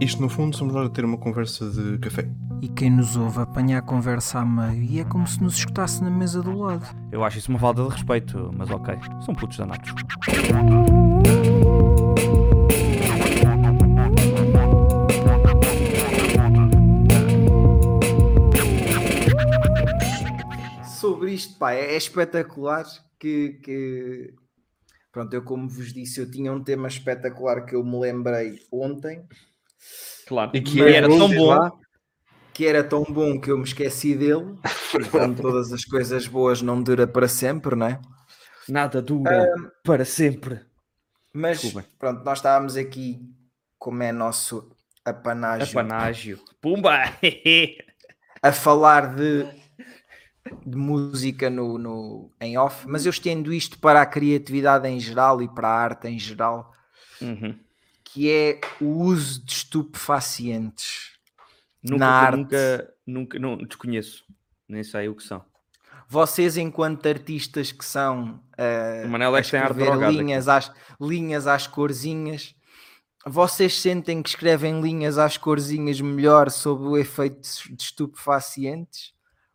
Isto, 0.00 0.20
no 0.20 0.28
fundo, 0.28 0.56
somos 0.56 0.74
nós 0.74 0.86
a 0.86 0.90
ter 0.90 1.04
uma 1.04 1.16
conversa 1.16 1.70
de 1.70 1.98
café. 1.98 2.28
E 2.60 2.68
quem 2.68 2.90
nos 2.90 3.16
ouve 3.16 3.40
apanha 3.40 3.78
a 3.78 3.82
conversa 3.82 4.40
a 4.40 4.44
meio 4.44 4.82
e 4.82 5.00
é 5.00 5.04
como 5.04 5.26
se 5.26 5.42
nos 5.42 5.56
escutasse 5.56 6.02
na 6.02 6.10
mesa 6.10 6.42
do 6.42 6.56
lado. 6.56 6.86
Eu 7.10 7.24
acho 7.24 7.38
isso 7.38 7.50
uma 7.50 7.58
falta 7.58 7.82
de 7.82 7.88
respeito, 7.88 8.50
mas 8.54 8.70
ok. 8.70 8.94
São 9.24 9.34
putos 9.34 9.56
danados. 9.56 9.92
Sobre 21.00 21.32
isto, 21.32 21.58
pá, 21.58 21.72
é 21.72 21.96
espetacular 21.96 22.84
que, 23.18 23.54
que- 23.62 24.34
Pronto, 25.12 25.32
eu 25.32 25.42
como 25.42 25.66
vos 25.68 25.94
disse, 25.94 26.20
eu 26.20 26.30
tinha 26.30 26.52
um 26.52 26.62
tema 26.62 26.88
espetacular 26.88 27.64
que 27.64 27.74
eu 27.74 27.82
me 27.82 27.98
lembrei 27.98 28.58
ontem. 28.70 29.24
Claro. 30.26 30.50
E 30.54 30.60
que 30.60 30.80
era 30.82 31.08
tão 31.08 31.28
bom. 31.34 31.46
lá, 31.46 31.72
que 32.52 32.66
era 32.66 32.82
tão 32.82 33.04
bom 33.04 33.40
que 33.40 33.50
eu 33.50 33.58
me 33.58 33.64
esqueci 33.64 34.14
dele. 34.14 34.56
Como 35.10 35.34
todas 35.34 35.72
as 35.72 35.84
coisas 35.84 36.26
boas 36.26 36.62
não 36.62 36.82
dura 36.82 37.06
para 37.06 37.28
sempre, 37.28 37.76
não 37.76 37.86
é? 37.86 38.00
Nada 38.68 39.00
dura 39.00 39.52
para 39.84 40.04
sempre. 40.04 40.60
Mas 41.32 41.60
Desculpem. 41.60 41.88
pronto, 41.98 42.24
nós 42.24 42.38
estávamos 42.38 42.76
aqui, 42.76 43.20
como 43.78 44.02
é 44.02 44.10
nosso 44.10 44.70
apanágio, 45.04 45.78
Apanágio. 45.78 46.40
Pumba! 46.60 46.98
a 48.42 48.50
falar 48.52 49.14
de, 49.14 49.44
de 50.66 50.76
música 50.76 51.50
no, 51.50 51.76
no- 51.78 52.30
em 52.40 52.56
off, 52.58 52.88
mas 52.88 53.04
eu 53.06 53.10
estendo 53.10 53.52
isto 53.52 53.78
para 53.78 54.00
a 54.00 54.06
criatividade 54.06 54.88
em 54.88 54.98
geral 54.98 55.40
e 55.42 55.48
para 55.48 55.68
a 55.68 55.78
arte 55.78 56.08
em 56.08 56.18
geral, 56.18 56.72
Uhum. 57.20 57.58
Que 58.16 58.30
é 58.30 58.58
o 58.80 59.02
uso 59.02 59.44
de 59.44 59.52
estupefacientes. 59.52 61.18
Nunca, 61.82 61.98
Na 61.98 62.08
arte. 62.08 62.38
nunca, 62.38 62.94
nunca, 63.06 63.38
não, 63.38 63.58
desconheço. 63.58 64.24
Nem 64.66 64.82
sei 64.82 65.06
o 65.10 65.14
que 65.14 65.22
são. 65.22 65.44
Vocês, 66.08 66.56
enquanto 66.56 67.06
artistas 67.06 67.72
que 67.72 67.84
são 67.84 68.42
O 69.04 69.08
Manel 69.08 69.36
é 69.36 69.40
a 69.40 69.42
que 69.42 69.50
tem 69.50 69.60
arte 69.60 70.16
linhas 70.16 70.48
às, 70.48 70.72
linhas 70.98 71.46
às 71.46 71.66
corzinhas, 71.66 72.54
vocês 73.26 73.78
sentem 73.78 74.22
que 74.22 74.30
escrevem 74.30 74.80
linhas 74.80 75.18
às 75.18 75.36
corzinhas 75.36 76.00
melhor 76.00 76.50
sob 76.50 76.86
o 76.86 76.96
efeito 76.96 77.46
de 77.70 77.82
estupefacientes? 77.82 79.12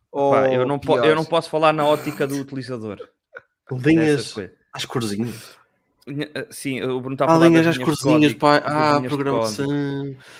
Ou 0.08 0.34
Pá, 0.34 0.52
eu, 0.52 0.64
não 0.64 0.78
eu 1.04 1.16
não 1.16 1.24
posso 1.24 1.50
falar 1.50 1.72
na 1.72 1.84
ótica 1.84 2.28
do 2.28 2.36
utilizador. 2.36 2.96
Linhas 3.72 4.36
às 4.72 4.84
corzinhas. 4.84 5.60
Eh, 6.08 6.46
Sim, 6.50 6.82
o 6.82 7.00
Bruno 7.00 7.14
está 7.14 7.24
a 7.24 7.28
Ah, 7.28 7.30
falar 7.34 7.48
linhas 7.48 7.66
às 7.66 7.78
corzinhas, 7.78 8.34
pá. 8.34 8.56
Ah, 8.64 9.00
programação. 9.00 9.66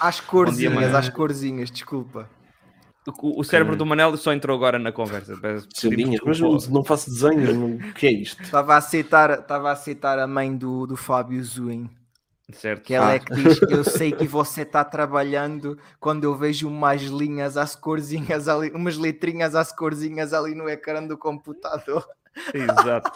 Às 0.01 0.21
corzinhas, 0.21 0.75
Manel. 0.75 0.97
às 0.97 1.09
corzinhas, 1.09 1.71
desculpa. 1.71 2.29
O, 3.21 3.41
o 3.41 3.45
cérebro 3.45 3.75
do 3.75 3.85
Manel 3.85 4.17
só 4.17 4.33
entrou 4.33 4.57
agora 4.57 4.79
na 4.79 4.93
conversa. 4.93 5.35
Linhas, 5.85 6.21
mas 6.25 6.39
não, 6.41 6.57
não 6.71 6.85
faço 6.85 7.11
desenhos. 7.11 7.53
não- 7.57 7.75
O 7.77 7.93
que 7.95 8.07
é 8.07 8.13
isto? 8.13 8.43
Estava 8.43 8.75
a 8.75 8.77
aceitar, 8.77 9.31
estava 9.41 9.69
a 9.71 9.73
aceitar 9.73 10.19
a 10.21 10.27
mãe 10.27 10.57
do, 10.57 10.87
do 10.87 10.97
Fábio 10.97 11.43
Zuin, 11.45 11.91
Certo. 12.53 12.83
que 12.85 12.95
ela 12.95 13.09
Ah. 13.11 13.15
é 13.15 13.19
que 13.19 13.35
diz: 13.35 13.61
Eu 13.63 13.83
sei 13.83 14.13
que 14.13 14.27
você 14.27 14.63
está 14.63 14.85
trabalhando 14.85 15.77
quando 15.99 16.25
eu 16.25 16.37
vejo 16.37 16.69
umas 16.69 17.03
linhas 17.03 17.57
às 17.57 17.75
corzinhas 17.75 18.47
ali, 18.49 18.71
umas 18.71 18.97
letrinhas 18.97 19.55
às 19.57 19.73
corzinhas 19.73 20.33
ali 20.33 20.55
no 20.55 20.69
ecrã 20.69 21.05
do 21.05 21.19
computador. 21.19 22.05
Exato. 22.55 23.13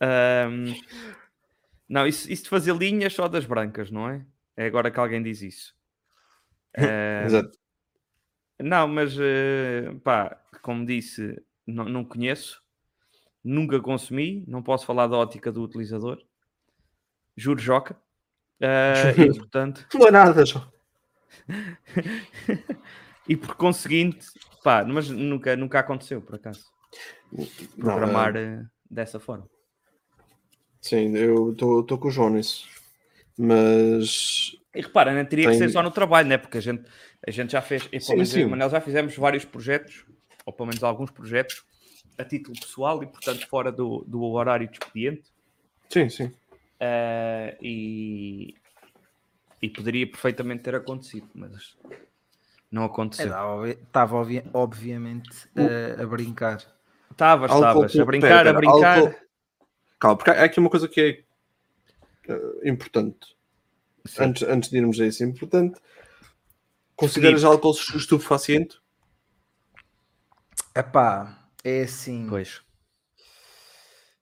Ahm, 0.00 0.74
não, 1.88 2.06
isso, 2.06 2.30
isso 2.30 2.44
de 2.44 2.48
fazer 2.48 2.74
linhas 2.74 3.12
só 3.12 3.28
das 3.28 3.44
brancas, 3.46 3.90
não 3.90 4.08
é? 4.08 4.24
É 4.56 4.66
agora 4.66 4.90
que 4.90 4.98
alguém 4.98 5.22
diz 5.22 5.42
isso. 5.42 5.74
Exato. 7.24 7.56
não, 8.60 8.88
mas 8.88 9.16
eh, 9.18 9.94
pá, 10.02 10.36
como 10.62 10.84
disse, 10.84 11.40
não, 11.66 11.84
não 11.84 12.04
conheço, 12.04 12.62
nunca 13.42 13.80
consumi, 13.80 14.44
não 14.48 14.62
posso 14.62 14.86
falar 14.86 15.06
da 15.06 15.16
ótica 15.16 15.52
do 15.52 15.62
utilizador. 15.62 16.20
Juro, 17.36 17.60
Joca. 17.60 17.96
Ah, 18.60 19.10
e 19.10 19.26
portanto, 19.38 19.86
Não 19.94 20.06
é 20.06 20.10
nada, 20.10 20.44
João. 20.46 20.72
e 23.28 23.36
por 23.36 23.56
conseguinte, 23.56 24.26
pá, 24.62 24.84
mas 24.84 25.08
nunca, 25.10 25.56
nunca 25.56 25.80
aconteceu, 25.80 26.22
por 26.22 26.36
acaso, 26.36 26.64
Não, 27.32 27.46
programar 27.76 28.36
é- 28.36 28.42
eh, 28.42 28.62
dessa 28.88 29.18
forma. 29.18 29.48
Sim, 30.84 31.16
eu 31.16 31.52
estou 31.52 31.96
com 31.98 32.08
o 32.08 32.10
João 32.10 32.28
nisso. 32.28 32.68
Mas. 33.38 34.54
E 34.74 34.82
repara, 34.82 35.14
não 35.14 35.24
teria 35.24 35.48
que 35.48 35.54
ser 35.54 35.60
Tem- 35.60 35.70
só 35.70 35.82
no 35.82 35.90
trabalho, 35.90 36.28
né? 36.28 36.36
Porque 36.36 36.58
a 36.58 36.60
gente, 36.60 36.84
a 37.26 37.30
gente 37.30 37.52
já 37.52 37.62
fez, 37.62 37.84
e 37.84 37.98
pelo 37.98 38.02
Sim, 38.02 38.24
sim. 38.26 38.44
Manel 38.44 38.68
já 38.68 38.82
fizemos 38.82 39.16
vários 39.16 39.46
projetos, 39.46 40.04
ou 40.44 40.52
pelo 40.52 40.66
menos 40.66 40.84
alguns 40.84 41.10
projetos, 41.10 41.64
a 42.18 42.24
título 42.24 42.54
pessoal 42.60 43.02
e, 43.02 43.06
portanto, 43.06 43.48
fora 43.48 43.72
do, 43.72 44.04
do 44.06 44.22
horário 44.24 44.68
de 44.68 44.74
expediente. 44.74 45.22
Sim, 45.88 46.10
sim. 46.10 46.30
eh, 46.78 47.56
e, 47.62 48.54
e 49.62 49.70
poderia 49.70 50.06
perfeitamente 50.06 50.64
ter 50.64 50.74
acontecido, 50.74 51.30
mas 51.34 51.78
não 52.70 52.84
aconteceu. 52.84 53.32
Estava 53.64 54.16
obviamente 54.52 55.48
a, 55.56 56.02
a 56.02 56.06
brincar. 56.06 56.58
Estavas, 57.10 57.52
estavas, 57.52 57.98
a 57.98 58.04
brincar, 58.04 58.46
a 58.46 58.52
brincar. 58.52 59.23
Calma, 60.04 60.18
porque 60.18 60.30
há 60.32 60.44
aqui 60.44 60.60
uma 60.60 60.68
coisa 60.68 60.86
que 60.86 61.00
é 61.00 61.24
eh, 62.30 62.68
importante. 62.68 63.34
Sim. 64.06 64.24
Antes, 64.24 64.42
antes 64.42 64.68
de 64.68 64.76
irmos 64.76 65.00
a 65.00 65.06
isso, 65.06 65.22
é 65.22 65.26
importante. 65.26 65.80
Consideras 66.94 67.42
álcool 67.42 67.70
estupefaciente? 67.72 68.78
Epá, 70.76 71.48
é 71.64 71.84
assim. 71.84 72.26
Pois. 72.28 72.60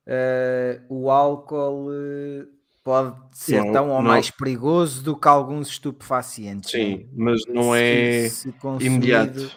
eh, 0.05 0.81
o 0.87 1.11
álcool 1.11 1.89
eh, 1.91 2.47
pode 2.81 3.17
ser 3.37 3.65
Não, 3.65 3.73
tão 3.73 3.89
ou 3.89 4.01
não. 4.01 4.03
mais 4.03 4.31
perigoso 4.31 5.03
do 5.03 5.19
que 5.19 5.27
alguns 5.27 5.67
estupefacientes. 5.67 6.71
Sim, 6.71 7.09
mas 7.13 7.45
não 7.45 7.73
Se- 7.73 7.81
é 7.81 8.29
se 8.29 8.55
imediato. 8.79 9.51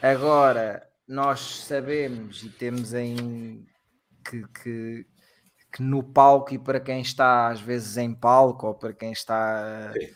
Agora, 0.00 0.88
nós 1.06 1.40
sabemos 1.66 2.42
e 2.42 2.48
temos 2.48 2.94
em 2.94 3.66
que, 4.24 4.46
que, 4.62 5.06
que 5.72 5.82
no 5.82 6.02
palco 6.02 6.54
e 6.54 6.58
para 6.58 6.80
quem 6.80 7.00
está 7.00 7.48
às 7.48 7.60
vezes 7.60 7.96
em 7.96 8.14
palco 8.14 8.66
ou 8.68 8.74
para 8.74 8.92
quem 8.94 9.12
está 9.12 9.92
Sim. 9.92 10.08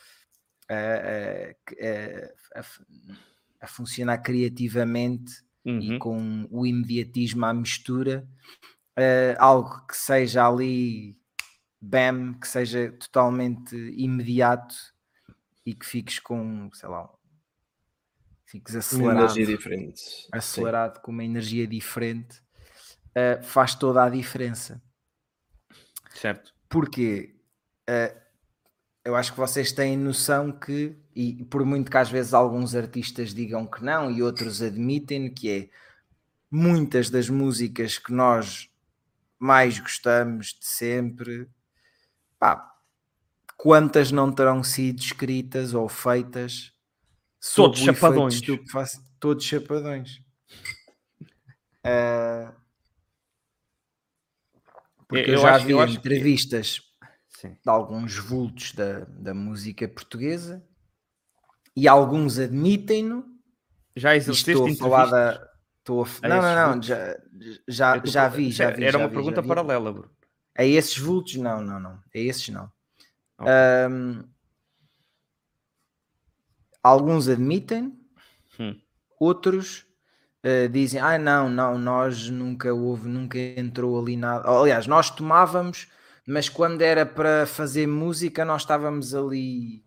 a, 0.68 0.74
a- 0.74 1.54
a- 2.56 2.60
a- 2.60 2.64
a 3.62 3.66
funcionar 3.66 4.18
criativamente 4.18 5.32
e 5.64 5.92
Uhum. 5.92 5.98
com 5.98 6.48
o 6.50 6.66
imediatismo 6.66 7.44
à 7.46 7.54
mistura, 7.54 8.26
eh, 8.96 9.36
algo 9.38 9.86
que 9.86 9.96
seja 9.96 10.48
ali 10.48 11.16
bam, 11.80 12.34
que 12.34 12.48
seja 12.48 12.92
totalmente 12.92 13.76
imediato 13.96 14.74
e 15.66 15.74
que 15.74 15.86
fiques 15.86 16.18
com, 16.18 16.70
sei 16.72 16.88
lá, 16.88 17.08
fiques 18.46 18.74
Uma 18.74 18.78
acelerado, 18.80 19.20
energia 19.38 19.46
diferente. 19.56 20.00
Sim. 20.00 20.30
acelerado 20.32 21.00
com 21.00 21.10
uma 21.12 21.24
energia 21.24 21.66
diferente, 21.66 22.42
eh, 23.14 23.40
faz 23.42 23.74
toda 23.74 24.04
a 24.04 24.10
diferença. 24.10 24.82
Certo. 26.14 26.54
Porque 26.68 27.34
eh, 27.86 28.16
eu 29.04 29.16
acho 29.16 29.32
que 29.32 29.38
vocês 29.38 29.72
têm 29.72 29.96
noção 29.96 30.52
que, 30.52 30.96
e 31.14 31.44
por 31.44 31.64
muito 31.64 31.90
que 31.90 31.96
às 31.96 32.10
vezes 32.10 32.34
alguns 32.34 32.74
artistas 32.74 33.34
digam 33.34 33.66
que 33.66 33.82
não 33.82 34.10
e 34.10 34.22
outros 34.22 34.62
admitem 34.62 35.32
que 35.32 35.50
é 35.50 35.70
muitas 36.50 37.10
das 37.10 37.28
músicas 37.28 37.98
que 37.98 38.12
nós 38.12 38.68
mais 39.38 39.78
gostamos 39.78 40.56
de 40.58 40.66
sempre, 40.66 41.48
pá, 42.38 42.74
quantas 43.56 44.12
não 44.12 44.30
terão 44.32 44.62
sido 44.62 45.00
escritas 45.00 45.74
ou 45.74 45.88
feitas 45.88 46.72
Todos 47.54 47.80
chapadões. 47.80 48.40
Todos 49.18 49.44
chapadões. 49.44 50.22
Eh, 51.82 52.52
porque 55.12 55.30
eu, 55.30 55.34
Eu 55.34 55.40
já 55.40 55.54
acho- 55.56 55.66
vi 55.66 55.72
eu 55.72 55.78
que- 55.78 55.98
entrevistas 55.98 56.80
Sim. 57.28 57.50
de 57.62 57.70
alguns 57.70 58.16
vultos 58.16 58.72
da, 58.72 59.00
da 59.00 59.34
música 59.34 59.86
portuguesa 59.88 60.64
e 61.76 61.86
alguns 61.88 62.38
admitem-no. 62.38 63.24
Já 63.96 64.14
e 64.14 64.18
exerceste 64.18 64.50
Estou 64.52 64.94
a 64.94 66.06
a, 66.22 66.28
não, 66.28 66.40
não, 66.40 66.74
não, 66.76 66.82
já, 66.82 67.16
já, 67.68 68.00
tô- 68.00 68.10
já 68.10 68.28
vi, 68.28 68.50
já 68.52 68.70
vi. 68.70 68.84
Era 68.84 68.92
já 68.92 68.98
uma 68.98 69.08
vi, 69.08 69.14
pergunta 69.14 69.42
paralela, 69.42 69.92
Bruno. 69.92 70.10
A 70.56 70.64
esses 70.64 70.96
vultos, 70.96 71.34
não, 71.36 71.60
não, 71.62 71.80
não. 71.80 71.92
A 72.14 72.18
esses 72.18 72.48
não. 72.50 72.70
Ok. 73.38 73.50
Ahm, 73.52 74.22
alguns 76.82 77.28
admitem, 77.28 77.98
Hum. 78.58 78.80
outros 79.20 79.86
ah, 80.44 80.68
dizem: 80.68 81.00
ah, 81.00 81.18
não, 81.18 81.48
não, 81.50 81.78
nós 81.78 82.28
nunca 82.30 82.72
houve, 82.74 83.08
nunca 83.08 83.38
entrou 83.38 83.98
ali 84.00 84.16
nada. 84.16 84.48
Aliás, 84.48 84.86
nós 84.86 85.10
tomávamos, 85.10 85.88
mas 86.26 86.48
quando 86.48 86.82
era 86.82 87.04
para 87.06 87.46
fazer 87.46 87.86
música, 87.86 88.44
nós 88.44 88.62
estávamos 88.62 89.14
ali 89.14 89.84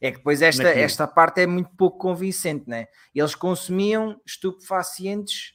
É 0.00 0.10
que 0.10 0.18
depois 0.18 0.42
esta, 0.42 0.72
Naquilo. 0.72 0.84
esta 0.84 1.06
parte 1.06 1.40
é 1.40 1.46
muito 1.46 1.70
pouco 1.76 1.98
convincente, 1.98 2.68
né? 2.68 2.86
Eles 3.14 3.34
consumiam 3.34 4.20
estupefacientes 4.26 5.54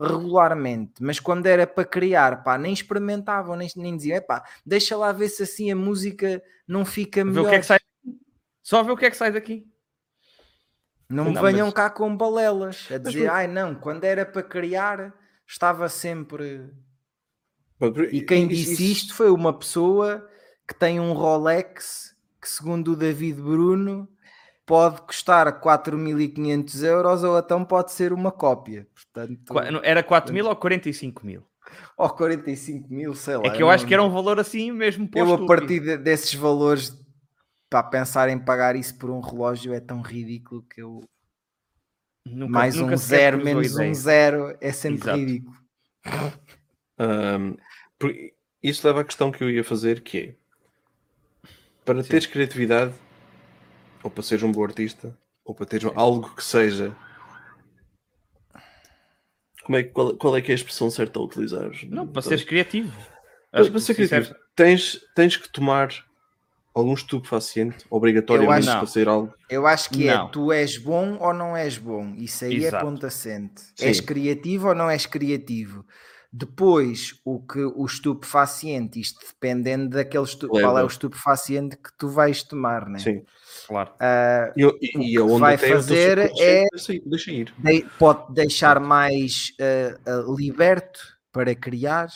regularmente, 0.00 0.94
mas 1.02 1.20
quando 1.20 1.46
era 1.46 1.66
para 1.66 1.84
criar, 1.84 2.42
pá, 2.42 2.56
nem 2.58 2.72
experimentavam, 2.72 3.56
nem, 3.56 3.68
nem 3.76 3.96
diziam, 3.96 4.16
epá, 4.16 4.44
deixa 4.64 4.96
lá 4.96 5.12
ver 5.12 5.28
se 5.28 5.42
assim 5.42 5.70
a 5.70 5.76
música 5.76 6.42
não 6.66 6.84
fica 6.86 7.24
Ver 7.30 7.30
melhor. 7.32 7.46
o 7.46 7.48
que 7.48 7.54
é 7.54 7.58
que 7.60 7.66
sai 7.66 7.80
Só 8.62 8.82
ver 8.82 8.92
o 8.92 8.96
que 8.96 9.06
é 9.06 9.10
que 9.10 9.16
sai 9.16 9.32
daqui. 9.32 9.66
Não 11.10 11.24
me 11.24 11.32
Não, 11.32 11.42
venham 11.42 11.66
mas- 11.66 11.74
cá 11.74 11.90
com 11.90 12.16
balelas 12.16 12.86
a 12.90 12.96
dizer, 12.98 13.26
não- 13.26 13.34
ai 13.34 13.46
não, 13.48 13.74
quando 13.74 14.04
era 14.04 14.24
para 14.24 14.42
criar, 14.44 15.12
estava 15.46 15.88
sempre. 15.88 16.70
E 18.12 18.20
quem 18.20 18.44
isso- 18.50 18.70
disse 18.70 18.92
isto 18.92 19.14
foi 19.14 19.30
uma 19.30 19.52
pessoa 19.52 20.28
que 20.68 20.74
tem 20.74 21.00
um 21.00 21.12
Rolex 21.12 22.14
que, 22.40 22.48
segundo 22.48 22.92
o 22.92 22.96
David 22.96 23.40
Bruno, 23.40 24.08
pode 24.66 25.00
custar 25.02 25.60
4.500 25.60 26.82
euros 26.84 27.24
ou 27.24 27.38
então 27.38 27.64
pode 27.64 27.90
ser 27.92 28.12
uma 28.12 28.30
cópia. 28.30 28.86
Portanto, 28.94 29.80
Era 29.82 30.02
4 30.02 30.32
mil 30.32 30.46
ou 30.46 30.54
45 30.54 31.26
mil? 31.26 31.42
ou 31.96 32.08
45 32.10 32.92
mil, 32.92 33.14
sei 33.14 33.36
lá. 33.36 33.46
É 33.46 33.50
que 33.50 33.56
eu 33.62 33.66
não- 33.66 33.70
acho 33.70 33.86
que 33.86 33.92
era 33.94 34.02
um 34.02 34.10
valor 34.10 34.38
assim 34.38 34.70
mesmo 34.70 35.08
Eu, 35.14 35.34
a 35.34 35.46
partir 35.46 35.80
de- 35.80 35.96
desses 35.96 36.34
valores, 36.34 36.96
para 37.70 37.84
pensar 37.84 38.28
em 38.28 38.38
pagar 38.38 38.74
isso 38.74 38.98
por 38.98 39.08
um 39.10 39.20
relógio 39.20 39.72
é 39.72 39.78
tão 39.80 40.02
ridículo 40.02 40.62
que 40.62 40.82
eu. 40.82 41.08
Nunca- 42.26 42.52
mais 42.52 42.74
nunca 42.74 42.94
um 42.94 42.98
zero, 42.98 43.42
menos 43.42 43.74
um 43.76 43.94
zero 43.94 44.56
é 44.60 44.72
sempre 44.72 45.00
Exato. 45.00 45.18
ridículo. 45.18 45.56
Por- 47.98 48.12
isso 48.62 48.86
leva 48.86 49.00
à 49.00 49.04
questão 49.04 49.32
que 49.32 49.42
eu 49.42 49.50
ia 49.50 49.64
fazer, 49.64 50.02
que 50.02 50.18
é 50.18 51.50
para 51.84 52.02
teres 52.02 52.26
criatividade, 52.26 52.92
ou 54.02 54.10
para 54.10 54.22
seres 54.22 54.42
um 54.42 54.52
bom 54.52 54.62
artista, 54.64 55.16
ou 55.44 55.54
para 55.54 55.64
teres 55.66 55.90
algo 55.96 56.34
que 56.34 56.44
seja. 56.44 56.94
Como 59.64 59.78
é, 59.78 59.82
qual, 59.84 60.16
qual 60.16 60.36
é 60.36 60.42
que 60.42 60.50
é 60.50 60.54
a 60.54 60.56
expressão 60.56 60.90
certa 60.90 61.18
a 61.18 61.22
utilizar? 61.22 61.70
Não, 61.88 62.06
para 62.06 62.22
seres 62.22 62.44
criativo. 62.44 62.92
Para, 63.50 63.70
para 63.70 63.80
ser 63.80 63.94
se 63.94 64.02
disseres- 64.02 64.28
criativo, 64.28 64.50
tens, 64.54 65.00
tens 65.14 65.36
que 65.36 65.48
tomar 65.48 65.88
algum 66.74 66.94
estupefaciente, 66.94 67.84
obrigatoriamente 67.90 68.68
acho- 68.68 68.78
para 68.78 68.86
ser 68.86 69.08
algo. 69.08 69.34
Eu 69.48 69.66
acho 69.66 69.90
que 69.90 70.06
Não. 70.06 70.26
é 70.26 70.30
tu 70.30 70.52
és 70.52 70.78
bom 70.78 71.16
ou 71.20 71.34
não 71.34 71.56
és 71.56 71.76
bom. 71.76 72.14
Isso 72.16 72.44
aí 72.44 72.56
Exato. 72.64 72.76
é 72.76 72.80
ponto 72.80 73.06
assente. 73.06 73.60
Sim. 73.74 73.86
És 73.86 74.00
criativo 74.00 74.68
ou 74.68 74.74
não 74.74 74.88
és 74.90 75.04
criativo. 75.06 75.84
Depois, 76.32 77.20
o 77.24 77.40
que 77.40 77.58
o 77.58 77.84
estupefaciente, 77.84 79.00
isto 79.00 79.18
dependendo 79.26 79.88
daquele 79.96 80.22
estu... 80.22 80.46
qual 80.48 80.78
é 80.78 80.84
o 80.84 80.86
estupefaciente 80.86 81.76
que 81.76 81.90
tu 81.98 82.08
vais 82.08 82.44
tomar, 82.44 82.86
né? 82.88 83.00
Sim. 83.00 83.24
Claro. 83.66 83.90
Ah, 83.98 84.52
E, 84.56 84.62
e, 84.62 84.68
O 85.18 85.26
e 85.26 85.32
que 85.34 85.40
vai 85.40 85.58
teu 85.58 85.74
fazer 85.76 86.18
é- 86.18 86.66
deixa 86.70 86.92
ir- 86.94 87.02
Deixa 87.04 87.32
ir. 87.32 87.52
de- 87.58 87.84
pode 87.98 88.32
deixar 88.32 88.78
mais 88.78 89.52
ah, 89.60 89.98
ah, 90.06 90.24
liberto 90.38 91.00
para 91.32 91.52
criar, 91.56 92.08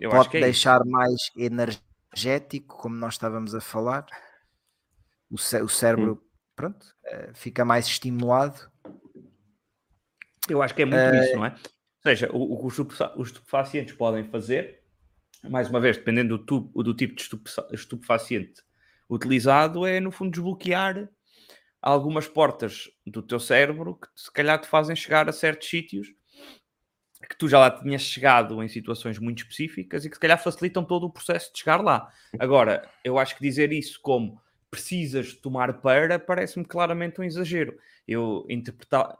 Eu 0.00 0.08
acho 0.10 0.16
pode 0.18 0.28
que 0.30 0.36
é 0.38 0.40
isso. 0.40 0.46
deixar 0.46 0.84
mais 0.84 1.14
energético, 2.12 2.76
como 2.76 2.96
nós 2.96 3.14
estávamos 3.14 3.54
a 3.54 3.60
falar. 3.60 4.06
O, 5.30 5.38
cé- 5.38 5.62
o 5.62 5.68
cérebro, 5.68 6.12
Hum. 6.22 6.28
pronto, 6.56 6.86
ah, 7.06 7.30
fica 7.34 7.64
mais 7.64 7.86
estimulado. 7.86 8.70
Eu 10.48 10.60
acho 10.62 10.74
que 10.74 10.82
é 10.82 10.84
muito 10.84 10.98
Eh, 11.00 11.18
isso, 11.20 11.36
não 11.36 11.46
é? 11.46 11.50
Ou 11.50 12.02
seja, 12.02 12.30
o, 12.32 12.54
o 12.54 12.58
que 12.58 12.66
os 12.66 12.72
estupefa- 12.72 13.14
os 13.16 13.28
estupefacientes 13.28 13.94
podem 13.94 14.24
fazer, 14.28 14.82
mais 15.48 15.68
uma 15.70 15.80
vez, 15.80 15.96
dependendo 15.96 16.36
do, 16.38 16.44
tu- 16.44 16.82
do 16.82 16.94
tipo 16.94 17.14
de 17.14 17.22
estupefa- 17.22 17.68
estupefaciente 17.72 18.62
utilizado, 19.08 19.86
é 19.86 20.00
no 20.00 20.10
fundo 20.10 20.32
desbloquear 20.32 21.08
algumas 21.80 22.26
portas 22.28 22.90
do 23.06 23.22
teu 23.22 23.38
cérebro 23.40 23.96
que 23.96 24.08
se 24.16 24.30
calhar 24.32 24.60
te 24.60 24.66
fazem 24.66 24.94
chegar 24.96 25.28
a 25.28 25.32
certos 25.32 25.68
sítios 25.68 26.08
que 27.30 27.36
tu 27.36 27.48
já 27.48 27.60
lá 27.60 27.70
tinhas 27.70 28.02
chegado 28.02 28.60
em 28.60 28.66
situações 28.66 29.16
muito 29.20 29.38
específicas 29.38 30.04
e 30.04 30.10
que 30.10 30.16
se 30.16 30.20
calhar 30.20 30.42
facilitam 30.42 30.84
todo 30.84 31.04
o 31.04 31.10
processo 31.10 31.52
de 31.52 31.60
chegar 31.60 31.80
lá. 31.80 32.12
Agora, 32.36 32.90
eu 33.04 33.20
acho 33.20 33.36
que 33.36 33.42
dizer 33.42 33.72
isso 33.72 34.00
como 34.02 34.42
precisas 34.68 35.32
tomar 35.34 35.74
para 35.74 36.18
parece-me 36.18 36.64
claramente 36.64 37.20
um 37.20 37.24
exagero. 37.24 37.78
Eu 38.06 38.44
interpretar, 38.50 39.16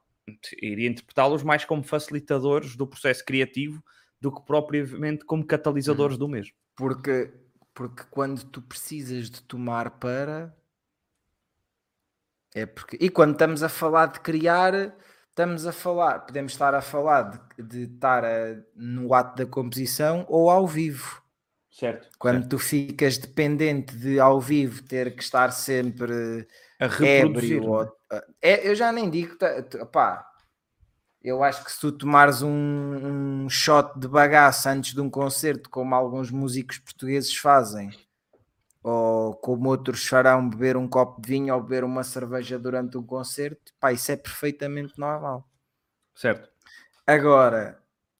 iria 0.60 0.88
interpretá-los 0.88 1.44
mais 1.44 1.64
como 1.64 1.84
facilitadores 1.84 2.74
do 2.74 2.84
processo 2.84 3.24
criativo 3.24 3.80
do 4.20 4.32
que 4.32 4.42
propriamente 4.42 5.24
como 5.24 5.46
catalisadores 5.46 6.18
do 6.18 6.28
mesmo. 6.28 6.54
Porque, 6.74 7.32
porque 7.72 8.02
quando 8.10 8.44
tu 8.44 8.60
precisas 8.60 9.30
de 9.30 9.40
tomar 9.40 9.88
para. 10.00 10.52
É 12.52 12.66
porque. 12.66 12.98
E 13.00 13.08
quando 13.08 13.34
estamos 13.34 13.62
a 13.62 13.68
falar 13.68 14.06
de 14.06 14.18
criar, 14.18 14.96
estamos 15.30 15.66
a 15.66 15.72
falar. 15.72 16.20
Podemos 16.20 16.52
estar 16.52 16.74
a 16.74 16.82
falar 16.82 17.22
de, 17.56 17.62
de 17.62 17.94
estar 17.94 18.24
a- 18.24 18.56
no 18.74 19.12
ato 19.14 19.36
da 19.44 19.46
composição 19.50 20.24
ou 20.28 20.50
ao 20.50 20.66
vivo. 20.66 21.22
Certo. 21.70 22.08
Quando 22.18 22.48
tu 22.48 22.58
ficas 22.58 23.16
dependente 23.16 23.96
de 23.96 24.18
ao 24.20 24.40
vivo 24.40 24.82
ter 24.82 25.14
que 25.14 25.22
estar 25.22 25.50
sempre 25.52 26.46
A 26.78 26.86
ébrio. 27.02 27.64
ou- 27.70 27.96
é, 28.42 28.68
eu 28.68 28.74
já 28.74 28.90
nem 28.92 29.08
digo. 29.08 29.36
tá- 29.36 29.62
pá, 29.90 30.26
eu 31.22 31.42
acho 31.44 31.64
que 31.64 31.70
se 31.72 31.80
tu 31.80 31.92
tomares 31.92 32.42
um, 32.42 32.50
um 33.44 33.48
shot 33.48 33.98
de 33.98 34.08
bagaço 34.08 34.68
antes 34.68 34.92
de 34.94 35.00
um 35.00 35.08
concerto, 35.08 35.70
como 35.70 35.94
alguns 35.94 36.30
músicos 36.30 36.78
portugueses 36.78 37.34
fazem, 37.36 37.90
ou 38.82 39.34
como 39.34 39.68
outros 39.68 40.06
farão 40.06 40.48
beber 40.48 40.76
um 40.76 40.88
copo 40.88 41.20
de 41.20 41.28
vinho 41.28 41.54
ou 41.54 41.62
beber 41.62 41.84
uma 41.84 42.02
cerveja 42.02 42.58
durante 42.58 42.96
um 42.96 43.02
concerto, 43.02 43.72
pá, 43.78 43.92
isso 43.92 44.10
é 44.10 44.16
perfeitamente 44.16 44.98
normal. 44.98 45.46
Certo. 46.14 46.50
Agora, 47.06 47.78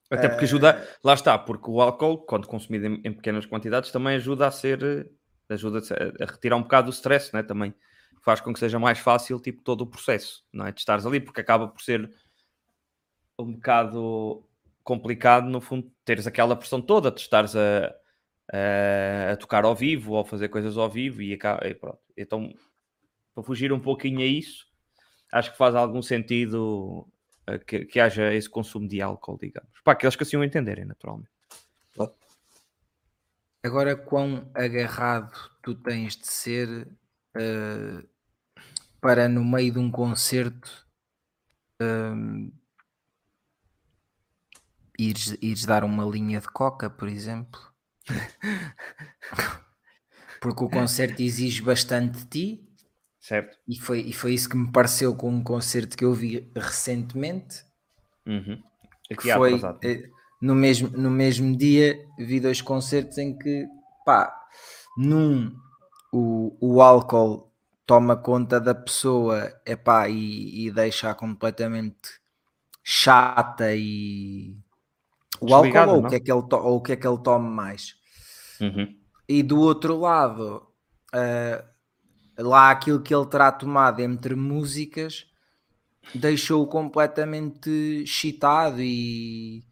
Até 0.09 0.27
porque 0.27 0.45
ajuda, 0.45 0.87
lá 1.03 1.13
está, 1.13 1.37
porque 1.37 1.69
o 1.69 1.81
álcool, 1.81 2.19
quando 2.19 2.47
consumido 2.47 2.85
em, 2.85 3.01
em 3.03 3.13
pequenas 3.13 3.45
quantidades, 3.45 3.91
também 3.91 4.15
ajuda 4.15 4.47
a 4.47 4.51
ser, 4.51 5.09
ajuda 5.49 5.79
a, 5.79 6.23
a 6.23 6.31
retirar 6.31 6.57
um 6.57 6.63
bocado 6.63 6.87
do 6.89 6.93
stress, 6.93 7.33
né? 7.33 7.41
também 7.41 7.73
faz 8.21 8.39
com 8.39 8.53
que 8.53 8.59
seja 8.59 8.77
mais 8.77 8.99
fácil, 8.99 9.39
tipo, 9.39 9.63
todo 9.63 9.81
o 9.81 9.87
processo, 9.87 10.43
não 10.53 10.67
é? 10.67 10.71
De 10.71 10.79
estares 10.79 11.05
ali, 11.05 11.19
porque 11.19 11.41
acaba 11.41 11.67
por 11.67 11.81
ser 11.81 12.11
um 13.39 13.53
bocado 13.53 14.45
complicado, 14.83 15.49
no 15.49 15.61
fundo, 15.61 15.91
teres 16.05 16.27
aquela 16.27 16.55
pressão 16.55 16.81
toda 16.81 17.11
de 17.11 17.21
estares 17.21 17.55
a, 17.55 17.95
a, 18.51 19.31
a 19.31 19.37
tocar 19.37 19.63
ao 19.63 19.75
vivo 19.75 20.13
ou 20.13 20.25
fazer 20.25 20.49
coisas 20.49 20.77
ao 20.77 20.89
vivo 20.89 21.21
e, 21.21 21.33
acaba, 21.33 21.65
e 21.67 21.73
pronto. 21.73 21.99
Então, 22.17 22.53
para 23.33 23.43
fugir 23.43 23.71
um 23.71 23.79
pouquinho 23.79 24.19
a 24.19 24.25
isso, 24.25 24.67
acho 25.31 25.51
que 25.51 25.57
faz 25.57 25.73
algum 25.73 26.01
sentido 26.01 27.07
eh, 27.47 27.59
que, 27.59 27.85
que 27.85 27.99
haja 27.99 28.33
esse 28.33 28.49
consumo 28.49 28.87
de 28.87 29.01
álcool, 29.01 29.37
digamos. 29.41 29.71
Para 29.83 29.93
aqueles 29.93 30.15
que 30.15 30.23
assim 30.23 30.37
o 30.37 30.43
entenderem, 30.43 30.85
naturalmente. 30.85 31.31
agora 33.63 33.95
quão 33.95 34.49
agarrado 34.53 35.51
tu 35.61 35.75
tens 35.75 36.17
de 36.17 36.27
ser 36.27 36.87
eh, 37.35 38.03
para 38.99 39.29
no 39.29 39.45
meio 39.45 39.73
de 39.73 39.79
um 39.79 39.89
concerto 39.89 40.85
ehm, 41.79 42.51
ires, 44.97 45.37
ires 45.41 45.65
dar 45.65 45.83
uma 45.83 46.05
linha 46.05 46.39
de 46.39 46.47
coca, 46.47 46.89
por 46.89 47.07
exemplo. 47.07 47.70
Porque 50.41 50.63
o 50.63 50.69
concerto 50.69 51.21
exige 51.21 51.61
bastante 51.61 52.19
de 52.19 52.25
ti 52.25 52.67
Certo? 53.19 53.55
e 53.67 53.79
foi, 53.79 53.99
e 54.01 54.13
foi 54.13 54.33
isso 54.33 54.49
que 54.49 54.57
me 54.57 54.71
pareceu 54.71 55.15
com 55.15 55.29
um 55.29 55.43
concerto 55.43 55.95
que 55.95 56.03
eu 56.03 56.13
vi 56.13 56.51
recentemente. 56.55 57.63
Uhum. 58.25 58.61
que 59.09 59.31
foi 59.31 59.55
atrasado. 59.55 59.79
eh, 59.83 60.09
no 60.41 60.55
mesmo, 60.55 60.89
no 60.89 61.09
mesmo 61.11 61.55
dia 61.55 62.03
vi 62.17 62.39
dois 62.39 62.61
concertos 62.61 63.17
em 63.17 63.37
que 63.37 63.67
pá, 64.05 64.35
num 64.97 65.55
o, 66.11 66.57
o 66.59 66.81
álcool 66.81 67.51
toma 67.85 68.15
conta 68.15 68.59
da 68.59 68.73
pessoa 68.73 69.53
epá, 69.65 70.09
e, 70.09 70.65
e 70.65 70.71
deixa 70.71 71.13
completamente 71.13 72.19
chata 72.83 73.75
e 73.75 74.55
o 75.41 75.53
álcool 75.53 75.89
ou 75.89 76.05
o, 76.05 76.09
que 76.09 76.15
é 76.15 76.19
que 76.19 76.31
ele 76.31 76.43
ou 76.51 76.75
o 76.77 76.81
que 76.81 76.91
é 76.93 76.95
que 76.95 77.07
ele 77.07 77.17
toma 77.17 77.49
mais 77.49 77.99
Uhum. 78.61 78.95
e 79.27 79.41
do 79.41 79.59
outro 79.59 79.97
lado 79.99 80.67
ah, 81.11 81.65
lá 82.37 82.69
aquilo 82.69 83.01
que 83.01 83.13
ele 83.13 83.25
terá 83.25 83.51
tomado 83.51 83.99
entre 84.01 84.35
músicas 84.35 85.25
deixou-o 86.15 86.67
completamente 86.67 87.69
excitado 88.03 88.81
e, 88.81 89.63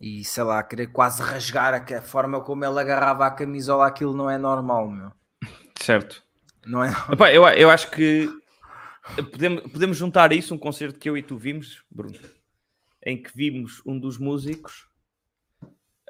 e 0.00 0.24
sei 0.24 0.42
lá, 0.42 0.62
querer 0.62 0.88
quase 0.88 1.22
rasgar 1.22 1.74
a, 1.74 1.98
a 1.98 2.02
forma 2.02 2.40
como 2.40 2.64
ele 2.64 2.80
agarrava 2.80 3.26
a 3.26 3.30
camisola, 3.30 3.86
aquilo 3.86 4.14
não 4.14 4.28
é 4.28 4.36
normal, 4.36 4.90
meu. 4.90 5.12
Certo. 5.80 6.22
Não 6.66 6.82
é? 6.82 6.90
Epá, 7.12 7.32
eu, 7.32 7.46
eu 7.48 7.70
acho 7.70 7.90
que 7.90 8.28
podemos, 9.30 9.62
podemos 9.70 9.96
juntar 9.96 10.32
a 10.32 10.34
isso 10.34 10.54
um 10.54 10.58
concerto 10.58 10.98
que 10.98 11.08
eu 11.08 11.16
e 11.16 11.22
tu 11.22 11.36
vimos, 11.36 11.82
Bruno, 11.90 12.18
em 13.04 13.20
que 13.22 13.30
vimos 13.36 13.82
um 13.86 13.98
dos 13.98 14.18
músicos 14.18 14.88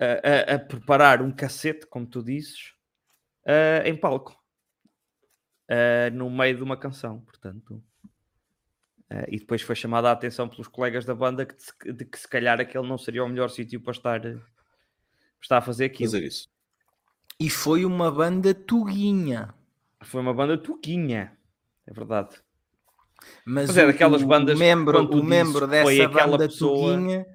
a, 0.01 0.53
a- 0.53 0.55
a 0.55 0.59
preparar 0.59 1.23
um 1.23 1.31
cacete, 1.33 1.87
como 1.87 2.07
tu 2.07 2.23
dizes, 2.23 2.73
em 3.85 3.97
palco. 3.97 4.41
uh, 5.71 6.11
no 6.15 6.31
meio 6.31 6.57
de 6.57 6.63
uma 6.63 6.77
canção, 6.77 7.21
portanto. 7.21 7.83
Uh, 9.11 9.29
e 9.29 9.39
depois 9.39 9.63
foi 9.63 9.75
chamada 9.77 10.09
a 10.09 10.13
atenção 10.13 10.49
pelos 10.49 10.67
colegas 10.69 11.05
da 11.05 11.15
banda 11.15 11.47
que, 11.47 11.93
de 11.93 12.05
que 12.05 12.19
se 12.19 12.29
calhar 12.29 12.61
aquele 12.61 12.87
não 12.89 12.99
seria 12.99 13.25
o 13.25 13.29
melhor 13.29 13.49
sítio 13.51 13.81
para 13.81 13.93
estar, 13.93 14.21
para 14.21 14.41
estar 15.41 15.59
a 15.59 15.63
fazer 15.63 15.87
aquilo. 15.87 16.11
Fazer 16.11 16.25
isso. 16.25 16.49
E 17.39 17.51
foi 17.51 17.85
uma 17.85 18.11
banda 18.11 18.55
tuguinha. 18.55 19.55
Foi 20.03 20.21
uma 20.21 20.33
banda 20.35 20.57
tuguinha, 20.57 21.37
é 21.87 21.93
verdade. 21.93 22.37
Mas, 23.45 23.69
Mas 23.69 23.77
é 23.77 23.87
daquelas 23.87 24.23
bandas 24.23 24.57
o 24.57 24.59
membro, 24.59 24.99
o 25.05 25.23
membro 25.23 25.67
dessa 25.67 26.05
aquela 26.05 26.33
banda 26.33 26.49
pessoa- 26.49 26.95
tuguinha, 26.95 27.27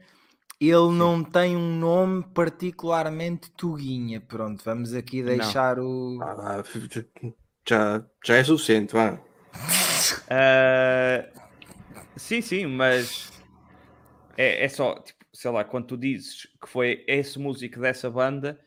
ele 0.60 0.92
não 0.92 1.24
tem 1.24 1.56
um 1.56 1.78
nome 1.78 2.24
particularmente 2.34 3.50
tuguinha. 3.52 4.20
Pronto, 4.20 4.64
vamos 4.64 4.94
aqui 4.94 5.24
deixar 5.24 5.80
o... 5.80 6.20
Ah, 6.22 6.64
já, 7.68 8.04
já 8.26 8.36
é 8.36 8.44
suficiente, 8.44 8.94
vá. 8.94 9.20
Uh, 10.26 11.40
sim, 12.18 12.42
sim, 12.42 12.66
mas 12.66 13.32
é, 14.36 14.66
é 14.66 14.70
só, 14.70 14.96
tipo, 14.96 15.20
sei 15.34 15.52
lá, 15.52 15.64
quando 15.64 15.88
tu 15.88 15.98
dizes 15.98 16.48
que 16.62 16.68
foi 16.68 17.04
esse 17.08 17.38
músico 17.40 17.80
dessa 17.80 18.10
banda, 18.10 18.60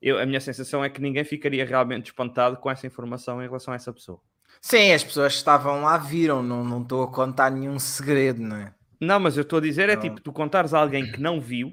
eu, 0.00 0.18
a 0.18 0.26
minha 0.26 0.40
sensação 0.40 0.84
é 0.84 0.88
que 0.88 1.00
ninguém 1.00 1.24
ficaria 1.24 1.64
realmente 1.64 2.06
espantado 2.06 2.56
com 2.56 2.70
essa 2.70 2.86
informação 2.86 3.42
em 3.42 3.46
relação 3.46 3.72
a 3.72 3.76
essa 3.76 3.92
pessoa. 3.92 4.20
Sim, 4.62 4.92
as 4.92 5.02
pessoas 5.02 5.32
que 5.32 5.38
estavam 5.38 5.82
lá 5.82 5.96
viram, 5.96 6.42
não 6.42 6.62
não 6.64 6.82
estou 6.82 7.02
a 7.02 7.08
contar 7.10 7.50
nenhum 7.50 7.78
segredo, 7.78 8.40
não 8.42 8.56
é? 8.56 8.74
Não, 9.00 9.18
mas 9.18 9.36
eu 9.36 9.42
estou 9.42 9.58
a 9.58 9.62
dizer 9.62 9.88
é 9.88 9.94
Não. 9.94 10.02
tipo, 10.02 10.20
tu 10.20 10.32
contares 10.32 10.74
a 10.74 10.78
alguém 10.78 11.10
que 11.10 11.20
não 11.20 11.40
viu, 11.40 11.72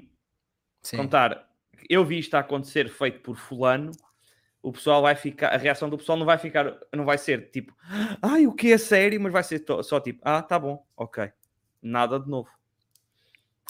Sim. 0.82 0.96
contar, 0.96 1.46
eu 1.88 2.04
vi 2.04 2.18
isto 2.18 2.34
a 2.34 2.40
acontecer 2.40 2.88
feito 2.88 3.20
por 3.20 3.36
fulano, 3.36 3.92
o 4.62 4.72
pessoal 4.72 5.02
vai 5.02 5.14
ficar, 5.14 5.48
a 5.48 5.56
reação 5.56 5.88
do 5.90 5.98
pessoal 5.98 6.18
não 6.18 6.26
vai 6.26 6.38
ficar, 6.38 6.78
não 6.94 7.04
vai 7.04 7.18
ser 7.18 7.50
tipo, 7.50 7.74
ai, 8.22 8.46
o 8.46 8.54
que 8.54 8.72
é 8.72 8.78
sério, 8.78 9.20
mas 9.20 9.32
vai 9.32 9.42
ser 9.44 9.62
só 9.82 10.00
tipo, 10.00 10.20
ah, 10.24 10.42
tá 10.42 10.58
bom, 10.58 10.84
ok, 10.96 11.30
nada 11.82 12.18
de 12.18 12.28
novo. 12.28 12.48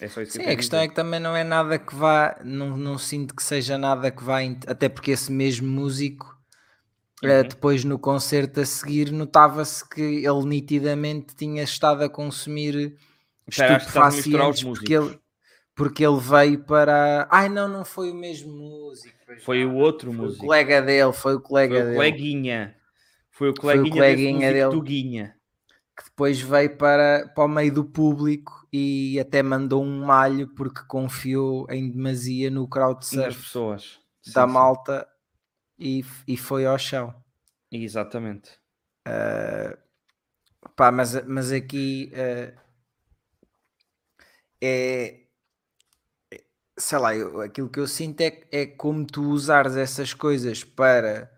É 0.00 0.08
só 0.08 0.22
isso 0.22 0.32
que 0.32 0.38
Sim, 0.38 0.44
eu 0.44 0.52
a 0.52 0.56
questão 0.56 0.78
dizer. 0.78 0.84
é 0.84 0.88
que 0.88 0.94
também 0.94 1.18
não 1.18 1.34
é 1.34 1.42
nada 1.42 1.78
que 1.78 1.94
vá, 1.94 2.38
não, 2.44 2.76
não 2.76 2.96
sinto 2.96 3.34
que 3.34 3.42
seja 3.42 3.76
nada 3.76 4.10
que 4.12 4.22
vá, 4.22 4.38
até 4.68 4.88
porque 4.88 5.10
esse 5.10 5.32
mesmo 5.32 5.68
músico, 5.68 6.37
Uhum. 7.42 7.48
depois 7.48 7.84
no 7.84 7.98
concerto 7.98 8.60
a 8.60 8.66
seguir, 8.66 9.10
notava-se 9.12 9.88
que 9.88 10.00
ele 10.00 10.44
nitidamente 10.44 11.34
tinha 11.34 11.62
estado 11.62 12.04
a 12.04 12.08
consumir 12.08 12.96
estupefacientes 13.46 14.62
porque 14.62 14.94
ele, 14.94 15.18
porque 15.74 16.04
ele 16.06 16.20
veio 16.20 16.64
para. 16.64 17.26
Ai, 17.30 17.48
não, 17.48 17.68
não 17.68 17.84
foi 17.84 18.10
o 18.10 18.14
mesmo 18.14 18.52
músico. 18.52 19.16
Foi 19.44 19.64
não. 19.64 19.74
o 19.74 19.76
outro 19.76 20.12
Foi 20.12 20.18
o 20.18 20.22
músico. 20.22 20.46
colega 20.46 20.82
dele, 20.82 21.12
foi 21.12 21.34
o 21.34 21.40
colega 21.40 21.74
Foi 21.74 21.82
o 21.82 21.84
dele. 21.84 21.96
coleguinha. 21.96 22.76
Foi 23.30 23.50
o 23.50 23.54
Foi 23.62 23.78
o 23.80 23.88
coleguinha, 23.88 23.92
coleguinha 23.94 24.52
dele. 24.52 24.70
Tuguinha. 24.70 25.34
que 25.96 26.04
depois 26.04 26.40
veio 26.40 26.76
para, 26.76 27.28
para 27.34 27.44
o 27.44 27.48
meio 27.48 27.72
do 27.74 27.84
público 27.84 28.66
e 28.72 29.18
até 29.20 29.42
mandou 29.42 29.82
um 29.82 30.04
malho 30.04 30.48
porque 30.54 30.80
confiou 30.86 31.66
em 31.70 31.90
demasia 31.90 32.50
no 32.50 32.62
Das 32.68 32.70
crowdsurf 32.72 33.42
pessoas. 33.42 34.00
Sim, 34.22 34.32
da 34.34 34.46
sim. 34.46 35.08
E, 35.78 36.04
e 36.26 36.36
foi 36.36 36.66
ao 36.66 36.78
chão. 36.78 37.14
Exatamente. 37.70 38.60
Pá, 40.76 40.90
mas, 40.92 41.12
mas 41.26 41.52
aqui 41.52 42.10
eh, 42.14 42.54
é 44.60 45.28
sei 46.78 46.98
lá, 46.98 47.14
eu- 47.14 47.40
aquilo 47.40 47.68
que 47.68 47.80
eu 47.80 47.86
sinto 47.86 48.20
é, 48.20 48.42
é 48.52 48.66
como 48.66 49.04
tu 49.06 49.22
usares 49.30 49.76
essas 49.76 50.14
coisas 50.14 50.64
para 50.64 51.30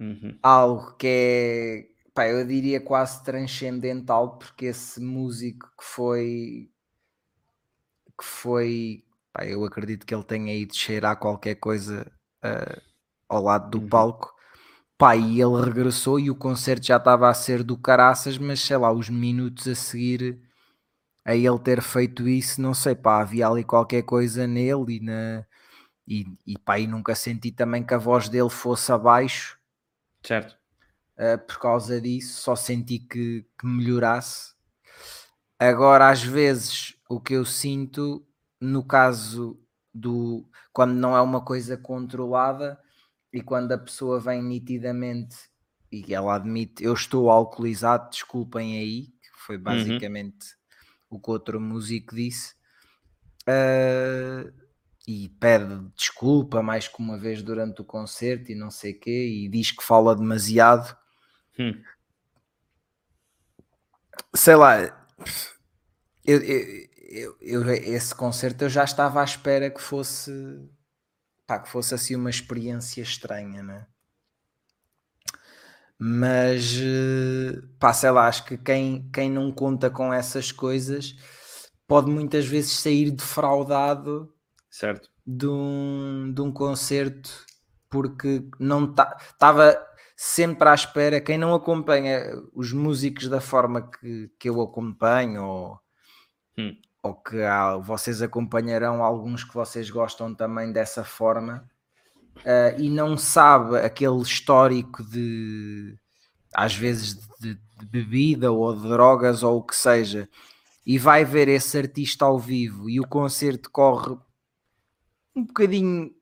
Uhum. 0.00 0.38
algo 0.42 0.94
que 0.96 1.06
é, 1.06 2.10
pá, 2.14 2.28
eu 2.28 2.44
diria 2.46 2.80
quase 2.80 3.22
transcendental, 3.24 4.38
porque 4.38 4.66
esse 4.66 5.00
músico 5.00 5.66
que 5.78 5.84
foi, 5.84 6.70
que 8.18 8.24
foi, 8.24 9.04
pá, 9.32 9.46
eu 9.46 9.64
acredito 9.64 10.06
que 10.06 10.14
ele 10.14 10.24
tenha 10.24 10.54
ido 10.54 10.74
cheirar 10.74 11.18
qualquer 11.18 11.56
coisa 11.56 12.10
ah, 12.42 12.80
ao 13.30 13.42
lado 13.44 13.70
do 13.70 13.80
Uhum. 13.80 13.88
palco, 13.88 14.34
pá, 14.98 15.16
e 15.16 15.40
ele 15.40 15.62
regressou 15.62 16.20
e 16.20 16.30
o 16.30 16.36
concerto 16.36 16.86
já 16.86 16.98
estava 16.98 17.28
a 17.30 17.34
ser 17.34 17.62
do 17.64 17.78
caraças, 17.78 18.38
mas 18.38 18.60
sei 18.60 18.76
lá, 18.78 18.92
os 18.92 19.08
minutos 19.10 19.68
a 19.68 19.74
seguir 19.74 20.40
a 21.24 21.34
ele 21.36 21.58
ter 21.60 21.82
feito 21.82 22.28
isso, 22.28 22.60
não 22.60 22.74
sei, 22.74 22.94
pá, 22.94 23.20
havia 23.22 23.48
ali 23.48 23.64
qualquer 23.64 24.02
coisa 24.02 24.46
nele 24.46 24.96
e 24.96 25.00
na. 25.00 25.46
E, 26.08 26.26
e 26.46 26.58
pá, 26.58 26.78
e 26.78 26.86
nunca 26.88 27.14
senti 27.14 27.52
também 27.52 27.84
que 27.84 27.94
a 27.94 27.98
voz 27.98 28.28
dele 28.28 28.50
fosse 28.50 28.92
abaixo, 28.92 29.58
Certo. 30.22 30.56
Uh, 31.18 31.38
por 31.46 31.58
causa 31.58 32.00
disso, 32.00 32.40
só 32.40 32.56
senti 32.56 32.98
que, 32.98 33.46
que 33.58 33.66
melhorasse. 33.66 34.54
Agora, 35.58 36.08
às 36.08 36.22
vezes, 36.22 36.96
o 37.08 37.20
que 37.20 37.34
eu 37.34 37.44
sinto, 37.44 38.26
no 38.60 38.82
caso 38.82 39.60
do 39.92 40.48
quando 40.72 40.94
não 40.94 41.16
é 41.16 41.20
uma 41.20 41.44
coisa 41.44 41.76
controlada 41.76 42.80
e 43.32 43.40
quando 43.42 43.72
a 43.72 43.78
pessoa 43.78 44.18
vem 44.20 44.42
nitidamente 44.42 45.36
e 45.92 46.14
ela 46.14 46.36
admite 46.36 46.84
eu 46.84 46.94
estou 46.94 47.30
alcoolizado, 47.30 48.10
desculpem 48.10 48.78
aí, 48.78 49.06
que 49.06 49.40
foi 49.46 49.58
basicamente 49.58 50.54
o 51.08 51.18
que 51.18 51.30
outro 51.30 51.60
músico 51.60 52.14
disse. 52.14 52.54
Uh, 53.42 54.52
e 55.08 55.28
pede 55.40 55.80
desculpa 55.96 56.62
mais 56.62 56.86
que 56.86 57.00
uma 57.00 57.18
vez 57.18 57.42
durante 57.42 57.80
o 57.80 57.84
concerto 57.84 58.52
e 58.52 58.54
não 58.54 58.70
sei 58.70 58.92
o 58.92 59.00
quê, 59.00 59.26
e 59.28 59.48
diz 59.48 59.72
que 59.72 59.82
fala 59.82 60.14
demasiado. 60.14 60.96
Hum. 61.58 61.82
Sei 64.34 64.54
lá, 64.54 64.78
eu, 66.24 66.38
eu- 66.40 66.88
eu- 67.10 67.36
eu- 67.40 67.70
esse 67.74 68.14
concerto 68.14 68.64
eu 68.64 68.68
já 68.68 68.84
estava 68.84 69.20
à 69.20 69.24
espera 69.24 69.68
que 69.70 69.80
fosse 69.80 70.30
pá, 71.50 71.58
que 71.58 71.68
fosse 71.68 71.92
assim 71.92 72.14
uma 72.14 72.30
experiência 72.30 73.02
estranha, 73.02 73.60
né? 73.60 73.84
Mas 75.98 76.76
eh, 76.80 77.60
pá, 77.80 77.92
sei 77.92 78.12
lá, 78.12 78.28
acho 78.28 78.44
que 78.44 78.56
quem, 78.56 79.10
quem 79.12 79.28
não 79.28 79.50
conta 79.50 79.90
com 79.90 80.14
essas 80.14 80.52
coisas 80.52 81.16
pode 81.88 82.08
muitas 82.08 82.46
vezes 82.46 82.70
sair 82.78 83.10
defraudado 83.10 84.32
Certo. 84.70 85.10
de 85.26 85.48
um, 85.48 86.32
de 86.32 86.40
um 86.40 86.52
concerto 86.52 87.44
porque 87.90 88.48
não 88.60 88.84
estava 88.84 89.84
sempre 90.16 90.68
à 90.68 90.74
espera. 90.74 91.20
Quem 91.20 91.36
não 91.36 91.52
acompanha 91.52 92.32
os 92.54 92.72
músicos 92.72 93.28
da 93.28 93.40
forma 93.40 93.90
que, 93.90 94.30
que 94.38 94.48
eu 94.48 94.60
acompanho, 94.62 95.44
ou, 95.44 95.80
Hum. 96.56 96.76
Ou 97.02 97.14
que 97.14 97.42
há- 97.42 97.76
vocês 97.78 98.20
acompanharão 98.22 99.02
alguns 99.04 99.44
que 99.44 99.54
vocês 99.54 99.88
gostam 99.90 100.34
também 100.34 100.72
dessa 100.72 101.02
forma, 101.04 101.68
ah, 102.44 102.74
e 102.78 102.88
não 102.90 103.16
sabe 103.16 103.78
aquele 103.78 104.20
histórico 104.22 105.02
de 105.04 105.96
às 106.54 106.74
vezes 106.74 107.14
de, 107.38 107.54
de 107.54 107.86
bebida 107.86 108.50
ou 108.52 108.74
de 108.74 108.82
drogas 108.88 109.42
ou 109.42 109.58
o 109.58 109.62
que 109.62 109.76
seja, 109.76 110.28
e 110.84 110.98
vai 110.98 111.24
ver 111.24 111.48
esse 111.48 111.78
artista 111.78 112.24
ao 112.24 112.38
vivo 112.38 112.90
e 112.90 112.98
o 113.00 113.06
concerto 113.06 113.70
corre 113.70 114.16
um 115.36 115.44
bocadinho 115.44 116.12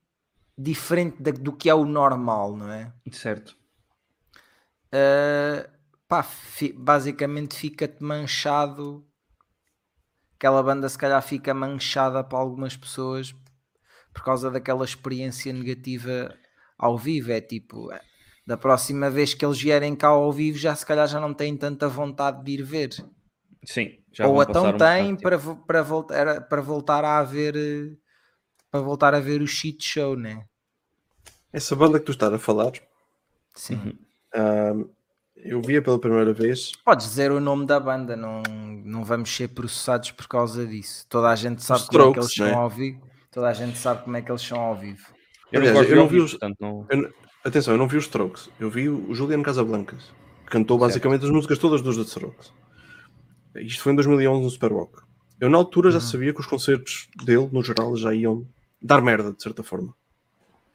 diferente 0.57 1.23
da- 1.23 1.31
do 1.31 1.53
que 1.53 1.71
é 1.71 1.75
o 1.75 1.85
normal, 1.87 2.57
não 2.57 2.71
é? 2.71 2.93
Certo. 3.11 3.57
Uh, 4.93 5.69
pá, 6.07 6.23
fi- 6.23 6.73
basicamente 6.73 7.55
fica-te 7.57 8.03
manchado. 8.03 9.07
Aquela 10.39 10.63
banda, 10.63 10.89
se 10.89 10.97
calhar, 10.97 11.21
fica 11.21 11.53
manchada 11.53 12.23
para 12.23 12.39
algumas 12.39 12.77
pessoas 12.77 13.35
por 14.15 14.23
causa 14.23 14.49
daquela 14.49 14.85
experiência 14.85 15.53
negativa 15.53 16.33
ao 16.79 16.97
vivo. 16.97 17.33
É 17.33 17.41
tipo, 17.41 17.91
da 18.47 18.57
próxima 18.57 19.11
vez 19.11 19.35
que 19.35 19.45
eles 19.45 19.61
vierem 19.61 19.97
cá 19.97 20.09
ao 20.09 20.33
vivo, 20.33 20.57
já 20.57 20.75
se 20.77 20.87
calhar 20.87 21.09
já 21.09 21.19
não 21.21 21.35
têm 21.35 21.57
tanta 21.57 21.89
vontade 21.89 22.45
de 22.45 22.53
ir 22.53 22.63
ver. 22.63 22.91
Sim. 23.65 23.99
Já 24.13 24.29
Ou 24.29 24.41
então 24.41 24.69
um 24.69 24.79
têm 24.79 25.17
bocado, 25.17 25.23
para, 25.23 25.57
para, 25.67 25.83
voltar, 25.83 26.49
para 26.49 26.63
voltar 26.63 27.05
a 27.05 27.23
ver 27.25 27.57
eh, 27.57 27.97
para 28.71 28.81
voltar 28.81 29.15
a 29.15 29.21
ver 29.21 29.43
o 29.43 29.47
shit 29.47 29.85
show, 29.85 30.17
né? 30.17 30.45
Essa 31.53 31.75
banda 31.75 31.99
que 31.99 32.07
tu 32.07 32.13
estás 32.13 32.33
a 32.33 32.39
falar, 32.39 32.73
Sim. 33.57 33.75
Uhum. 33.75 34.89
Eu 35.45 35.61
via 35.63 35.81
pela 35.83 35.99
primeira 35.99 36.33
vez. 36.33 36.73
Podes 36.85 37.07
dizer 37.09 37.31
o 37.33 37.41
nome 37.41 37.67
da 37.67 37.79
banda, 37.81 38.17
não, 38.17 38.43
não 38.85 39.05
vamos 39.05 39.35
ser 39.35 39.49
processados 39.49 40.11
por 40.11 40.27
causa 40.29 40.67
disso. 40.67 41.07
Toda 41.09 41.29
a 41.29 41.37
gente 41.37 41.63
sabe 41.63 41.81
Os 41.83 41.87
como 41.89 42.03
é 42.11 42.13
que 42.13 42.19
eles 42.19 42.35
são 42.35 42.47
né? 42.47 42.55
ao 42.55 42.69
vivo. 42.71 43.01
Toda 43.31 43.49
a 43.49 43.53
gente 43.53 43.79
sabe 43.79 44.05
como 44.05 44.17
é 44.17 44.23
que 44.23 44.31
eles 44.31 44.43
são 44.43 44.59
ao 44.61 44.77
vivo. 44.77 45.07
Eu 45.53 45.61
Aliás, 45.61 45.77
não, 45.77 45.83
eu 45.85 45.89
de 45.89 45.95
não 45.95 46.09
vi 46.09 46.21
os- 46.21 46.31
portanto, 46.33 46.57
não... 46.61 46.87
eu 46.91 47.13
atenção, 47.45 47.73
eu 47.75 47.79
não 47.79 47.89
vi 47.89 47.97
os 47.97 48.05
Strokes, 48.05 48.51
eu 48.61 48.69
vi 48.71 48.89
o 48.89 49.15
Juliano 49.15 49.43
Casablancas, 49.43 50.13
que 50.45 50.51
cantou 50.51 50.77
basicamente 50.79 51.25
as 51.25 51.31
músicas 51.31 51.59
todas 51.59 51.81
dos 51.81 51.97
The 51.97 52.03
Strokes. 52.03 52.53
Isto 53.57 53.83
foi 53.83 53.93
em 53.93 53.97
2011 53.97 54.43
no 54.45 54.51
Superwalk. 54.51 55.03
Eu, 55.41 55.49
na 55.49 55.57
altura, 55.57 55.91
já 55.91 55.99
Uhum. 55.99 56.05
sabia 56.05 56.35
que 56.35 56.41
os 56.41 56.47
concertos 56.47 57.09
dele, 57.25 57.49
no 57.53 57.63
geral, 57.63 57.97
já 57.97 58.13
iam 58.15 58.47
dar 58.83 59.01
merda, 59.01 59.33
de 59.33 59.43
certa 59.43 59.63
forma, 59.63 59.95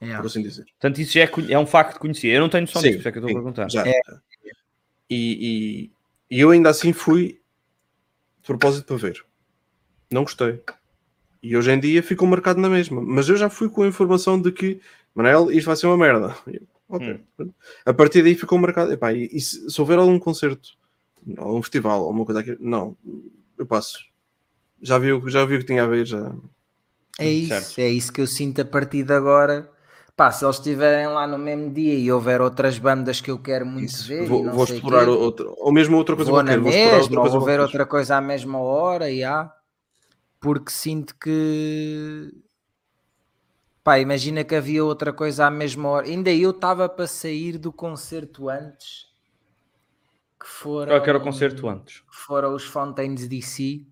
Yeah. 0.01 0.21
por 0.21 0.27
assim 0.27 0.41
dizer. 0.41 0.65
Portanto, 0.79 0.99
isso 0.99 1.13
já 1.13 1.21
é, 1.21 1.31
é 1.49 1.59
um 1.59 1.65
facto 1.65 1.97
conhecido. 1.99 2.33
Eu 2.33 2.41
não 2.41 2.49
tenho 2.49 2.61
noção 2.63 2.81
disso, 2.81 2.93
por 2.95 2.99
isso 2.99 3.07
é 3.07 3.11
que 3.11 3.17
eu 3.19 3.21
estou 3.21 3.29
a 3.29 3.29
sim, 3.29 3.35
perguntar. 3.53 3.69
já. 3.71 3.87
É. 3.87 4.01
E, 5.13 5.91
e, 6.29 6.35
e 6.37 6.39
eu 6.39 6.49
ainda 6.49 6.69
assim 6.69 6.91
fui 6.91 7.39
de 8.41 8.47
propósito 8.47 8.85
para 8.85 8.95
ver. 8.97 9.23
Não 10.11 10.23
gostei. 10.23 10.59
E 11.41 11.55
hoje 11.55 11.71
em 11.71 11.79
dia 11.79 12.01
ficou 12.01 12.27
marcado 12.27 12.59
na 12.59 12.69
mesma. 12.69 12.99
Mas 13.01 13.29
eu 13.29 13.37
já 13.37 13.49
fui 13.49 13.69
com 13.69 13.83
a 13.83 13.87
informação 13.87 14.41
de 14.41 14.51
que, 14.51 14.81
Manel, 15.13 15.51
isto 15.51 15.67
vai 15.67 15.75
ser 15.75 15.87
uma 15.87 15.97
merda. 15.97 16.35
Ok. 16.89 17.19
Hum. 17.39 17.49
A 17.85 17.93
partir 17.93 18.21
daí 18.21 18.35
ficou 18.35 18.59
marcado. 18.59 18.91
Epá, 18.91 19.11
e, 19.13 19.27
e 19.31 19.41
se, 19.41 19.67
se, 19.67 19.81
houver 19.81 19.97
algum 19.97 20.19
concerto, 20.19 20.77
algum 21.37 21.59
festival, 21.63 22.03
alguma 22.03 22.23
coisa 22.23 22.41
aqui, 22.41 22.55
não, 22.59 22.95
eu 23.57 23.65
passo. 23.65 23.97
Já 24.79 24.99
vi, 24.99 25.07
já 25.31 25.43
vi 25.43 25.55
o 25.55 25.59
que 25.59 25.65
tinha 25.65 25.85
a 25.85 25.87
ver. 25.87 26.05
Já... 26.05 26.31
É 27.17 27.27
isso, 27.31 27.47
certo. 27.47 27.79
é 27.79 27.89
isso 27.89 28.13
que 28.13 28.21
eu 28.21 28.27
sinto 28.27 28.61
a 28.61 28.65
partir 28.65 29.03
de 29.03 29.13
agora. 29.13 29.71
Pá, 30.15 30.31
se 30.31 30.45
eles 30.45 30.57
estiverem 30.57 31.07
lá 31.07 31.25
no 31.25 31.39
mesmo 31.39 31.71
dia 31.71 31.95
e 31.95 32.11
houver 32.11 32.39
outras 32.39 32.77
bandas 32.77 33.19
que 33.19 33.31
eu 33.31 33.39
quero 33.39 33.65
muito 33.65 33.89
isso. 33.89 34.07
ver, 34.07 34.27
vou, 34.27 34.43
vou 34.49 34.63
explorar 34.63 35.09
outra, 35.09 35.47
ou 35.57 35.71
mesmo 35.71 35.97
outra 35.97 36.15
coisa 36.15 36.29
vou 36.29 36.39
qualquer, 36.39 36.57
na 36.57 36.63
mesma, 36.63 36.97
outra 36.99 37.19
ou 37.19 37.29
vou 37.31 37.41
ver 37.41 37.59
outra 37.59 37.85
coisa 37.85 38.15
à 38.17 38.21
mesma 38.21 38.59
hora 38.59 39.09
e 39.09 39.23
há, 39.23 39.51
porque 40.39 40.71
sinto 40.71 41.15
que 41.15 42.31
pá, 43.83 43.97
imagina 43.97 44.43
que 44.43 44.53
havia 44.53 44.85
outra 44.85 45.11
coisa 45.11 45.47
à 45.47 45.49
mesma 45.49 45.89
hora. 45.89 46.07
Ainda 46.07 46.31
eu 46.31 46.51
estava 46.51 46.87
para 46.87 47.07
sair 47.07 47.57
do 47.57 47.73
concerto 47.73 48.49
antes 48.49 49.07
que 50.39 50.47
foram. 50.47 51.01
Que 51.01 51.09
era 51.09 51.17
o 51.17 51.21
concerto 51.21 51.67
antes? 51.67 52.01
Que 52.01 52.15
foram 52.15 52.53
os 52.53 52.65
Fountains 52.65 53.27
DC. 53.27 53.83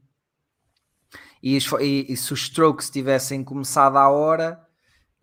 E, 1.41 1.57
e, 1.57 2.05
e 2.13 2.17
se 2.17 2.31
os 2.31 2.41
Strokes 2.41 2.91
tivessem 2.91 3.43
começado 3.43 3.97
à 3.97 4.07
hora 4.07 4.61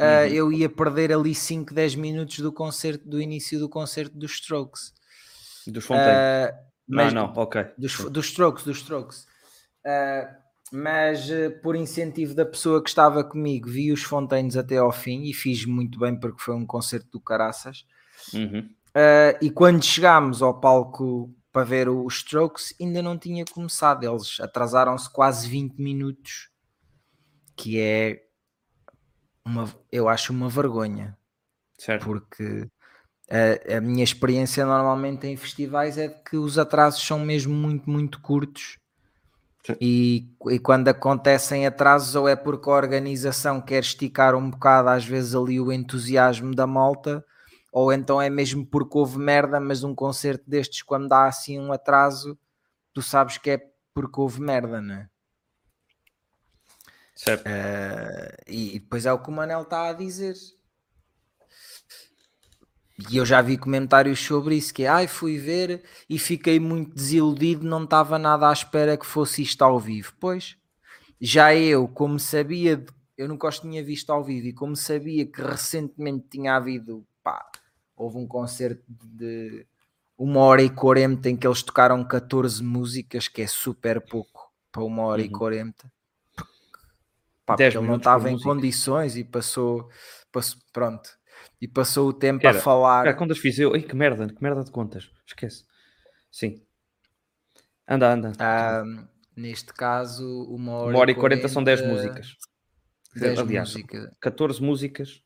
uh, 0.00 0.26
eu 0.32 0.52
ia 0.52 0.68
perder 0.68 1.12
ali 1.12 1.34
5, 1.34 1.74
10 1.74 1.94
minutos 1.96 2.38
do 2.38 2.52
concerto, 2.52 3.08
do 3.08 3.20
início 3.20 3.58
do 3.58 3.68
concerto 3.68 4.16
dos 4.16 4.32
Strokes. 4.32 4.92
Dos 5.66 5.84
Fontaine. 5.84 6.52
Uh, 6.52 6.56
mas, 6.86 7.12
não, 7.12 7.26
não, 7.26 7.42
ok. 7.42 7.66
Dos, 7.76 7.96
dos 8.10 8.26
Strokes, 8.26 8.64
dos 8.64 8.78
Strokes. 8.78 9.26
Uh, 9.84 10.48
mas 10.70 11.30
por 11.62 11.74
incentivo 11.74 12.34
da 12.34 12.44
pessoa 12.44 12.82
que 12.82 12.90
estava 12.90 13.24
comigo, 13.24 13.70
vi 13.70 13.90
os 13.90 14.02
Fontaines 14.02 14.54
até 14.54 14.76
ao 14.76 14.92
fim 14.92 15.22
e 15.22 15.32
fiz 15.32 15.64
muito 15.64 15.98
bem 15.98 16.14
porque 16.14 16.42
foi 16.42 16.54
um 16.54 16.66
concerto 16.66 17.08
do 17.10 17.20
Caraças. 17.20 17.86
Uhum. 18.34 18.68
e 19.40 19.48
quando 19.48 19.82
chegámos 19.82 20.42
ao 20.42 20.60
palco 20.60 21.34
para 21.50 21.64
ver 21.64 21.88
os 21.88 22.16
Strokes, 22.16 22.74
ainda 22.78 23.00
não 23.00 23.16
tinha 23.16 23.46
começado. 23.46 24.04
Eles 24.04 24.38
atrasaram-se 24.40 25.10
quase 25.10 25.48
20 25.48 25.78
minutos, 25.78 26.50
que 27.56 27.80
é 27.80 28.27
uma, 29.48 29.74
eu 29.90 30.08
acho 30.08 30.32
uma 30.32 30.48
vergonha. 30.48 31.16
Certo. 31.78 32.04
Porque 32.04 32.68
a, 33.30 33.76
a, 33.76 33.80
minha 33.80 34.04
experiência 34.04 34.64
normalmente 34.64 35.26
em 35.26 35.36
festivais 35.36 35.96
é 35.98 36.08
que 36.08 36.36
os 36.36 36.58
atrasos 36.58 37.02
são 37.02 37.18
mesmo 37.18 37.54
muito, 37.54 37.88
muito 37.88 38.20
curtos. 38.20 38.78
E, 39.80 40.26
e, 40.46 40.58
quando 40.58 40.88
acontecem 40.88 41.66
atrasos, 41.66 42.14
ou 42.14 42.26
é 42.26 42.34
porque 42.34 42.70
a 42.70 42.72
organização 42.72 43.60
quer 43.60 43.80
esticar 43.80 44.34
um 44.34 44.50
bocado, 44.50 44.88
às 44.88 45.04
vezes, 45.04 45.34
ali 45.34 45.60
o 45.60 45.70
entusiasmo 45.70 46.54
da 46.54 46.66
malta, 46.66 47.22
ou 47.70 47.92
então 47.92 48.20
é 48.20 48.30
mesmo 48.30 48.64
porque 48.64 48.96
houve 48.96 49.18
merda, 49.18 49.60
mas 49.60 49.84
um 49.84 49.94
concerto 49.94 50.48
destes, 50.48 50.82
quando 50.82 51.08
dá 51.08 51.26
assim 51.26 51.58
um 51.58 51.70
atraso, 51.70 52.38
tu 52.94 53.02
sabes 53.02 53.36
que 53.36 53.50
é 53.50 53.60
porque 53.92 54.18
houve 54.18 54.40
merda, 54.40 54.80
não 54.80 54.94
é? 54.94 55.08
Certo. 57.18 57.48
Uh, 57.48 58.42
e, 58.46 58.76
e, 58.76 58.78
depois 58.78 59.04
é 59.04 59.12
o 59.12 59.18
que 59.18 59.28
o 59.28 59.32
Manel 59.32 59.62
está 59.62 59.88
a 59.88 59.92
dizer. 59.92 60.36
E 63.10 63.16
eu 63.16 63.26
já 63.26 63.42
vi 63.42 63.58
comentários 63.58 64.20
sobre 64.20 64.54
isso, 64.54 64.72
que 64.72 64.84
é, 64.84 64.88
ai, 64.88 65.08
fui 65.08 65.36
ver 65.36 65.82
e 66.08 66.16
fiquei 66.16 66.60
muito 66.60 66.94
desiludido, 66.94 67.66
não 67.66 67.82
estava 67.82 68.20
nada 68.20 68.48
à 68.48 68.52
espera 68.52 68.96
que 68.96 69.04
fosse 69.04 69.42
isto 69.42 69.62
ao 69.62 69.80
vivo. 69.80 70.12
Pois, 70.20 70.56
já 71.20 71.52
eu, 71.52 71.88
como 71.88 72.20
sabia, 72.20 72.84
eu 73.16 73.26
nunca 73.26 73.48
os 73.48 73.58
tinha 73.58 73.82
visto 73.82 74.10
ao 74.10 74.22
vivo, 74.22 74.46
e 74.46 74.52
como 74.52 74.76
sabia 74.76 75.26
que 75.26 75.42
recentemente 75.42 76.28
tinha 76.30 76.54
havido, 76.54 77.04
pá, 77.20 77.44
houve 77.96 78.16
um 78.16 78.28
concerto 78.28 78.84
de 78.88 79.66
uma 80.16 80.38
hora 80.40 80.62
e 80.62 80.70
quarenta 80.70 81.28
em 81.28 81.36
que 81.36 81.48
eles 81.48 81.64
tocaram 81.64 82.04
14 82.04 82.62
músicas, 82.62 83.26
que 83.26 83.42
é 83.42 83.46
super 83.48 84.00
pouco 84.00 84.52
para 84.70 84.84
uma 84.84 85.02
hora 85.02 85.20
uhum. 85.20 85.26
e 85.26 85.30
quarenta 85.30 85.97
pá, 87.48 87.56
porque 87.56 87.78
ele 87.78 87.86
não 87.86 87.96
estava 87.96 88.28
em 88.28 88.32
música. 88.32 88.50
condições 88.50 89.16
e 89.16 89.24
passou, 89.24 89.88
passou, 90.30 90.60
pronto, 90.72 91.08
e 91.60 91.66
passou 91.66 92.08
o 92.08 92.12
tempo 92.12 92.46
Era, 92.46 92.58
a 92.58 92.60
falar. 92.60 93.04
Cara, 93.04 93.16
contas 93.16 93.38
fiz 93.38 93.58
eu, 93.58 93.74
Ei, 93.74 93.82
que 93.82 93.96
merda, 93.96 94.28
que 94.28 94.42
merda 94.42 94.62
de 94.62 94.70
contas, 94.70 95.10
esquece. 95.26 95.64
Sim. 96.30 96.62
Anda, 97.88 98.12
anda. 98.12 98.32
Ah, 98.38 98.84
neste 99.34 99.72
caso, 99.72 100.44
uma 100.50 100.72
hora, 100.72 100.90
uma 100.90 100.98
hora 101.00 101.10
e 101.10 101.14
40 101.14 101.48
são 101.48 101.64
10 101.64 101.86
músicas. 101.86 102.36
10 103.16 103.38
Aliás, 103.38 103.70
músicas. 103.70 104.10
14 104.20 104.62
músicas. 104.62 105.22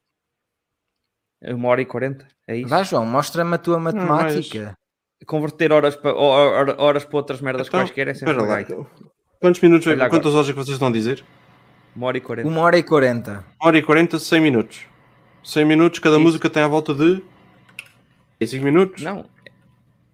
Uma 1.42 1.70
hora 1.70 1.82
e 1.82 1.86
40, 1.86 2.24
é 2.46 2.56
isso? 2.56 2.68
Vai, 2.68 2.84
João, 2.84 3.04
mostra-me 3.04 3.52
a 3.52 3.58
tua 3.58 3.80
matemática. 3.80 4.64
Não, 4.66 4.76
Converter 5.26 5.72
horas 5.72 5.96
para, 5.96 6.14
horas 6.14 7.04
para 7.04 7.16
outras 7.16 7.40
merdas 7.40 7.66
então, 7.66 7.80
quaisquer 7.80 8.08
é 8.08 8.14
sempre 8.14 8.34
lá. 8.34 8.64
Quantos 9.40 9.60
minutos, 9.60 9.86
quantas 10.08 10.34
horas 10.34 10.46
que 10.46 10.52
vocês 10.52 10.74
estão 10.74 10.88
a 10.88 10.92
dizer? 10.92 11.24
Uma 11.94 12.06
hora 12.06 12.18
e 12.18 12.20
quarenta. 12.20 12.48
Uma 12.48 12.60
hora 12.62 12.78
e 12.78 12.82
quarenta. 12.82 13.44
Uma 13.60 13.68
hora 13.68 13.78
e 13.78 13.82
quarenta, 13.82 14.18
100 14.18 14.40
minutos. 14.40 14.80
100 15.44 15.64
minutos, 15.64 15.98
cada 15.98 16.16
Isso. 16.16 16.24
música 16.24 16.48
tem 16.48 16.62
à 16.62 16.68
volta 16.68 16.94
de 16.94 17.22
5 18.46 18.64
minutos? 18.64 19.02
Não. 19.02 19.24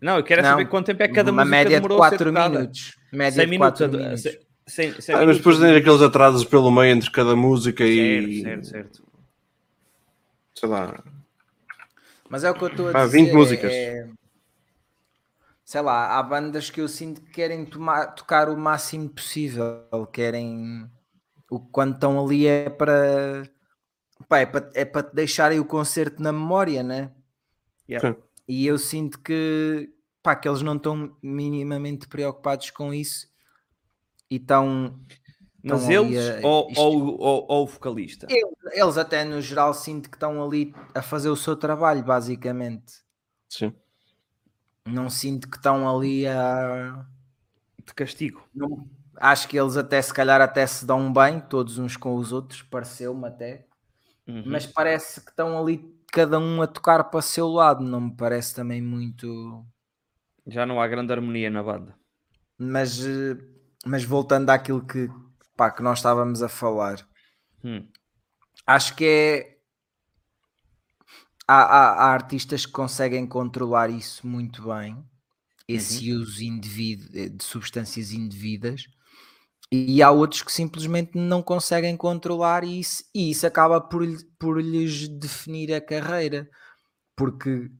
Não, 0.00 0.16
eu 0.16 0.24
quero 0.24 0.42
não. 0.42 0.50
saber 0.50 0.66
quanto 0.68 0.86
tempo 0.86 1.02
é 1.02 1.08
que 1.08 1.14
cada 1.14 1.30
Uma 1.30 1.44
música 1.44 1.56
média 1.56 1.80
de 1.80 1.88
4 1.88 2.32
minutos. 2.32 2.96
Média 3.12 3.42
100 3.42 3.46
minutos. 3.46 3.80
minutos. 3.80 4.22
100, 4.66 5.00
100 5.00 5.14
ah, 5.14 5.26
mas 5.26 5.38
depois 5.38 5.58
tem 5.58 5.74
aqueles 5.74 6.02
atrasos 6.02 6.44
pelo 6.44 6.70
meio 6.70 6.92
entre 6.92 7.10
cada 7.10 7.34
música 7.34 7.84
certo, 7.84 7.98
e. 7.98 8.42
Certo, 8.42 8.66
certo. 8.66 9.02
Sei 10.54 10.68
lá. 10.68 11.02
Mas 12.28 12.44
é 12.44 12.50
o 12.50 12.54
que 12.54 12.64
eu 12.64 12.68
estou 12.68 12.88
a 12.88 12.90
ah, 12.90 13.06
dizer. 13.06 13.24
20 13.24 13.32
músicas. 13.32 13.72
É... 13.72 14.06
Sei 15.64 15.80
lá, 15.80 16.18
há 16.18 16.22
bandas 16.22 16.70
que 16.70 16.80
eu 16.80 16.88
sinto 16.88 17.20
que 17.20 17.30
querem 17.30 17.64
tomar, 17.64 18.06
tocar 18.08 18.48
o 18.48 18.56
máximo 18.56 19.08
possível, 19.08 19.84
querem 20.12 20.88
o 21.50 21.60
quando 21.60 21.94
estão 21.94 22.22
ali 22.24 22.46
é 22.46 22.68
para, 22.68 23.48
pá, 24.28 24.38
é 24.40 24.46
para 24.46 24.70
é 24.74 24.84
para 24.84 25.02
te 25.02 25.14
deixarem 25.14 25.58
o 25.58 25.64
concerto 25.64 26.22
na 26.22 26.32
memória, 26.32 26.82
né? 26.82 27.12
Yeah. 27.88 28.16
E 28.46 28.66
eu 28.66 28.78
sinto 28.78 29.18
que, 29.20 29.92
pá, 30.22 30.36
que 30.36 30.48
eles 30.48 30.62
não 30.62 30.76
estão 30.76 31.16
minimamente 31.22 32.06
preocupados 32.08 32.70
com 32.70 32.92
isso 32.92 33.28
e 34.30 34.36
estão. 34.36 35.00
Mas 35.62 35.88
eles 35.88 36.18
a, 36.42 36.46
ou, 36.46 36.70
isto, 36.70 36.80
ou, 36.80 37.20
ou, 37.20 37.46
ou, 37.48 37.64
o 37.64 37.66
vocalista? 37.66 38.26
Eles, 38.30 38.96
até 38.96 39.24
no 39.24 39.40
geral 39.42 39.74
sinto 39.74 40.08
que 40.08 40.16
estão 40.16 40.42
ali 40.42 40.74
a 40.94 41.02
fazer 41.02 41.28
o 41.28 41.36
seu 41.36 41.56
trabalho, 41.56 42.02
basicamente. 42.02 43.02
Sim. 43.48 43.74
Não 44.86 45.10
sinto 45.10 45.48
que 45.48 45.56
estão 45.56 45.88
ali 45.88 46.26
a 46.26 47.04
de 47.84 47.94
castigo. 47.94 48.46
Não, 48.54 48.88
acho 49.20 49.48
que 49.48 49.58
eles 49.58 49.76
até 49.76 50.00
se 50.00 50.12
calhar 50.12 50.40
até 50.40 50.66
se 50.66 50.86
dão 50.86 51.12
bem, 51.12 51.40
todos 51.40 51.78
uns 51.78 51.96
com 51.96 52.14
os 52.16 52.32
outros, 52.32 52.62
pareceu-me 52.62 53.26
até, 53.26 53.66
uhum. 54.26 54.44
mas 54.46 54.66
parece 54.66 55.20
que 55.20 55.30
estão 55.30 55.58
ali 55.58 55.98
cada 56.12 56.38
um 56.38 56.62
a 56.62 56.66
tocar 56.66 57.04
para 57.04 57.18
o 57.18 57.22
seu 57.22 57.48
lado, 57.48 57.82
não 57.82 58.00
me 58.00 58.16
parece 58.16 58.54
também 58.54 58.80
muito. 58.80 59.64
Já 60.46 60.64
não 60.64 60.80
há 60.80 60.88
grande 60.88 61.12
harmonia 61.12 61.50
na 61.50 61.62
banda. 61.62 61.94
Mas, 62.56 63.04
eh, 63.04 63.36
mas 63.84 64.04
voltando 64.04 64.50
àquilo 64.50 64.84
que, 64.84 65.08
pá, 65.56 65.70
que 65.70 65.82
nós 65.82 65.98
estávamos 65.98 66.42
a 66.42 66.48
falar, 66.48 67.06
hum. 67.62 67.86
acho 68.66 68.94
que 68.96 69.04
é. 69.04 69.58
Há, 71.46 71.62
há, 71.62 71.88
há, 71.92 72.12
artistas 72.12 72.66
que 72.66 72.72
conseguem 72.72 73.26
controlar 73.26 73.88
isso 73.88 74.26
muito 74.26 74.68
bem, 74.68 75.02
esse 75.66 76.12
uhum. 76.12 76.20
uso 76.20 76.44
indevido 76.44 77.08
de 77.10 77.42
substâncias 77.42 78.12
indevidas, 78.12 78.86
e 79.70 80.02
há 80.02 80.10
outros 80.10 80.42
que 80.42 80.52
simplesmente 80.52 81.16
não 81.16 81.42
conseguem 81.42 81.96
controlar 81.96 82.64
isso, 82.64 83.04
e 83.14 83.30
isso 83.30 83.46
acaba 83.46 83.80
por, 83.80 84.02
por 84.38 84.60
lhes 84.62 85.08
definir 85.08 85.72
a 85.74 85.80
carreira. 85.80 86.48
Porque 87.14 87.70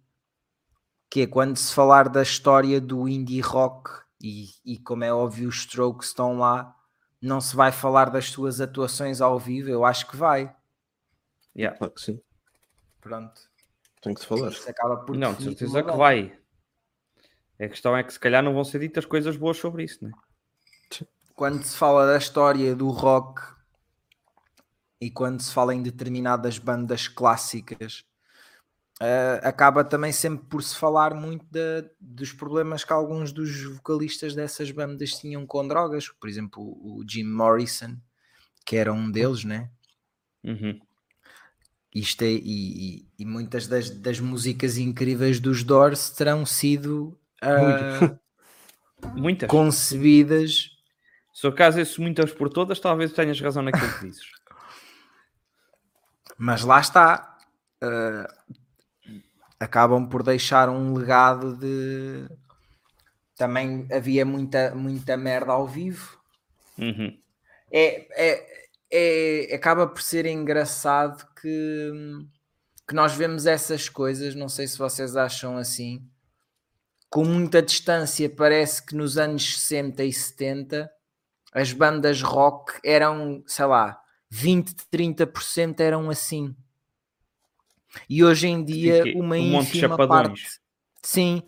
que 1.11 1.22
é 1.22 1.27
quando 1.27 1.57
se 1.57 1.72
falar 1.72 2.09
da 2.09 2.22
história 2.22 2.81
do 2.81 3.09
indie 3.09 3.40
rock, 3.40 3.90
e, 4.20 4.48
e 4.64 4.79
como 4.79 5.05
é 5.05 5.12
óbvio, 5.12 5.48
os 5.48 5.61
Strokes 5.61 6.09
estão 6.09 6.38
lá, 6.38 6.74
não 7.20 7.40
se 7.40 7.57
vai 7.57 7.72
falar 7.72 8.11
das 8.11 8.27
suas 8.27 8.61
atuações 8.61 9.20
ao 9.20 9.38
vivo, 9.38 9.70
eu 9.70 9.85
acho 9.85 10.07
que 10.07 10.16
vai. 10.16 10.55
Yeah. 11.57 11.77
Claro 11.79 11.94
que 11.94 12.01
sim. 12.01 12.20
Pronto. 13.01 13.40
Tem 14.03 14.14
que 14.14 14.20
se 14.20 14.27
falar. 14.27 14.51
Isso 14.51 14.68
acaba 14.68 14.98
por 14.98 15.16
não, 15.16 15.33
de 15.35 15.44
certeza 15.44 15.83
que 15.83 15.96
vai. 15.96 16.38
A 17.59 17.68
questão 17.68 17.96
é 17.96 18.05
que 18.05 18.12
se 18.12 18.20
calhar 18.20 18.42
não 18.42 18.55
vão 18.55 18.62
ser 18.62 18.79
ditas 18.79 19.05
coisas 19.05 19.37
boas 19.37 19.57
sobre 19.57 19.85
isso, 19.85 19.98
não 20.03 20.11
é? 20.11 20.27
Quando 21.38 21.62
se 21.62 21.77
fala 21.77 22.05
da 22.05 22.18
história 22.18 22.74
do 22.74 22.88
rock 22.88 23.40
e 25.01 25.09
quando 25.09 25.40
se 25.40 25.53
fala 25.53 25.72
em 25.72 25.81
determinadas 25.81 26.59
bandas 26.59 27.07
clássicas, 27.07 28.05
uh, 29.01 29.38
acaba 29.44 29.85
também 29.85 30.11
sempre 30.11 30.44
por 30.48 30.61
se 30.64 30.74
falar 30.74 31.14
muito 31.14 31.46
de, 31.48 31.88
dos 32.01 32.33
problemas 32.33 32.83
que 32.83 32.92
alguns 32.92 33.31
dos 33.31 33.62
vocalistas 33.62 34.35
dessas 34.35 34.72
bandas 34.72 35.11
tinham 35.12 35.46
com 35.46 35.68
drogas, 35.68 36.09
por 36.09 36.29
exemplo, 36.29 36.61
o 36.61 37.05
Jim 37.09 37.22
Morrison, 37.22 37.96
que 38.66 38.74
era 38.74 38.92
um 38.92 39.09
deles, 39.09 39.44
né? 39.44 39.70
Uhum. 40.42 40.81
Isto 41.94 42.22
é, 42.22 42.33
e, 42.33 42.40
e, 42.42 43.09
e 43.20 43.24
muitas 43.24 43.68
das, 43.68 43.90
das, 43.90 44.18
músicas 44.18 44.77
incríveis 44.77 45.38
dos 45.38 45.62
Doors 45.62 46.11
terão 46.11 46.44
sido 46.44 47.16
uh, 47.44 48.18
concebidas. 49.46 50.77
Se 51.38 51.46
o 51.46 51.53
caso 51.53 51.79
é 51.79 51.85
muitas 52.01 52.33
por 52.33 52.48
todas, 52.48 52.81
talvez 52.81 53.12
tenhas 53.12 53.40
razão 53.40 53.62
naquilo 53.62 53.92
que 53.92 54.07
dizes. 54.07 54.27
Mas 56.37 56.64
lá 56.64 56.81
está. 56.81 57.38
Uh, 57.81 58.27
acabam 59.61 60.09
por 60.09 60.24
deixar 60.24 60.68
um 60.68 60.94
legado 60.94 61.57
de. 61.57 62.29
Também 63.37 63.87
havia 63.92 64.27
muita, 64.27 64.74
muita 64.74 65.16
merda 65.16 65.53
ao 65.53 65.64
vivo. 65.64 66.18
Uhum. 66.77 67.16
É, 67.70 68.09
é, 68.20 68.68
é, 68.90 69.55
acaba 69.55 69.87
por 69.87 70.03
ser 70.03 70.27
engraçado 70.27 71.24
que, 71.40 71.92
que 72.85 72.94
nós 72.96 73.14
vemos 73.14 73.46
essas 73.46 73.88
coisas, 73.88 74.35
não 74.35 74.48
sei 74.48 74.66
se 74.66 74.77
vocês 74.77 75.14
acham 75.14 75.57
assim, 75.57 76.05
com 77.09 77.24
muita 77.24 77.62
distância. 77.62 78.29
Parece 78.29 78.85
que 78.85 78.96
nos 78.96 79.16
anos 79.16 79.61
60 79.61 80.03
e 80.03 80.12
70 80.12 80.97
as 81.58 81.72
bandas 81.72 82.22
rock 82.22 82.78
eram, 82.84 83.42
sei 83.46 83.66
lá, 83.66 84.00
20, 84.30 84.74
30% 84.92 85.80
eram 85.80 86.08
assim. 86.08 86.54
E 88.08 88.22
hoje 88.22 88.46
em 88.46 88.64
dia, 88.64 89.04
uma 89.16 89.34
um 89.34 89.60
ínfima 89.60 90.06
parte. 90.06 90.60
Sim. 91.02 91.42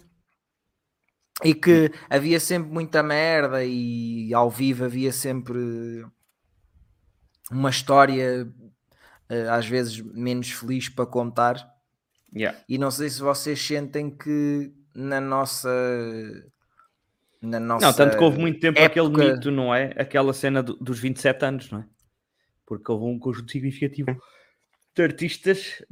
E 1.45 1.55
que 1.55 1.93
havia 2.09 2.41
sempre 2.41 2.71
muita 2.71 3.03
merda 3.03 3.65
e 3.65 4.33
ao 4.35 4.51
vivo 4.51 4.85
havia 4.85 5.13
sempre 5.13 6.05
uma 7.51 7.71
história 7.71 8.53
eh, 9.29 9.49
às 9.49 9.67
vezes 9.67 10.01
menos 10.01 10.51
feliz 10.51 10.89
para 10.89 11.07
contar. 11.07 11.57
Yeah. 12.35 12.59
E 12.69 12.79
não 12.79 12.91
sei 12.91 13.09
se 13.09 13.21
vocês 13.21 13.61
sentem 13.65 14.11
que 14.11 14.73
na 14.95 15.21
nossa 15.21 15.71
na 17.41 17.59
nossa 17.59 17.87
Não, 17.87 17.93
tanto 17.93 18.19
que 18.19 18.23
houve 18.23 18.39
muito 18.39 18.61
tempo 18.61 18.79
época... 18.79 19.01
aquele 19.01 19.33
mito, 19.33 19.51
não 19.51 19.75
é? 19.75 19.95
Aquela 19.97 20.33
cena 20.33 20.63
do, 20.63 20.75
dos 20.75 20.99
27 20.99 21.45
anos, 21.45 21.71
não 21.71 21.81
é? 21.81 21.85
Porque 22.67 22.91
houve 22.93 23.07
um 23.07 23.19
conjunto 23.19 23.51
significativo 23.51 24.17
de 24.95 25.03
artistas, 25.03 25.83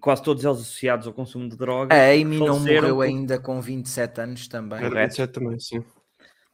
quase 0.00 0.22
todos 0.22 0.44
eles 0.44 0.58
associados 0.58 1.06
ao 1.06 1.12
consumo 1.12 1.48
de 1.48 1.56
drogas. 1.56 1.96
A 1.96 2.12
Amy 2.12 2.38
não 2.38 2.58
morreu 2.58 2.96
por... 2.96 3.02
ainda 3.02 3.38
com 3.38 3.60
27 3.60 4.20
anos 4.20 4.48
também. 4.48 4.82
Era 4.82 5.06
27 5.06 5.32
também, 5.32 5.60
sim. 5.60 5.84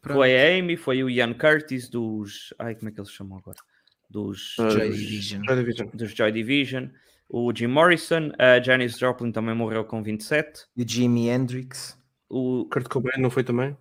Pronto. 0.01 0.19
Foi 0.19 0.37
a 0.37 0.59
Amy, 0.59 0.77
foi 0.77 1.03
o 1.03 1.11
Ian 1.11 1.35
Curtis 1.35 1.89
dos. 1.89 2.55
Ai, 2.59 2.75
como 2.75 2.89
é 2.89 2.93
que 2.93 3.01
eles 3.01 3.11
chamam 3.11 3.39
agora? 3.39 3.59
Dos 4.09 4.57
uh, 4.59 4.71
Joy, 4.71 4.91
Division. 4.91 5.45
Joy 5.45 5.57
Division. 5.57 5.89
Dos 5.93 6.11
Joy 6.13 6.33
Division. 6.33 6.89
O 7.29 7.53
Jim 7.55 7.67
Morrison, 7.67 8.33
a 8.39 8.61
Janis 8.61 8.99
Joplin 8.99 9.31
também 9.31 9.55
morreu 9.55 9.85
com 9.85 10.03
27. 10.03 10.67
E 10.77 10.83
o 10.83 10.89
Jimi 10.89 11.29
Hendrix. 11.29 11.99
O 12.29 12.67
Kurt 12.71 12.89
Cobain 12.89 13.21
não 13.21 13.31
foi 13.31 13.45
também? 13.45 13.77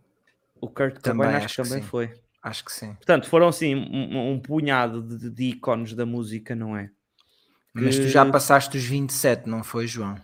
O 0.62 0.68
Kurt 0.68 1.00
também 1.00 1.28
Cobain 1.28 1.44
acho, 1.44 1.56
que 1.56 1.70
também 1.70 1.84
foi. 1.84 2.14
Acho 2.42 2.66
que 2.66 2.72
sim. 2.72 2.94
Portanto, 2.94 3.30
foram 3.30 3.48
assim 3.48 3.76
um, 3.76 4.32
um 4.34 4.40
punhado 4.40 5.02
de, 5.02 5.30
de, 5.30 5.44
ícones 5.44 5.94
da 5.94 6.06
música, 6.06 6.56
não 6.56 6.78
é? 6.78 6.90
Que... 7.76 7.84
Mas 7.84 7.98
tu 7.98 8.08
já 8.08 8.26
passaste 8.26 8.78
os 8.78 8.84
27, 8.84 9.48
não 9.48 9.64
foi, 9.64 9.88
João? 9.88 10.16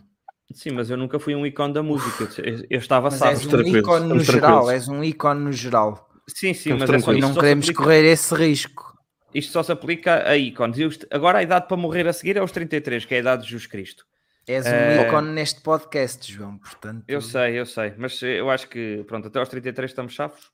Sim, 0.54 0.72
mas 0.72 0.90
eu 0.90 0.98
nunca 0.98 1.20
fui 1.20 1.36
um 1.36 1.46
ícone 1.46 1.74
da 1.74 1.84
música. 1.84 2.30
Eu, 2.42 2.66
eu 2.70 2.80
estava 2.80 3.10
mas 3.10 3.22
és 3.22 3.46
um 3.46 3.62
ícone 3.62 4.08
no 4.08 4.20
geral, 4.20 4.70
és 4.70 4.88
um 4.88 5.04
ícone 5.04 5.42
no 5.42 5.52
geral. 5.52 6.10
Sim, 6.28 6.54
sim, 6.54 6.74
mas 6.74 6.90
é 6.90 7.00
só, 7.00 7.12
não 7.14 7.34
queremos 7.34 7.66
aplica... 7.66 7.84
correr 7.84 8.06
esse 8.06 8.34
risco. 8.34 8.94
Isto 9.34 9.52
só 9.52 9.64
se 9.64 9.72
aplica 9.72 10.28
a 10.28 10.38
ícones. 10.38 11.00
Agora 11.10 11.40
a 11.40 11.44
idade 11.44 11.68
para 11.68 11.76
morrer 11.76 12.08
a 12.08 12.14
seguir 12.14 12.38
é 12.38 12.44
os 12.44 12.52
33, 12.52 13.06
que 13.06 13.16
é 13.16 13.18
a 13.18 13.20
idade 13.22 13.44
de 13.44 13.50
Jesus 13.50 13.66
Cristo. 13.66 14.06
És 14.48 14.66
um 14.66 14.70
uh... 14.70 15.08
ícone 15.08 15.32
neste 15.32 15.62
podcast, 15.62 16.32
João, 16.32 16.58
portanto... 16.58 17.04
Eu 17.08 17.22
sei, 17.22 17.60
eu 17.60 17.66
sei, 17.66 17.94
mas 17.98 18.22
eu 18.22 18.50
acho 18.50 18.68
que, 18.68 19.04
pronto, 19.08 19.28
até 19.28 19.40
aos 19.40 19.50
33 19.50 19.92
estamos 19.92 20.14
chaves. 20.14 20.52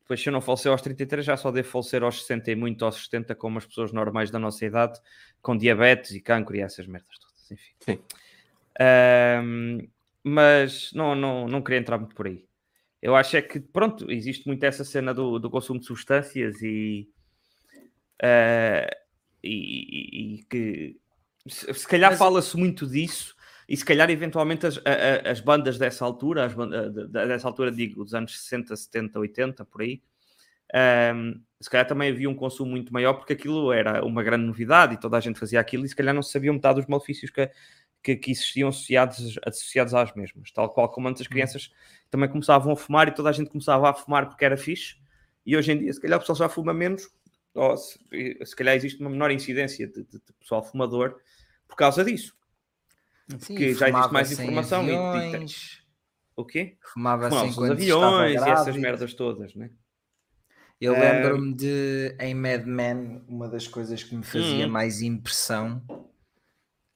Depois, 0.00 0.20
se 0.20 0.28
eu 0.28 0.32
não 0.32 0.40
falecer 0.40 0.72
aos 0.72 0.82
33, 0.82 1.24
já 1.24 1.36
só 1.36 1.50
devo 1.50 1.68
falecer 1.68 2.02
aos 2.02 2.20
60 2.22 2.50
e 2.50 2.56
muito 2.56 2.84
aos 2.84 3.04
70, 3.04 3.34
como 3.34 3.58
as 3.58 3.66
pessoas 3.66 3.92
normais 3.92 4.30
da 4.30 4.38
nossa 4.38 4.64
idade, 4.64 4.98
com 5.40 5.56
diabetes 5.56 6.12
e 6.12 6.20
cancro 6.20 6.56
e 6.56 6.60
essas 6.60 6.86
merdas 6.86 7.18
todas, 7.18 7.50
enfim. 7.50 7.72
Sim. 7.80 8.02
Uh, 8.80 9.88
mas 10.24 10.92
não, 10.92 11.14
não, 11.14 11.46
não 11.46 11.62
queria 11.62 11.80
entrar 11.80 11.98
muito 11.98 12.14
por 12.14 12.26
aí. 12.26 12.44
Eu 13.00 13.14
acho 13.14 13.36
é 13.36 13.42
que, 13.42 13.60
pronto, 13.60 14.10
existe 14.10 14.46
muito 14.46 14.64
essa 14.64 14.84
cena 14.84 15.12
do, 15.12 15.38
do 15.38 15.50
consumo 15.50 15.80
de 15.80 15.86
substâncias 15.86 16.62
e 16.62 17.08
Uh, 18.22 18.86
e, 19.42 20.36
e, 20.36 20.44
que 20.44 20.96
se, 21.46 21.72
se 21.74 21.86
calhar 21.86 22.10
Mas... 22.10 22.18
fala-se 22.18 22.56
muito 22.56 22.86
disso, 22.86 23.34
e 23.68 23.76
se 23.76 23.84
calhar 23.84 24.10
eventualmente 24.10 24.66
as, 24.66 24.80
as 25.24 25.40
bandas 25.40 25.78
dessa 25.78 26.04
altura, 26.04 26.44
as 26.44 26.54
bandas, 26.54 27.08
dessa 27.10 27.48
altura 27.48 27.70
digo, 27.70 28.04
dos 28.04 28.14
anos 28.14 28.38
60, 28.42 28.76
70, 28.76 29.18
80, 29.18 29.64
por 29.64 29.82
aí, 29.82 30.02
um, 30.74 30.78
ehm, 30.78 31.40
se 31.60 31.70
calhar 31.70 31.86
também 31.86 32.10
havia 32.10 32.28
um 32.28 32.34
consumo 32.34 32.70
muito 32.70 32.92
maior 32.92 33.14
porque 33.14 33.34
aquilo 33.34 33.72
era 33.72 34.04
uma 34.04 34.22
grande 34.22 34.44
novidade 34.44 34.94
e 34.94 35.00
toda 35.00 35.16
a 35.16 35.20
gente 35.20 35.38
fazia 35.38 35.60
aquilo 35.60 35.84
e 35.84 35.88
se 35.88 35.94
calhar 35.94 36.14
não 36.14 36.22
se 36.22 36.32
sabia 36.32 36.52
metade 36.52 36.80
dos 36.80 36.86
malefícios 36.86 37.30
que, 37.30 37.50
que, 38.02 38.16
que, 38.16 38.30
existiam 38.32 38.68
associados, 38.68 39.38
associados 39.46 39.94
às 39.94 40.12
mesmas, 40.14 40.50
tal 40.50 40.68
qual 40.70 40.90
como 40.90 41.08
antes 41.08 41.22
as 41.22 41.26
uhum. 41.26 41.32
crianças 41.32 41.70
também 42.10 42.28
começavam 42.28 42.72
a 42.72 42.76
fumar 42.76 43.08
e 43.08 43.12
toda 43.12 43.28
a 43.28 43.32
gente 43.32 43.50
começava 43.50 43.88
a 43.88 43.94
fumar 43.94 44.28
porque 44.28 44.44
era 44.44 44.56
fixe 44.56 44.96
e 45.46 45.56
hoje 45.56 45.72
em 45.72 45.78
dia 45.78 45.92
se 45.92 46.00
calhar 46.00 46.18
o 46.18 46.20
pessoal 46.20 46.36
já 46.36 46.48
fuma 46.48 46.74
menos 46.74 47.08
ou 47.54 47.76
se, 47.76 47.98
se 48.44 48.56
calhar 48.56 48.74
existe 48.74 49.00
uma 49.00 49.10
menor 49.10 49.30
incidência 49.30 49.86
de, 49.86 50.04
de, 50.04 50.12
de 50.12 50.32
pessoal 50.38 50.62
fumador 50.62 51.16
por 51.68 51.76
causa 51.76 52.04
disso. 52.04 52.34
Sim, 53.28 53.38
porque 53.38 53.74
já 53.74 53.88
existe 53.88 54.12
mais 54.12 54.32
informação. 54.32 54.80
Aviões, 54.80 55.78
e, 55.78 56.40
o 56.40 56.44
quê? 56.44 56.76
Fumava, 56.80 57.28
Fumava 57.28 57.52
sem 57.52 57.70
aviões 57.70 58.40
e 58.40 58.48
essas 58.48 58.76
merdas 58.76 59.14
todas, 59.14 59.54
né? 59.54 59.70
Eu 60.80 60.94
lembro-me 60.94 61.54
de 61.54 62.16
em 62.18 62.34
Mad 62.34 62.66
Men, 62.66 63.22
uma 63.28 63.48
das 63.48 63.68
coisas 63.68 64.02
que 64.02 64.16
me 64.16 64.24
fazia 64.24 64.66
hum. 64.66 64.70
mais 64.70 65.00
impressão 65.00 65.80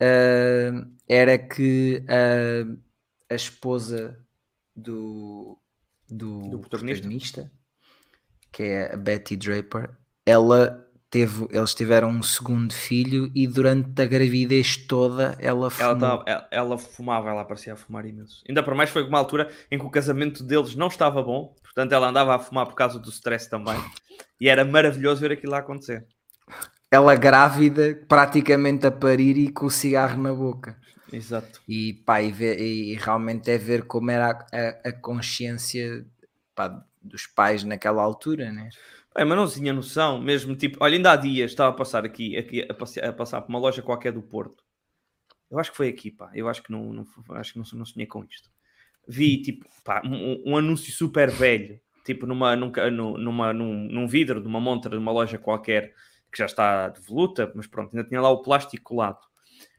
uh, 0.03 0.93
era 1.09 1.39
que 1.39 2.03
uh, 2.03 2.83
a 3.31 3.35
esposa 3.35 4.19
do, 4.75 5.57
do, 6.09 6.49
do 6.49 6.59
protagonista, 6.59 7.49
que 8.51 8.65
é 8.65 8.93
a 8.93 8.97
Betty 8.97 9.37
Draper, 9.37 9.97
ela 10.27 10.85
teve, 11.09 11.47
eles 11.51 11.73
tiveram 11.75 12.11
um 12.11 12.23
segundo 12.23 12.75
filho 12.75 13.31
e 13.35 13.47
durante 13.47 14.03
a 14.03 14.07
gravidez 14.07 14.77
toda 14.77 15.37
ela 15.39 15.71
fumou. 15.71 15.91
Ela, 15.93 16.01
tava, 16.01 16.25
ela, 16.27 16.49
ela, 16.51 16.79
fumava, 16.79 17.31
ela 17.31 17.45
parecia 17.45 17.75
a 17.75 17.77
fumar 17.77 18.05
imenso. 18.05 18.43
Ainda 18.49 18.63
por 18.63 18.75
mais 18.75 18.91
foi 18.91 19.05
uma 19.05 19.19
altura 19.19 19.49
em 19.71 19.79
que 19.79 19.85
o 19.85 19.91
casamento 19.91 20.43
deles 20.43 20.75
não 20.75 20.89
estava 20.89 21.23
bom, 21.23 21.55
portanto 21.63 21.93
ela 21.93 22.09
andava 22.09 22.35
a 22.35 22.39
fumar 22.39 22.67
por 22.67 22.75
causa 22.75 22.99
do 22.99 23.09
stress 23.09 23.49
também. 23.49 23.81
E 24.41 24.49
era 24.49 24.65
maravilhoso 24.65 25.21
ver 25.21 25.33
aquilo 25.33 25.53
lá 25.53 25.59
acontecer. 25.59 26.05
Ela 26.91 27.15
grávida, 27.15 27.99
praticamente 28.09 28.87
a 28.87 28.91
parir 28.91 29.37
e 29.39 29.51
com 29.51 29.67
o 29.67 29.71
cigarro 29.71 30.21
na 30.23 30.35
boca. 30.35 30.77
Exato. 31.13 31.61
E, 31.69 31.95
pá, 32.05 32.21
e, 32.21 32.33
ver, 32.33 32.61
e 32.61 32.95
realmente 32.95 33.51
é 33.51 33.57
ver 33.57 33.85
como 33.85 34.11
era 34.11 34.31
a, 34.31 34.57
a, 34.57 34.89
a 34.89 34.93
consciência 34.93 36.05
pá, 36.55 36.85
dos 37.03 37.27
pais 37.27 37.65
naquela 37.65 38.03
altura, 38.03 38.53
né? 38.53 38.69
É, 39.17 39.25
mas 39.25 39.37
não 39.37 39.49
tinha 39.49 39.73
noção, 39.73 40.21
mesmo 40.21 40.55
tipo, 40.55 40.77
olha, 40.81 40.97
ainda 40.97 41.13
há 41.13 41.17
dias 41.17 41.51
estava 41.51 41.71
a 41.71 41.77
passar 41.77 42.05
aqui, 42.05 42.37
aqui 42.37 42.67
a, 42.69 42.75
passar, 42.75 43.05
a 43.05 43.13
passar 43.13 43.41
por 43.41 43.49
uma 43.49 43.59
loja 43.59 43.81
qualquer 43.81 44.13
do 44.13 44.23
Porto. 44.23 44.63
Eu 45.51 45.59
acho 45.59 45.71
que 45.71 45.77
foi 45.77 45.89
aqui, 45.89 46.11
pá. 46.11 46.31
Eu 46.35 46.49
acho 46.49 46.63
que 46.63 46.71
não, 46.71 46.93
não 46.93 47.07
acho 47.31 47.53
que 47.53 47.59
não, 47.59 47.65
não 47.75 47.87
sonhei 47.87 48.07
com 48.07 48.23
isto. 48.25 48.51
Vi 49.09 49.41
tipo, 49.41 49.67
pá, 49.83 50.03
um, 50.05 50.53
um 50.53 50.57
anúncio 50.57 50.93
super 50.93 51.31
velho, 51.31 51.81
tipo 52.05 52.27
numa, 52.27 52.55
num, 52.55 52.71
numa, 53.17 53.53
num, 53.53 53.89
num 53.89 54.07
vidro 54.07 54.41
de 54.41 54.47
uma 54.47 54.61
montra 54.61 54.91
de 54.91 54.99
uma 54.99 55.13
loja 55.13 55.39
qualquer 55.39 55.95
que 56.31 56.39
já 56.39 56.47
está 56.47 56.89
de 56.89 57.01
voluta, 57.01 57.51
mas 57.55 57.67
pronto, 57.67 57.97
ainda 57.97 58.07
tinha 58.07 58.21
lá 58.21 58.29
o 58.29 58.43
plástico 58.43 58.85
colado 58.85 59.21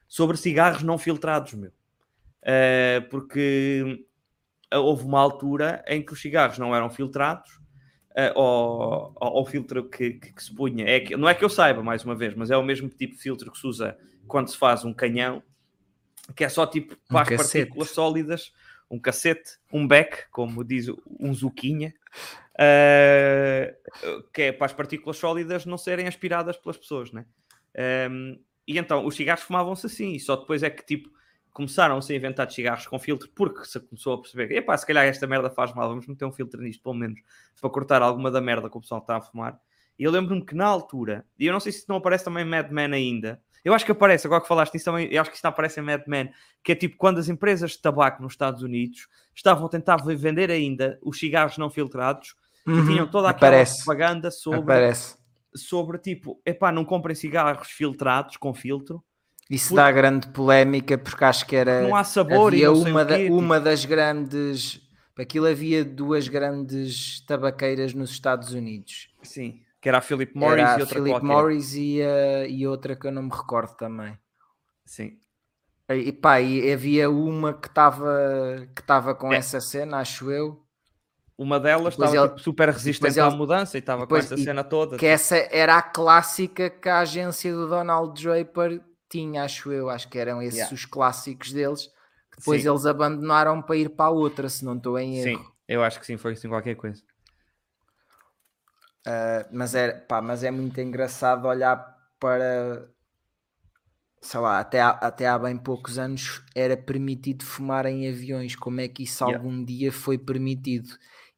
sobre 0.07 0.37
cigarros 0.37 0.81
não 0.81 0.97
filtrados, 0.97 1.53
meu. 1.53 1.71
Uh, 2.41 3.07
porque 3.09 4.05
houve 4.73 5.03
uma 5.03 5.19
altura 5.19 5.83
em 5.87 6.03
que 6.03 6.13
os 6.13 6.21
cigarros 6.21 6.57
não 6.57 6.73
eram 6.73 6.89
filtrados 6.89 7.59
uh, 8.17 8.39
ao, 8.39 9.13
ao, 9.19 9.45
filtro 9.45 9.87
que, 9.87 10.13
que, 10.13 10.33
que, 10.33 10.43
se 10.43 10.53
punha. 10.53 10.85
É 10.85 10.99
que, 10.99 11.15
não 11.15 11.29
é 11.29 11.35
que 11.35 11.45
eu 11.45 11.49
saiba, 11.49 11.83
mais 11.83 12.03
uma 12.03 12.15
vez, 12.15 12.33
mas 12.33 12.49
é 12.49 12.57
o 12.57 12.63
mesmo 12.63 12.89
tipo 12.89 13.15
de 13.15 13.21
filtro 13.21 13.51
que 13.51 13.57
se 13.57 13.67
usa 13.67 13.97
quando 14.27 14.49
se 14.49 14.57
faz 14.57 14.83
um 14.83 14.93
canhão, 14.93 15.43
que 16.35 16.43
é 16.43 16.49
só 16.49 16.65
tipo 16.65 16.97
para 17.07 17.17
um 17.17 17.21
as 17.21 17.29
partículas 17.29 17.89
sólidas, 17.91 18.51
um 18.89 18.99
cacete, 18.99 19.51
um 19.71 19.87
beck, 19.87 20.29
como 20.31 20.63
diz 20.63 20.87
um 21.19 21.33
zuquinha, 21.33 21.93
uh, 22.53 24.23
que 24.33 24.43
é 24.43 24.51
para 24.51 24.65
as 24.65 24.73
partículas 24.73 25.17
sólidas 25.17 25.65
não 25.65 25.77
serem 25.77 26.07
aspiradas 26.07 26.57
pelas 26.57 26.77
pessoas, 26.77 27.11
né? 27.11 27.25
Um, 28.09 28.39
e 28.67 28.77
então 28.77 29.05
os 29.05 29.15
cigarros 29.15 29.43
fumavam-se 29.43 29.85
assim, 29.85 30.13
e 30.13 30.19
só 30.19 30.35
depois 30.35 30.63
é 30.63 30.69
que 30.69 30.83
tipo 30.83 31.09
começaram-se 31.57 32.13
a 32.13 32.15
inventar 32.15 32.49
cigarros 32.51 32.85
com 32.85 32.97
filtro 32.99 33.29
porque 33.35 33.65
se 33.65 33.79
começou 33.79 34.13
a 34.13 34.21
perceber 34.21 34.47
que, 34.47 34.53
epá, 34.53 34.77
se 34.77 34.85
calhar 34.85 35.05
esta 35.05 35.25
merda 35.25 35.49
faz 35.49 35.73
mal, 35.73 35.89
vamos 35.89 36.05
meter 36.07 36.23
um 36.23 36.31
filtro 36.31 36.61
nisto, 36.61 36.83
pelo 36.83 36.95
menos, 36.95 37.19
para 37.59 37.69
cortar 37.69 38.01
alguma 38.01 38.29
da 38.31 38.39
merda 38.39 38.69
que 38.69 38.77
o 38.77 38.81
pessoal 38.81 39.01
está 39.01 39.17
a 39.17 39.21
fumar. 39.21 39.59
E 39.97 40.03
eu 40.03 40.11
lembro-me 40.11 40.45
que 40.45 40.53
na 40.55 40.65
altura, 40.65 41.25
e 41.39 41.47
eu 41.47 41.51
não 41.53 41.59
sei 41.59 41.71
se 41.71 41.89
não 41.89 41.95
aparece 41.95 42.23
também 42.23 42.45
Mad 42.45 42.69
Men 42.71 42.93
ainda, 42.93 43.41
eu 43.65 43.73
acho 43.73 43.83
que 43.83 43.91
aparece, 43.91 44.27
agora 44.27 44.41
que 44.41 44.47
falaste 44.47 44.73
nisso 44.75 44.85
também, 44.85 45.11
eu 45.11 45.19
acho 45.19 45.31
que 45.31 45.35
isso 45.35 45.47
aparece 45.47 45.79
em 45.79 45.83
Mad 45.83 46.03
Men, 46.07 46.31
que 46.63 46.71
é 46.71 46.75
tipo 46.75 46.95
quando 46.95 47.17
as 47.17 47.27
empresas 47.27 47.71
de 47.71 47.81
tabaco 47.81 48.21
nos 48.21 48.33
Estados 48.33 48.61
Unidos 48.61 49.07
estavam 49.35 49.65
a 49.65 49.69
tentar 49.69 49.97
vender 49.97 50.51
ainda 50.51 50.99
os 51.01 51.17
cigarros 51.17 51.57
não 51.57 51.69
filtrados 51.69 52.35
Uhum, 52.67 52.83
e 52.83 52.85
tinham 52.85 53.07
toda 53.07 53.29
aquela 53.29 53.47
aparece, 53.47 53.77
propaganda 53.77 54.29
sobre, 54.29 54.59
aparece. 54.59 55.17
sobre 55.55 55.97
tipo, 55.97 56.41
epá, 56.45 56.69
não 56.69 56.83
comprem 56.83 57.15
cigarros 57.15 57.69
filtrados 57.69 58.35
com 58.35 58.53
filtro, 58.53 59.01
Isso 59.49 59.73
dá 59.73 59.91
grande 59.91 60.27
polémica 60.27 60.97
porque 60.97 61.23
acho 61.23 61.45
que 61.45 61.55
era 61.55 61.81
não 61.81 61.95
há 61.95 62.03
sabor 62.03 62.53
e 62.53 62.65
havia 62.65 62.81
sei 62.83 62.91
uma, 62.91 63.05
da- 63.05 63.17
tipo, 63.17 63.35
uma 63.37 63.59
das 63.59 63.85
grandes 63.85 64.81
aquilo 65.17 65.47
havia 65.47 65.83
duas 65.85 66.27
grandes 66.27 67.21
tabaqueiras 67.25 67.93
nos 67.93 68.09
Estados 68.11 68.53
Unidos 68.53 69.09
sim, 69.23 69.61
que 69.81 69.87
era 69.89 69.97
a 69.99 70.01
Philip 70.01 70.35
Morris 70.37 70.59
era 70.61 70.77
e 70.77 70.81
outra 70.81 70.95
Philip 70.95 71.09
qualquer. 71.11 71.27
Morris 71.27 71.73
e, 71.75 72.01
a- 72.01 72.47
e 72.47 72.67
outra 72.67 72.95
que 72.95 73.07
eu 73.07 73.11
não 73.11 73.23
me 73.23 73.31
recordo 73.31 73.73
também 73.75 74.17
Sim. 74.85 75.17
e, 75.89 76.11
pá, 76.11 76.39
e 76.41 76.71
havia 76.71 77.09
uma 77.09 77.53
que 77.53 77.67
estava 77.67 78.67
que 78.75 78.81
estava 78.81 79.15
com 79.15 79.31
É. 79.33 79.37
essa 79.37 79.59
cena 79.61 79.97
acho 79.99 80.29
eu 80.29 80.61
Uma 81.37 81.59
delas 81.59 81.93
estava 81.93 82.15
ele- 82.15 82.27
tipo, 82.29 82.39
super 82.41 82.69
resistente 82.69 83.13
ele- 83.13 83.21
à 83.21 83.29
mudança 83.31 83.77
e 83.77 83.79
estava 83.79 84.05
com 84.05 84.15
essa 84.17 84.35
e- 84.35 84.43
cena 84.43 84.63
toda. 84.63 84.97
que 84.97 85.05
essa 85.05 85.37
era 85.37 85.77
a 85.77 85.81
clássica 85.81 86.69
que 86.69 86.89
a 86.89 86.99
agência 86.99 87.53
do 87.53 87.67
Donald 87.67 88.21
Draper 88.21 88.81
tinha 89.09 89.43
acho 89.43 89.71
eu 89.71 89.89
acho 89.89 90.09
que 90.09 90.17
eram 90.17 90.41
esses 90.41 90.59
Yeah. 90.59 90.75
os 90.75 90.85
clássicos 90.85 91.51
deles 91.53 91.87
que 92.31 92.37
depois 92.39 92.61
Sim. 92.61 92.69
eles 92.69 92.85
abandonaram 92.85 93.61
para 93.61 93.75
ir 93.77 93.89
para 93.89 94.05
a 94.05 94.11
outra 94.11 94.49
se 94.49 94.63
não 94.65 94.75
estou 94.75 94.97
em 94.99 95.17
erro 95.19 95.39
Sim, 95.39 95.51
eu 95.67 95.83
acho 95.83 95.99
que 95.99 96.05
sim, 96.05 96.17
foi 96.17 96.33
assim 96.33 96.47
qualquer 96.49 96.75
coisa. 96.75 97.01
Uh, 99.07 99.47
mas, 99.53 99.73
é, 99.73 99.93
pá, 99.93 100.21
mas 100.21 100.43
é 100.43 100.51
muito 100.51 100.81
engraçado 100.81 101.47
olhar 101.47 101.77
para 102.19 102.89
sei 104.21 104.39
lá, 104.39 104.59
até 104.59 104.81
há, 104.81 104.89
até 104.89 105.27
há 105.27 105.39
bem 105.39 105.57
poucos 105.57 105.97
anos 105.97 106.43
era 106.53 106.75
permitido 106.75 107.45
fumar 107.45 107.85
em 107.85 108.09
aviões. 108.09 108.55
Como 108.55 108.81
é 108.81 108.87
que 108.87 109.03
isso 109.03 109.23
Yeah. 109.23 109.41
algum 109.41 109.63
dia 109.63 109.91
foi 109.91 110.17
permitido? 110.17 110.89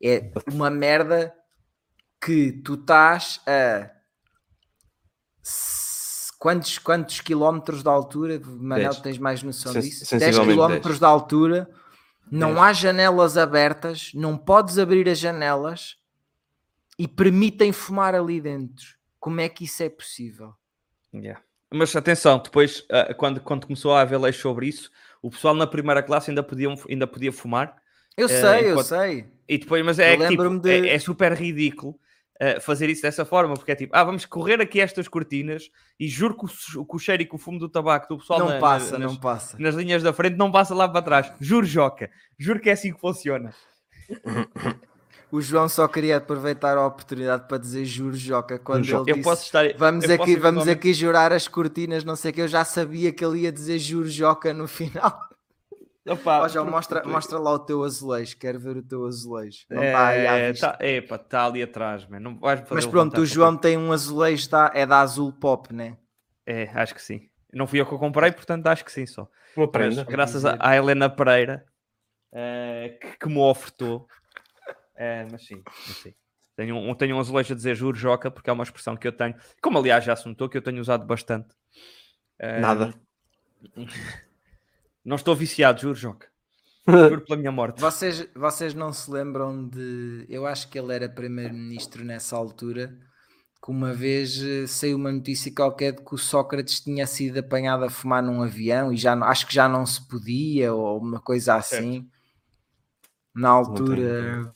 É 0.01 0.31
uma 0.51 0.69
merda 0.69 1.35
que 2.23 2.51
tu 2.63 2.73
estás 2.73 3.39
a 3.45 3.91
quantos, 6.39 6.79
quantos 6.79 7.21
quilómetros 7.21 7.83
de 7.83 7.89
altura? 7.89 8.41
Manel, 8.43 8.95
tens 8.95 9.17
mais 9.19 9.43
noção 9.43 9.71
Sen- 9.73 9.81
disso? 9.81 9.99
10 9.99 10.07
sensivelmente 10.09 10.51
quilómetros 10.53 10.85
dez. 10.93 10.99
de 10.99 11.05
altura, 11.05 11.69
não 12.31 12.53
Dez. 12.55 12.59
há 12.59 12.73
janelas 12.73 13.37
abertas, 13.37 14.11
não 14.15 14.35
podes 14.37 14.79
abrir 14.79 15.07
as 15.09 15.19
janelas 15.19 15.97
e 16.97 17.07
permitem 17.07 17.71
fumar 17.71 18.15
ali 18.15 18.39
dentro. 18.41 18.97
Como 19.19 19.39
é 19.41 19.49
que 19.49 19.65
isso 19.65 19.83
é 19.83 19.89
possível? 19.89 20.53
Yeah. 21.13 21.41
Mas 21.71 21.95
atenção, 21.95 22.39
depois, 22.43 22.85
ah, 22.89 23.13
quando, 23.13 23.41
quando 23.41 23.67
começou 23.67 23.93
a 23.93 24.01
haver 24.01 24.17
leis 24.19 24.35
sobre 24.37 24.67
isso, 24.67 24.89
o 25.21 25.29
pessoal 25.29 25.53
na 25.53 25.67
primeira 25.67 26.01
classe 26.01 26.31
ainda 26.31 26.41
podia, 26.41 26.69
ainda 26.89 27.05
podia 27.05 27.31
fumar. 27.31 27.75
Eu 28.17 28.25
Eh, 28.27 28.41
sei, 28.41 28.65
eu 28.65 28.71
enquanto- 28.71 28.87
sei. 28.87 29.27
E 29.47 29.57
depois, 29.57 29.83
mas 29.85 29.99
é, 29.99 30.09
Eu 30.13 30.17
tipo, 30.17 30.29
lembro-me 30.29 30.59
de- 30.59 30.87
é, 30.89 30.95
é 30.95 30.99
super 30.99 31.33
ridículo 31.33 31.99
fazer 32.61 32.89
isso 32.89 33.01
dessa 33.01 33.25
forma, 33.25 33.53
porque 33.53 33.71
é 33.71 33.75
tipo, 33.75 33.93
ah, 33.95 34.03
vamos 34.03 34.25
correr 34.25 34.61
aqui 34.61 34.79
estas 34.79 35.07
cortinas 35.07 35.69
e 35.99 36.07
juro 36.07 36.37
que 36.37 36.45
o, 36.77 36.85
o 36.87 36.97
cheiro 36.99 37.23
e 37.23 37.25
que 37.25 37.35
o 37.35 37.37
fumo 37.37 37.59
do 37.59 37.67
tabaco 37.67 38.07
do 38.07 38.17
pessoal 38.19 38.39
não 38.39 38.47
na- 38.49 38.59
passa, 38.59 38.97
nas, 38.97 39.11
não 39.11 39.19
passa. 39.19 39.57
nas 39.59 39.75
linhas 39.75 40.01
da 40.01 40.13
frente 40.13 40.37
não 40.37 40.49
passa 40.51 40.73
lá 40.73 40.87
para 40.87 41.01
trás. 41.01 41.33
Juro, 41.39 41.65
Joca. 41.65 42.09
Juro 42.37 42.59
que 42.61 42.69
é 42.69 42.73
assim 42.73 42.93
que 42.93 42.99
funciona. 43.01 43.53
O 45.31 45.41
João 45.41 45.69
só 45.69 45.87
queria 45.87 46.17
aproveitar 46.17 46.75
a 46.75 46.87
oportunidade 46.87 47.47
para 47.47 47.57
dizer 47.59 47.85
juros, 47.85 48.19
Joca, 48.19 48.57
quando 48.57 48.83
Jo- 48.83 49.01
ele 49.01 49.11
Eu 49.11 49.15
disse, 49.15 49.23
posso 49.23 49.43
estar. 49.43 49.65
vamos, 49.77 50.05
eu 50.05 50.15
aqui, 50.15 50.17
vamos 50.35 50.63
eventualmente- 50.63 50.71
aqui 50.71 50.93
jurar 50.93 51.31
as 51.31 51.47
cortinas, 51.47 52.03
não 52.03 52.15
sei 52.15 52.31
o 52.31 52.33
que, 52.33 52.41
eu 52.41 52.47
já 52.47 52.65
sabia 52.65 53.11
que 53.11 53.23
ele 53.23 53.41
ia 53.41 53.51
dizer 53.51 53.77
juros, 53.77 54.11
Joca, 54.11 54.51
no 54.55 54.67
final. 54.67 55.19
Opa, 56.09 56.47
João, 56.47 56.65
mostra, 56.65 57.03
mostra 57.05 57.37
lá 57.39 57.51
o 57.51 57.59
teu 57.59 57.83
azulejo, 57.83 58.37
quero 58.37 58.59
ver 58.59 58.77
o 58.77 58.83
teu 58.83 59.05
azulejo. 59.05 59.65
Não 59.69 59.83
está 59.83 60.07
aí 60.07 60.27
à 60.27 60.35
É, 60.37 60.51
vista. 60.51 60.71
tá, 60.71 60.85
epa, 60.85 61.17
tá 61.19 61.45
ali 61.45 61.61
atrás, 61.61 62.05
man. 62.07 62.19
Não 62.19 62.39
vais 62.39 62.59
fazer 62.61 62.73
Mas 62.75 62.85
pronto, 62.85 63.11
o 63.13 63.15
para 63.15 63.25
João 63.25 63.55
tem 63.57 63.77
um 63.77 63.91
azulejo, 63.91 64.49
da, 64.49 64.71
é 64.73 64.85
da 64.85 65.01
Azul 65.01 65.31
Pop, 65.33 65.73
né? 65.73 65.97
É, 66.45 66.63
acho 66.73 66.95
que 66.95 67.01
sim. 67.01 67.29
Não 67.53 67.67
fui 67.67 67.79
eu 67.79 67.85
que 67.85 67.93
o 67.93 67.99
comprei, 67.99 68.31
portanto 68.31 68.65
acho 68.67 68.83
que 68.83 68.91
sim 68.91 69.05
só. 69.05 69.27
Mas, 69.55 69.71
prenda. 69.71 70.03
graças 70.03 70.45
a- 70.45 70.57
à 70.59 70.75
Helena 70.75 71.09
Pereira 71.09 71.63
eh, 72.31 72.97
que, 73.01 73.17
que 73.19 73.27
me 73.27 73.37
ofertou. 73.39 74.07
Eh, 74.95 75.25
mas 75.31 75.45
sim, 75.45 75.61
mas 75.63 75.97
sim. 75.97 76.13
Tenho 76.55 76.75
um, 76.75 76.93
tenho 76.93 77.15
um 77.15 77.19
azulejo 77.19 77.53
a 77.53 77.55
dizer 77.55 77.73
juro, 77.75 77.97
Joca, 77.97 78.29
porque 78.29 78.49
é 78.49 78.53
uma 78.53 78.63
expressão 78.63 78.95
que 78.97 79.07
eu 79.07 79.11
tenho. 79.11 79.35
Como 79.61 79.77
aliás 79.77 80.03
já 80.03 80.15
se 80.15 80.27
notou 80.27 80.49
que 80.49 80.57
eu 80.57 80.61
tenho 80.61 80.81
usado 80.81 81.05
bastante. 81.05 81.49
Eh, 82.39 82.59
Nada. 82.59 82.93
Não 85.03 85.15
estou 85.15 85.35
viciado, 85.35 85.81
juro, 85.81 85.95
Joca. 85.95 86.27
Juro 86.87 87.21
pela 87.21 87.37
minha 87.37 87.51
morte. 87.51 87.79
Vocês, 87.79 88.27
vocês 88.35 88.73
não 88.73 88.91
se 88.91 89.09
lembram 89.11 89.67
de. 89.67 90.25
Eu 90.27 90.45
acho 90.47 90.69
que 90.69 90.79
ele 90.79 90.93
era 90.93 91.07
primeiro-ministro 91.07 92.03
nessa 92.03 92.35
altura. 92.35 92.97
Que 93.63 93.71
uma 93.71 93.93
vez 93.93 94.41
eh, 94.41 94.65
saiu 94.65 94.95
uma 94.97 95.11
notícia 95.11 95.53
qualquer 95.53 95.91
de 95.93 96.03
que 96.03 96.15
o 96.15 96.17
Sócrates 96.17 96.79
tinha 96.79 97.05
sido 97.05 97.37
apanhado 97.39 97.83
a 97.83 97.89
fumar 97.89 98.23
num 98.23 98.41
avião 98.41 98.91
e 98.93 98.97
já 98.97 99.15
não- 99.15 99.27
acho 99.27 99.45
que 99.45 99.53
já 99.53 99.67
não 99.67 99.85
se 99.85 100.07
podia, 100.07 100.73
ou 100.73 100.97
uma 100.99 101.19
coisa 101.21 101.55
assim. 101.55 102.09
Na 103.35 103.49
altura. 103.49 104.51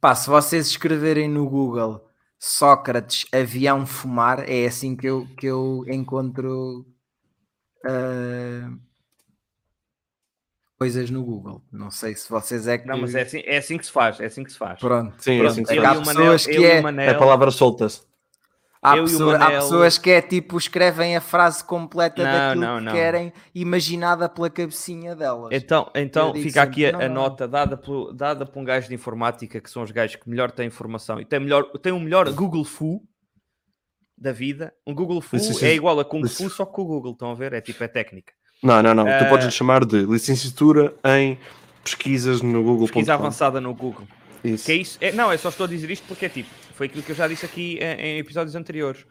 Pá, 0.00 0.14
se 0.14 0.28
vocês 0.30 0.68
escreverem 0.68 1.28
no 1.28 1.48
Google 1.48 2.08
Sócrates 2.38 3.26
avião 3.32 3.84
fumar, 3.84 4.48
é 4.48 4.66
assim 4.66 4.94
que 4.96 5.06
eu, 5.06 5.26
que 5.36 5.46
eu 5.46 5.84
encontro. 5.88 6.86
ah, 7.84 8.70
coisas 10.78 11.10
no 11.10 11.24
Google. 11.24 11.62
Não 11.72 11.90
sei 11.90 12.14
se 12.14 12.28
vocês 12.28 12.66
é 12.68 12.78
que. 12.78 12.86
Não, 12.86 12.98
mas 12.98 13.14
é 13.14 13.22
assim, 13.22 13.42
é 13.44 13.56
assim 13.58 13.78
que 13.78 13.86
se 13.86 13.92
faz. 13.92 14.20
É 14.20 14.26
assim 14.26 14.44
que 14.44 14.52
se 14.52 14.58
faz. 14.58 14.78
Pronto. 14.78 15.14
Sim, 15.18 15.34
é 15.34 15.38
Pronto, 15.38 15.50
assim 15.52 15.62
que 15.62 15.68
se 15.70 15.76
eu 15.76 15.82
há 15.82 15.86
faz. 15.94 15.98
o 15.98 16.00
Manel, 16.06 16.32
pessoas 16.32 16.46
que 16.46 16.64
é- 16.64 16.80
Manel, 16.80 17.10
A 17.10 17.14
palavra 17.18 17.50
solta-se. 17.50 18.02
Há, 18.82 18.94
pessoa- 18.98 19.34
há 19.34 19.38
Manel- 19.38 19.60
pessoas 19.62 19.98
que 19.98 20.10
é 20.10 20.22
tipo, 20.22 20.56
escrevem 20.56 21.16
a 21.16 21.20
frase 21.20 21.64
completa 21.64 22.22
Não, 22.22 22.30
daquilo 22.32 22.60
não, 22.64 22.78
que 22.78 22.84
não. 22.84 22.92
querem, 22.92 23.32
imaginada 23.52 24.28
pela 24.28 24.48
cabecinha 24.48 25.16
delas. 25.16 25.48
Então, 25.50 25.90
então 25.94 26.32
fica 26.34 26.62
aqui 26.62 26.86
a, 26.86 26.90
sempre, 26.90 27.06
a 27.06 27.08
nota 27.08 27.48
dada, 27.48 27.76
pelo, 27.76 28.12
dada 28.12 28.46
por 28.46 28.60
um 28.60 28.64
gajo 28.64 28.86
de 28.86 28.94
informática, 28.94 29.60
que 29.60 29.68
são 29.70 29.82
os 29.82 29.90
gajos 29.90 30.14
que 30.16 30.28
melhor 30.30 30.52
têm 30.52 30.66
informação 30.68 31.18
e 31.20 31.24
tem, 31.24 31.40
melhor, 31.40 31.64
tem 31.80 31.92
o 31.92 31.98
melhor 31.98 32.30
Google 32.32 32.64
Fu 32.64 33.02
da 34.16 34.30
vida. 34.30 34.72
Um 34.86 34.94
Google 34.94 35.20
Fu 35.20 35.34
Licença- 35.36 35.66
é 35.66 35.74
igual 35.74 35.98
a 35.98 36.04
Kung 36.04 36.26
Fu, 36.28 36.48
só 36.48 36.64
que 36.64 36.80
o 36.80 36.84
Google, 36.84 37.12
estão 37.12 37.30
a 37.32 37.34
ver? 37.34 37.54
É 37.54 37.60
tipo, 37.60 37.82
é 37.82 37.88
técnica. 37.88 38.32
Não, 38.62 38.82
não, 38.82 38.94
não. 38.94 39.04
Tu 39.04 39.10
Eh, 39.10 39.28
podes 39.28 39.54
chamar 39.54 39.84
de 39.84 40.04
licenciatura 40.06 40.94
em 41.04 41.38
pesquisas 41.84 42.42
no 42.42 42.62
Google. 42.62 42.86
Pesquisa 42.86 43.14
avançada 43.14 43.60
no 43.60 43.74
Google. 43.74 44.06
Isso. 44.42 44.66
Que 44.66 44.72
é 44.72 44.74
isso? 44.76 44.98
É, 45.00 45.12
não, 45.12 45.32
eu 45.32 45.38
só 45.38 45.48
estou 45.48 45.64
a 45.64 45.68
dizer 45.68 45.90
isto 45.90 46.06
porque 46.06 46.26
é 46.26 46.28
tipo, 46.28 46.48
foi 46.74 46.86
aquilo 46.86 47.02
que 47.02 47.12
eu 47.12 47.16
já 47.16 47.26
disse 47.28 47.44
aqui 47.44 47.78
em, 47.80 48.00
em 48.00 48.18
episódios 48.18 48.54
anteriores. 48.54 49.04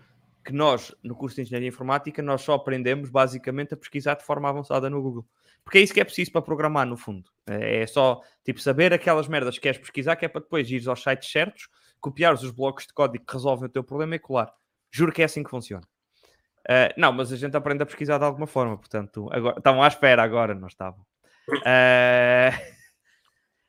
Que 0.44 0.54
nós, 0.54 0.94
no 1.04 1.16
curso 1.16 1.36
de 1.38 1.42
Engenharia 1.42 1.70
Informática, 1.70 2.22
nós 2.22 2.42
só 2.42 2.54
aprendemos 2.54 3.10
basicamente 3.10 3.74
a 3.74 3.78
pesquisar 3.78 4.14
de 4.16 4.24
forma 4.24 4.48
avançada 4.48 4.90
no 4.90 5.02
Google. 5.02 5.26
Porque 5.64 5.80
é 5.80 5.82
isso 5.82 5.92
que 5.94 6.00
é 6.00 6.04
preciso 6.04 6.32
para 6.32 6.44
programar, 6.44 6.86
no 6.86 6.96
fundo. 6.96 7.24
É 7.48 7.82
é 7.82 7.88
só, 7.88 8.22
tipo, 8.44 8.60
saber 8.62 8.94
aquelas 8.94 9.28
merdas 9.28 9.56
que 9.56 9.62
queres 9.62 9.80
pesquisar, 9.80 10.16
que 10.16 10.24
é 10.24 10.28
para 10.28 10.42
depois 10.42 10.70
ires 10.70 10.88
aos 10.88 11.02
sites 11.02 11.32
certos, 11.32 11.68
copiares 12.00 12.44
os 12.44 12.52
blocos 12.52 12.86
de 12.86 12.94
código 12.94 13.26
que 13.26 13.34
resolvem 13.34 13.66
o 13.66 13.70
teu 13.70 13.84
problema 13.84 14.16
e 14.16 14.20
colar. 14.20 14.54
Juro 14.92 15.12
que 15.12 15.24
é 15.24 15.26
assim 15.26 15.44
que 15.44 15.50
funciona. 15.50 15.84
Ah, 16.68 16.92
não, 16.98 17.14
mas 17.14 17.32
a 17.32 17.36
gente 17.36 17.56
aprende 17.56 17.84
a 17.84 17.86
pesquisar 17.86 18.18
de 18.18 18.26
alguma 18.26 18.48
forma, 18.48 18.76
portanto, 18.78 19.30
agora, 19.32 19.58
estavam 19.58 19.84
à 19.84 19.88
espera 19.88 20.24
agora, 20.24 20.56
não 20.56 20.68
estavam. 20.68 21.06
Ah, 21.66 22.52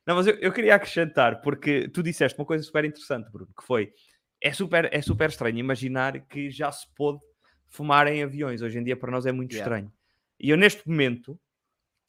Não, 0.06 0.14
mas 0.14 0.26
eu, 0.28 0.34
eu 0.36 0.52
queria 0.52 0.76
acrescentar, 0.76 1.40
porque 1.40 1.88
tu 1.88 2.00
disseste 2.02 2.38
uma 2.38 2.46
coisa 2.46 2.62
super 2.64 2.84
interessante, 2.84 3.28
Bruno, 3.30 3.50
que 3.58 3.66
foi, 3.66 3.92
é 4.40 4.52
super, 4.52 4.88
é 4.92 5.02
super 5.02 5.28
estranho 5.28 5.58
imaginar 5.58 6.20
que 6.28 6.48
já 6.48 6.70
se 6.70 6.86
pôde 6.94 7.18
fumar 7.66 8.06
em 8.06 8.22
aviões. 8.22 8.62
Hoje 8.62 8.78
em 8.78 8.84
dia 8.84 8.96
para 8.96 9.10
nós 9.10 9.26
é 9.26 9.32
muito 9.32 9.52
Yeah. 9.52 9.64
estranho. 9.64 9.92
E 10.38 10.50
eu 10.50 10.56
neste 10.56 10.88
momento, 10.88 11.36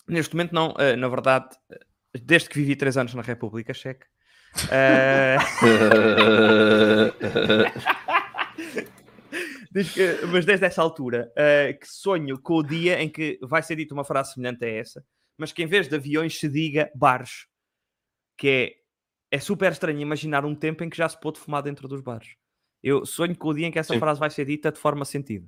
neste 0.08 0.36
momento 0.36 0.54
não, 0.54 0.76
eh, 0.78 0.96
na 0.96 1.08
verdade, 1.08 1.48
desde 2.14 2.50
que 2.50 2.60
vivi 2.60 2.76
três 2.76 2.98
anos 2.98 3.16
na 3.16 3.24
República 3.24 3.74
Checa, 3.74 4.06
Desde 9.78 9.94
que- 9.94 10.26
mas 10.28 10.44
desde 10.46 10.66
essa 10.66 10.82
altura 10.82 11.32
eh, 11.36 11.74
que 11.74 11.88
sonho 11.88 12.40
com 12.42 12.56
o 12.56 12.64
dia 12.64 13.00
em 13.02 13.08
que 13.10 13.38
vai 13.44 13.62
ser 13.62 13.76
dita 13.76 13.94
uma 13.94 14.04
frase 14.04 14.34
semelhante 14.34 14.66
a 14.66 14.70
essa, 14.70 15.06
mas 15.38 15.52
que 15.52 15.62
em 15.62 15.68
vez 15.68 15.88
de 15.88 15.96
aviões 15.96 16.40
se 16.40 16.50
diga 16.50 16.90
bares, 16.96 17.46
que 18.36 18.48
é, 19.32 19.36
é 19.38 19.40
super 19.40 19.72
estranho 19.72 20.00
imaginar 20.00 20.46
um 20.46 20.56
tempo 20.56 20.84
em 20.84 20.90
que 20.90 20.98
já 20.98 21.08
se 21.08 21.20
pôde 21.20 21.40
fumar 21.40 21.62
dentro 21.62 21.88
dos 21.88 22.02
bares. 22.02 22.30
Eu 22.82 23.06
sonho 23.06 23.38
com 23.38 23.50
o 23.50 23.54
dia 23.54 23.68
em 23.68 23.72
que 23.72 23.78
essa 23.80 23.94
Sim. 23.94 24.00
frase 24.00 24.20
vai 24.20 24.30
ser 24.30 24.46
dita 24.46 24.72
de 24.72 24.80
forma 24.80 25.06
sentida. 25.06 25.46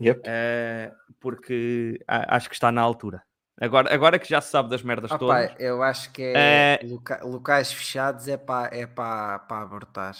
Yep. 0.00 0.20
Eh, 0.24 0.92
porque 1.20 1.98
a- 2.06 2.36
acho 2.36 2.48
que 2.48 2.54
está 2.54 2.70
na 2.70 2.80
altura. 2.80 3.22
Agora, 3.60 3.92
agora 3.92 4.18
que 4.18 4.28
já 4.28 4.40
se 4.40 4.50
sabe 4.50 4.70
das 4.70 4.82
merdas 4.82 5.10
Opa, 5.10 5.18
todas, 5.18 5.54
eu 5.60 5.82
acho 5.82 6.10
que 6.12 6.22
é, 6.34 6.80
loca- 6.84 7.20
locais 7.24 7.70
fechados 7.72 8.26
é 8.28 8.36
para 8.38 8.74
é 8.74 8.86
para 8.86 9.42
abortar. 9.50 10.16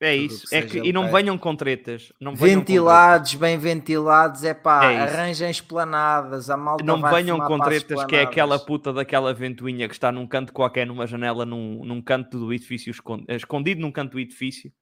É 0.00 0.14
isso. 0.14 0.46
que 0.48 0.54
É 0.54 0.62
que, 0.62 0.78
e 0.78 0.92
não 0.92 1.10
venham 1.10 1.36
com 1.36 1.54
tretas. 1.56 2.12
Não 2.20 2.34
venham 2.34 2.60
com 2.60 2.66
Ventilados, 2.66 3.34
bem 3.34 3.58
ventilados, 3.58 4.44
é 4.44 4.54
pá, 4.54 4.84
É 4.92 5.00
arranjem 5.00 5.50
esplanadas, 5.50 6.48
a 6.50 6.56
malta 6.56 6.84
não 6.84 7.00
vai 7.00 7.22
venham 7.22 7.38
com 7.40 7.58
tretas 7.58 8.04
que 8.04 8.16
é 8.16 8.22
aquela 8.22 8.58
puta 8.58 8.92
daquela 8.92 9.32
ventoinha 9.34 9.88
que 9.88 9.94
está 9.94 10.12
num 10.12 10.26
canto 10.26 10.52
qualquer, 10.52 10.86
numa 10.86 11.06
janela, 11.06 11.44
num, 11.44 11.84
num 11.84 12.00
canto 12.02 12.38
do 12.38 12.52
edifício, 12.52 12.90
escon- 12.90 13.24
escondido 13.28 13.80
num 13.80 13.90
canto 13.92 14.12
do 14.12 14.20
edifício, 14.20 14.72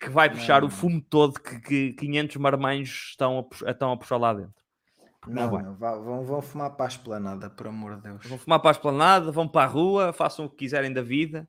que 0.00 0.08
vai 0.08 0.30
puxar 0.30 0.60
Não. 0.60 0.68
o 0.68 0.70
fumo 0.70 1.00
todo 1.00 1.40
que, 1.40 1.60
que 1.60 1.92
500 1.94 2.36
marmanjos 2.36 3.08
estão 3.10 3.38
a, 3.38 3.42
pux- 3.42 3.62
estão 3.62 3.92
a 3.92 3.96
puxar 3.96 4.16
lá 4.16 4.32
dentro. 4.34 4.52
Não, 5.26 5.50
não, 5.50 5.74
vá- 5.76 5.96
vão, 5.96 6.24
vão 6.24 6.40
fumar 6.40 6.70
para 6.70 6.86
a 6.86 6.88
esplanada, 6.88 7.50
por 7.50 7.66
amor 7.66 7.96
de 7.96 8.02
Deus. 8.02 8.24
Vão 8.26 8.38
fumar 8.38 8.60
para 8.60 8.70
a 8.70 8.72
esplanada, 8.72 9.30
vão 9.32 9.46
para 9.48 9.64
a 9.64 9.66
rua, 9.66 10.12
façam 10.12 10.44
o 10.46 10.48
que 10.50 10.56
quiserem 10.56 10.92
da 10.92 11.02
vida. 11.02 11.46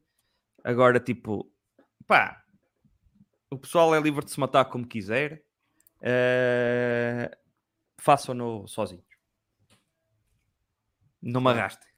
Agora, 0.64 1.00
tipo, 1.00 1.50
pá, 2.08 2.42
o 3.52 3.58
pessoal 3.58 3.94
é 3.96 4.00
livre 4.00 4.24
de 4.24 4.32
se 4.32 4.40
matar 4.40 4.66
como 4.66 4.86
quiser. 4.88 5.44
eh, 6.02 7.32
Façam-no 8.02 8.66
sozinhos. 8.68 9.04
Não 11.22 11.42
me 11.42 11.50
arrastem 11.50 11.90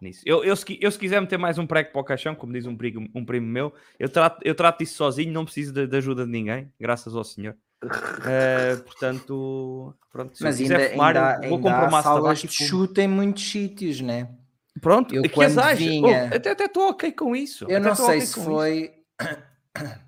nisso. 0.00 0.22
Eu, 0.24 0.44
eu, 0.44 0.54
se, 0.54 0.78
eu, 0.80 0.92
se 0.92 0.98
quiser 0.98 1.20
meter 1.20 1.36
mais 1.38 1.58
um 1.58 1.66
prego 1.66 1.90
para 1.90 2.00
o 2.00 2.04
caixão, 2.04 2.32
como 2.36 2.52
diz 2.52 2.66
um 2.66 2.76
primo, 2.76 3.08
um 3.12 3.24
primo 3.24 3.48
meu, 3.48 3.74
eu 3.98 4.08
trato, 4.08 4.40
eu 4.44 4.54
trato 4.54 4.80
isso 4.84 4.94
sozinho, 4.94 5.32
não 5.32 5.44
preciso 5.44 5.72
de, 5.72 5.88
de 5.88 5.96
ajuda 5.96 6.24
de 6.24 6.30
ninguém, 6.30 6.72
graças 6.78 7.14
ao 7.16 7.24
Senhor. 7.24 7.56
Eh, 8.30 8.76
portanto, 8.76 9.94
pronto, 10.12 10.36
se 10.36 10.42
Mas 10.42 10.60
ainda, 10.60 10.80
fumar, 10.90 11.16
ainda, 11.16 11.40
eu 11.46 11.48
vou 11.50 11.60
comprar 11.60 11.88
uma 11.88 12.02
salas 12.02 12.40
de 12.40 12.48
chute 12.48 13.00
em 13.00 13.08
muitos 13.08 13.48
sítios, 13.48 14.00
né? 14.00 14.28
Pronto, 14.80 15.14
Eu 15.14 15.22
que 15.22 15.28
quando 15.30 15.58
azares. 15.58 15.78
vinha- 15.78 16.02
Oh, 16.30 16.34
até 16.36 16.50
até 16.50 16.64
estou 16.64 16.90
ok 16.90 17.12
com 17.12 17.34
isso. 17.34 17.64
Eu 17.68 17.78
até 17.78 17.88
não 17.88 17.94
sei 17.94 18.04
ok 18.06 18.20
se 18.26 18.34
com 18.34 18.40
isso. 18.60 18.90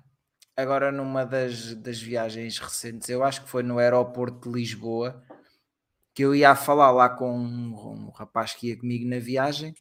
agora 0.55 0.91
numa 0.91 1.25
das, 1.25 1.75
das 1.75 2.01
viagens 2.01 2.57
recentes, 2.59 3.09
eu 3.09 3.23
acho 3.23 3.43
que 3.43 3.49
foi 3.49 3.63
no 3.63 3.79
aeroporto 3.79 4.49
de 4.49 4.55
Lisboa, 4.57 5.23
que 6.13 6.23
eu 6.23 6.35
ia 6.35 6.51
a 6.51 6.55
falar 6.55 6.91
lá 6.91 7.09
com 7.09 7.31
um, 7.37 8.07
um 8.07 8.09
rapaz 8.09 8.53
que 8.53 8.69
ia 8.69 8.77
comigo 8.77 9.07
na 9.09 9.19
viagem. 9.19 9.73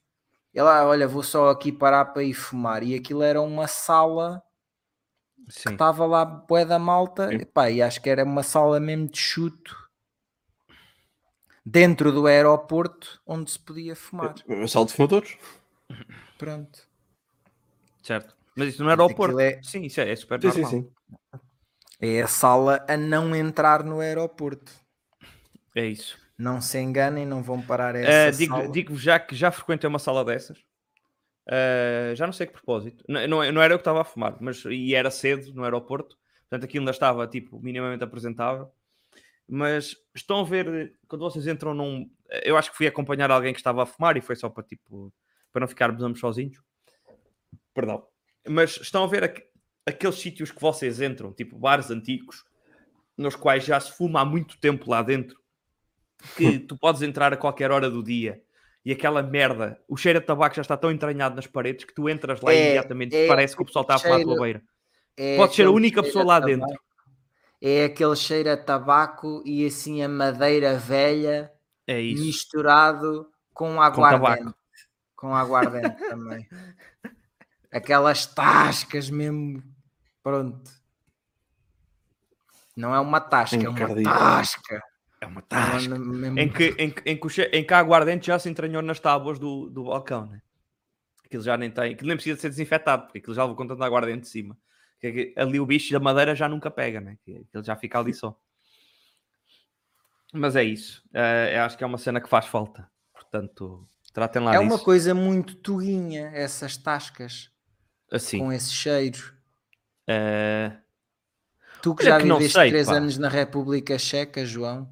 Ele, 0.52 0.66
ah, 0.66 0.84
olha, 0.84 1.06
vou 1.06 1.22
só 1.22 1.50
aqui 1.50 1.70
parar 1.70 2.06
para 2.06 2.22
ir 2.22 2.34
fumar. 2.34 2.82
E 2.82 2.94
aquilo 2.94 3.22
era 3.22 3.40
uma 3.40 3.66
sala 3.66 4.42
que 5.48 5.60
Sim. 5.60 5.72
estava 5.72 6.06
lá 6.06 6.24
bué 6.24 6.64
da 6.64 6.78
malta. 6.78 7.28
Sim. 7.28 7.36
Epá, 7.36 7.70
e 7.70 7.82
acho 7.82 8.00
que 8.00 8.10
era 8.10 8.24
uma 8.24 8.42
sala 8.42 8.80
mesmo 8.80 9.08
de 9.08 9.18
chuto 9.18 9.76
dentro 11.64 12.10
do 12.10 12.26
aeroporto 12.26 13.20
onde 13.26 13.50
se 13.50 13.58
podia 13.58 13.94
fumar. 13.94 14.34
Sal 14.68 14.84
de 14.84 14.92
fumadores. 14.92 15.38
Pronto. 16.38 16.88
Certo. 18.02 18.39
Mas 18.60 18.68
isso 18.74 18.84
não 18.84 18.90
era 18.90 19.00
ao 19.02 19.06
Aquilo 19.08 19.16
Porto. 19.16 19.40
é- 19.40 19.60
Sim, 19.62 19.82
isso 19.82 20.00
é, 20.00 20.10
é 20.10 20.16
super 20.16 20.40
Sim, 20.40 20.50
sim, 20.52 20.60
normal. 20.62 20.82
sim. 20.82 20.92
É 22.00 22.22
a 22.22 22.26
sala 22.26 22.84
a 22.88 22.96
não 22.96 23.34
entrar 23.34 23.82
no 23.84 24.00
aeroporto. 24.00 24.72
É 25.74 25.84
isso. 25.86 26.18
Não 26.38 26.60
se 26.60 26.78
enganem, 26.78 27.26
não 27.26 27.42
vão 27.42 27.60
parar 27.60 27.94
a 27.94 27.98
Eh, 28.00 28.28
essa 28.28 28.38
digo- 28.38 28.56
sala. 28.56 28.68
Digo-vos 28.68 29.02
já 29.02 29.18
que 29.20 29.34
já 29.34 29.50
frequentei 29.50 29.88
uma 29.88 29.98
sala 29.98 30.24
dessas. 30.24 30.58
Eh, 31.46 32.12
já 32.16 32.26
não 32.26 32.32
sei 32.32 32.46
que 32.46 32.52
propósito. 32.52 33.04
Não, 33.08 33.26
não, 33.26 33.52
não 33.52 33.62
era 33.62 33.74
eu 33.74 33.78
que 33.78 33.82
estava 33.82 34.00
a 34.00 34.04
fumar, 34.04 34.36
mas 34.40 34.64
e 34.66 34.94
era 34.94 35.10
cedo 35.10 35.52
no 35.54 35.64
aeroporto. 35.64 36.16
Portanto, 36.48 36.64
aquilo 36.64 36.82
ainda 36.82 36.90
estava 36.92 37.26
tipo 37.26 37.60
minimamente 37.60 38.02
apresentável. 38.04 38.70
Mas 39.48 39.96
estão 40.14 40.40
a 40.40 40.44
ver 40.44 40.94
quando 41.08 41.22
vocês 41.22 41.46
entram 41.46 41.74
num. 41.74 42.08
Eu 42.44 42.56
acho 42.56 42.70
que 42.70 42.76
fui 42.76 42.86
acompanhar 42.86 43.30
alguém 43.30 43.52
que 43.52 43.58
estava 43.60 43.82
a 43.82 43.86
fumar 43.86 44.16
e 44.16 44.20
foi 44.20 44.36
só 44.36 44.48
para 44.48 44.62
tipo 44.62 45.12
para 45.52 45.60
não 45.60 45.68
ficarmos 45.68 46.02
ambos 46.02 46.20
sozinhos. 46.20 46.56
Perdão. 47.74 48.06
Mas 48.48 48.76
estão 48.76 49.04
a 49.04 49.06
ver 49.06 49.24
aqu- 49.24 49.42
aqueles 49.86 50.16
sítios 50.16 50.50
que 50.50 50.60
vocês 50.60 51.00
entram, 51.00 51.32
tipo 51.32 51.58
bares 51.58 51.90
antigos, 51.90 52.44
nos 53.16 53.36
quais 53.36 53.64
já 53.64 53.78
se 53.78 53.92
fuma 53.96 54.20
há 54.20 54.24
muito 54.24 54.58
tempo 54.58 54.90
lá 54.90 55.02
dentro, 55.02 55.38
que 56.36 56.58
tu 56.68 56.76
podes 56.78 57.02
entrar 57.02 57.32
a 57.32 57.36
qualquer 57.36 57.70
hora 57.70 57.90
do 57.90 58.02
dia 58.02 58.42
e 58.84 58.92
aquela 58.92 59.22
merda, 59.22 59.78
o 59.86 59.96
cheiro 59.96 60.20
de 60.20 60.26
tabaco 60.26 60.54
já 60.56 60.62
está 60.62 60.76
tão 60.76 60.90
entranhado 60.90 61.36
nas 61.36 61.46
paredes 61.46 61.84
que 61.84 61.94
tu 61.94 62.08
entras 62.08 62.40
lá 62.40 62.52
É, 62.52 62.62
imediatamente 62.64 63.14
é 63.14 63.26
parece 63.26 63.54
que 63.54 63.62
o 63.62 63.66
pessoal 63.66 63.82
está 63.82 63.96
a 63.96 63.98
fumar 63.98 64.20
à 64.20 64.22
tua 64.22 64.32
cheiro- 64.32 64.42
beira. 64.42 64.62
É 65.16 65.36
Pode 65.36 65.54
ser 65.54 65.66
a 65.66 65.70
única 65.70 65.96
cheiro 66.00 66.06
pessoa 66.06 66.24
lá 66.24 66.40
tabaco- 66.40 66.56
dentro. 66.66 66.82
É 67.60 67.84
aquele 67.84 68.16
cheiro 68.16 68.50
a 68.50 68.56
tabaco 68.56 69.42
e 69.44 69.66
assim 69.66 70.02
a 70.02 70.08
madeira 70.08 70.78
velha 70.78 71.52
É 71.86 72.00
misturado 72.00 73.30
com 73.52 73.74
tabaco. 73.76 74.02
aguardente. 74.02 74.54
Com 75.14 75.34
aguardente 75.36 75.96
também. 76.08 76.48
Aquelas 77.72 78.26
tascas 78.26 79.08
mesmo. 79.10 79.62
Pronto. 80.22 80.70
Não 82.76 82.94
é 82.94 83.00
uma 83.00 83.20
tasca, 83.20 83.56
é 83.56 83.68
uma 83.68 84.02
tasca. 84.04 84.82
É 85.20 85.26
uma 85.26 85.40
É 85.40 85.42
tasca. 85.42 85.98
mesmo- 85.98 86.38
Em 86.38 86.48
que, 86.50 86.64
em, 86.78 86.90
que- 86.90 87.02
em, 87.10 87.16
que 87.18 87.42
em 87.52 87.64
que 87.64 87.74
a 87.74 87.78
aguardente 87.78 88.26
já 88.28 88.38
se 88.38 88.48
entranhou 88.48 88.80
nas 88.82 88.98
tábuas 88.98 89.38
do, 89.38 89.68
do 89.68 89.84
balcão, 89.84 90.26
né? 90.26 90.40
Aquilo 91.24 91.42
já 91.42 91.56
nem 91.56 91.70
tem, 91.70 91.92
aquilo 91.92 92.08
nem 92.08 92.16
precisa 92.16 92.34
de 92.36 92.40
ser 92.42 92.48
desinfetado, 92.48 93.04
porque 93.04 93.18
aquilo 93.18 93.34
já 93.34 93.42
levou 93.42 93.56
com 93.56 93.66
tanta 93.66 93.84
aguardente 93.84 94.22
de 94.22 94.28
cima. 94.28 94.56
Que 94.98 95.06
é 95.06 95.12
que 95.12 95.34
ali 95.36 95.60
o 95.60 95.66
bicho 95.66 95.92
da 95.92 96.00
madeira 96.00 96.34
já 96.34 96.48
nunca 96.48 96.70
pega, 96.70 97.00
né? 97.00 97.16
Que 97.24 97.36
Aquilo 97.48 97.62
já 97.64 97.76
fica 97.76 97.98
ali 97.98 98.12
só. 98.14 98.36
Mas 100.32 100.56
é 100.56 100.64
isso. 100.64 101.02
Eu 101.52 101.62
acho 101.62 101.76
que 101.76 101.84
é 101.84 101.86
uma 101.86 101.98
cena 101.98 102.20
que 102.20 102.28
faz 102.28 102.46
falta. 102.46 102.90
Portanto, 103.12 103.86
tratem 104.12 104.42
lá 104.42 104.54
É 104.54 104.58
disso. 104.58 104.70
uma 104.74 104.78
coisa 104.78 105.14
muito 105.14 105.54
tuguinha, 105.56 106.30
essas 106.34 106.76
tascas, 106.76 107.49
Assim. 108.10 108.38
com 108.38 108.52
esse 108.52 108.72
cheiro. 108.72 109.18
eh, 110.08 110.72
Tu 111.82 111.94
que 111.94 112.02
Olha 112.02 112.12
já 112.12 112.18
que 112.20 112.26
não 112.26 112.36
viveste 112.36 112.58
sei, 112.58 112.70
três 112.70 112.86
pá. 112.88 112.94
anos 112.96 113.16
na 113.18 113.28
República 113.28 113.98
Checa, 113.98 114.44
João. 114.44 114.88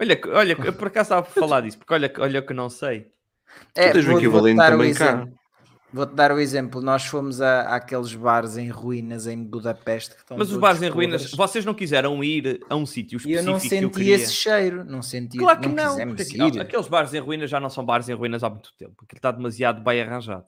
olha, 0.00 0.20
olha, 0.28 0.56
eu 0.64 0.72
por 0.72 0.88
acaso 0.88 1.06
estava 1.06 1.20
a 1.20 1.24
falar 1.30 1.60
disso, 1.62 1.78
porque 1.78 1.92
olha, 1.92 2.12
olha 2.18 2.42
que 2.42 2.52
eu 2.52 2.56
não 2.56 2.70
sei. 2.70 3.10
É, 3.74 3.90
tens 3.90 4.06
o 4.06 4.12
equivalente 4.12 4.56
vou-te 4.56 4.56
dar 4.56 4.72
o 4.72 4.78
também 4.78 4.94
cá. 4.94 5.04
exemplo. 5.12 5.38
Vou-te 5.92 6.14
dar 6.14 6.32
o 6.32 6.38
exemplo. 6.40 6.80
Nós 6.80 7.04
fomos 7.04 7.42
a, 7.42 7.74
àqueles 7.76 8.14
bares 8.14 8.56
em 8.56 8.70
ruínas 8.70 9.26
em 9.26 9.44
Budapeste. 9.44 10.14
Que 10.14 10.22
estão 10.22 10.38
Mas 10.38 10.50
os 10.50 10.56
bares 10.56 10.80
em 10.80 10.88
ruínas, 10.88 11.30
vocês 11.32 11.66
não 11.66 11.74
quiseram 11.74 12.24
ir 12.24 12.60
a 12.70 12.74
um 12.76 12.86
sítio 12.86 13.20
E 13.26 13.32
eu 13.34 13.40
específico 13.40 13.52
não 13.52 13.60
que 13.60 13.66
eu 13.66 13.70
senti 13.90 13.90
queria? 13.90 14.14
esse 14.14 14.32
cheiro. 14.32 14.84
Não 14.86 15.02
senti. 15.02 15.36
Claro 15.36 15.60
que 15.60 15.68
não, 15.68 15.98
não, 15.98 16.14
porque 16.14 16.34
ir. 16.38 16.60
aqueles 16.60 16.88
bares 16.88 17.12
em 17.12 17.18
ruínas 17.20 17.50
já 17.50 17.60
não 17.60 17.68
são 17.68 17.84
bares 17.84 18.08
em 18.08 18.14
ruínas 18.14 18.42
há 18.42 18.48
muito 18.48 18.72
tempo, 18.78 18.94
aquilo 19.04 19.18
está 19.18 19.30
demasiado 19.30 19.82
bem 19.82 20.00
arranjado. 20.00 20.46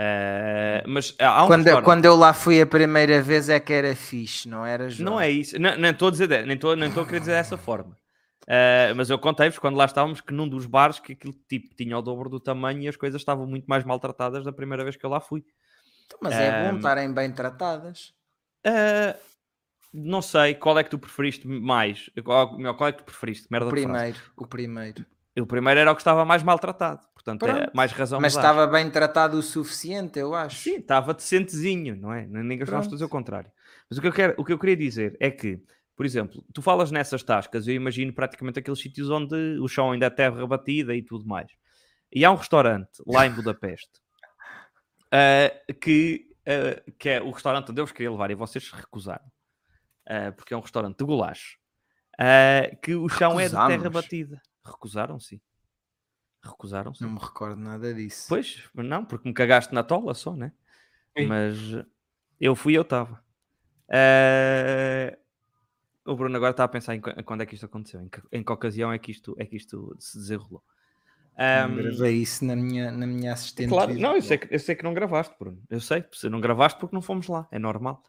Eh, 0.00 0.84
mas 0.86 1.12
há 1.18 1.42
um 1.42 1.48
Quando, 1.48 1.82
quando 1.82 2.04
eu 2.04 2.14
lá 2.14 2.32
fui 2.32 2.60
a 2.60 2.66
primeira 2.66 3.20
vez 3.20 3.48
é 3.48 3.58
que 3.58 3.72
era 3.72 3.96
fixe, 3.96 4.48
não 4.48 4.64
era, 4.64 4.88
João? 4.88 5.14
não 5.14 5.20
é 5.20 5.28
isso, 5.28 5.58
não 5.58 5.76
nem 5.76 5.90
estou 5.90 6.06
a 6.06 6.10
dizer, 6.12 6.46
nem 6.46 6.54
estou 6.54 6.76
nem 6.76 6.88
a 6.88 6.92
querer 6.92 7.18
dizer 7.18 7.32
dessa 7.32 7.56
forma. 7.56 7.96
Eh, 8.46 8.94
mas 8.94 9.10
eu 9.10 9.18
contei-vos 9.18 9.58
quando 9.58 9.74
lá 9.74 9.86
estávamos 9.86 10.20
que 10.20 10.32
num 10.32 10.48
dos 10.48 10.66
bares 10.66 11.00
que 11.00 11.14
aquilo 11.14 11.34
tipo 11.48 11.74
tinha 11.74 11.98
o 11.98 12.00
dobro 12.02 12.30
do 12.30 12.38
tamanho 12.38 12.82
e 12.82 12.88
as 12.88 12.94
coisas 12.94 13.20
estavam 13.20 13.44
muito 13.44 13.66
mais 13.66 13.84
maltratadas 13.84 14.44
da 14.44 14.52
primeira 14.52 14.84
vez 14.84 14.94
que 14.94 15.04
eu 15.04 15.10
lá 15.10 15.18
fui. 15.18 15.44
Mas 16.22 16.32
é 16.34 16.48
bom 16.48 16.70
Ahm, 16.70 16.76
estarem 16.76 17.12
bem 17.12 17.32
tratadas. 17.32 18.14
Eh, 18.64 19.16
não 19.92 20.22
sei 20.22 20.54
qual 20.54 20.78
é 20.78 20.84
que 20.84 20.90
tu 20.90 20.98
preferiste 20.98 21.48
mais. 21.48 22.08
Qual, 22.24 22.56
qual 22.76 22.88
é 22.88 22.92
que 22.92 22.98
tu 22.98 23.04
preferiste? 23.04 23.48
Merda 23.50 23.66
O 23.66 23.70
primeiro, 23.70 24.18
o 24.36 24.46
primeiro. 24.46 25.04
O 25.36 25.46
primeiro 25.46 25.80
era 25.80 25.90
o 25.90 25.94
que 25.96 26.00
estava 26.00 26.24
mais 26.24 26.44
maltratado. 26.44 27.00
Portanto, 27.28 27.46
é 27.46 27.60
Pronto. 27.60 27.76
mais 27.76 27.92
razão 27.92 28.20
Mas 28.20 28.34
estava 28.34 28.66
bem 28.66 28.90
tratado 28.90 29.36
o 29.36 29.42
suficiente, 29.42 30.18
eu 30.18 30.34
acho. 30.34 30.62
Sim, 30.62 30.76
estava 30.76 31.12
decentezinho, 31.12 31.94
não 31.96 32.12
é? 32.12 32.26
Ninguém 32.26 32.60
estamos 32.60 32.70
a 32.70 32.78
Pronto. 32.80 32.90
dizer 32.90 33.04
o 33.04 33.08
contrário. 33.08 33.50
Mas 33.90 33.98
o 33.98 34.00
que, 34.00 34.08
eu 34.08 34.12
quero, 34.12 34.34
o 34.38 34.44
que 34.44 34.52
eu 34.52 34.58
queria 34.58 34.76
dizer 34.76 35.16
é 35.20 35.30
que, 35.30 35.62
por 35.94 36.06
exemplo, 36.06 36.42
tu 36.54 36.62
falas 36.62 36.90
nessas 36.90 37.22
tascas, 37.22 37.68
eu 37.68 37.74
imagino 37.74 38.12
praticamente 38.12 38.58
aqueles 38.58 38.80
sítios 38.80 39.10
onde 39.10 39.34
o 39.60 39.68
chão 39.68 39.92
ainda 39.92 40.06
é 40.06 40.10
terra 40.10 40.46
batida 40.46 40.94
e 40.94 41.02
tudo 41.02 41.26
mais. 41.26 41.50
E 42.10 42.24
há 42.24 42.30
um 42.30 42.36
restaurante 42.36 43.02
lá 43.06 43.26
em 43.26 43.30
Budapeste 43.30 44.00
ah, 45.12 45.52
que, 45.80 46.26
ah, 46.46 46.82
que 46.98 47.10
é 47.10 47.20
o 47.20 47.30
restaurante 47.30 47.70
onde 47.70 47.80
eu 47.80 47.84
vos 47.84 47.92
queria 47.92 48.10
levar 48.10 48.30
e 48.30 48.34
vocês 48.34 48.70
recusaram. 48.70 49.30
Ah, 50.06 50.32
porque 50.32 50.54
é 50.54 50.56
um 50.56 50.60
restaurante 50.60 50.96
de 50.96 51.04
gulacho. 51.04 51.58
que 52.82 52.94
o 52.94 53.08
chão 53.08 53.38
é 53.38 53.48
de 53.48 53.54
terra 53.54 53.90
batida. 53.90 54.40
Recusaram-se. 54.64 55.42
Recusaram-se. 56.42 57.02
Não 57.02 57.10
me 57.10 57.18
recordo 57.18 57.60
nada 57.60 57.92
disso. 57.92 58.26
Pois, 58.28 58.62
não, 58.74 59.04
porque 59.04 59.28
me 59.28 59.34
cagaste 59.34 59.74
na 59.74 59.82
tola 59.82 60.14
só, 60.14 60.34
né? 60.34 60.52
Sim. 61.16 61.26
Mas 61.26 61.56
eu 62.40 62.54
fui 62.54 62.72
e 62.74 62.76
eu 62.76 62.82
estava. 62.82 63.22
Eh, 63.90 65.18
O 66.04 66.16
Bruno 66.16 66.36
agora 66.36 66.52
está 66.52 66.64
a 66.64 66.68
pensar 66.68 66.94
em 66.94 67.00
qu- 67.00 67.22
quando 67.24 67.42
é 67.42 67.46
que 67.46 67.54
isto 67.54 67.66
aconteceu, 67.66 68.00
em 68.00 68.08
que, 68.08 68.22
em 68.32 68.42
que 68.42 68.52
ocasião 68.52 68.90
é 68.92 68.98
que 68.98 69.10
isto, 69.10 69.36
é 69.38 69.44
que 69.44 69.56
isto 69.56 69.94
se 69.98 70.16
desenrolou. 70.18 70.62
Ahm, 71.36 71.76
gravei 71.76 72.16
isso 72.22 72.44
na 72.44 72.56
minha, 72.56 72.90
na 72.90 73.06
minha 73.06 73.32
assistente. 73.32 73.68
claro, 73.68 73.94
não, 73.94 74.14
eu 74.16 74.22
sei, 74.22 74.38
que, 74.38 74.54
eu 74.54 74.58
sei 74.58 74.74
que 74.74 74.82
não 74.84 74.94
gravaste, 74.94 75.34
Bruno. 75.38 75.62
Eu 75.68 75.80
sei, 75.80 76.02
você 76.10 76.28
não 76.30 76.40
gravaste 76.40 76.80
porque 76.80 76.94
não 76.94 77.02
fomos 77.02 77.28
lá, 77.28 77.46
é 77.50 77.58
normal. 77.58 78.02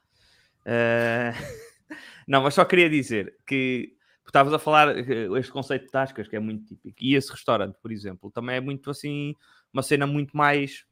Eh, 0.66 1.32
não, 2.28 2.42
mas 2.44 2.54
só 2.54 2.64
queria 2.64 2.90
dizer 2.90 3.36
que 3.46 3.98
Estavas 4.30 4.54
a 4.54 4.60
falar 4.60 4.96
eh, 4.96 5.28
este 5.40 5.52
conceito 5.52 5.86
de 5.86 5.92
tascas 5.92 6.28
que 6.28 6.36
é 6.36 6.40
muito 6.40 6.64
típico. 6.66 6.98
E 7.02 7.16
esse 7.16 7.32
restaurante, 7.32 7.76
por 7.82 7.92
exemplo, 7.92 8.30
também 8.30 8.58
é 8.58 8.60
muito 8.62 8.92
assim, 8.92 9.36
uma 9.74 9.82
cena 9.82 10.06
muito 10.06 10.38
mais 10.38 10.86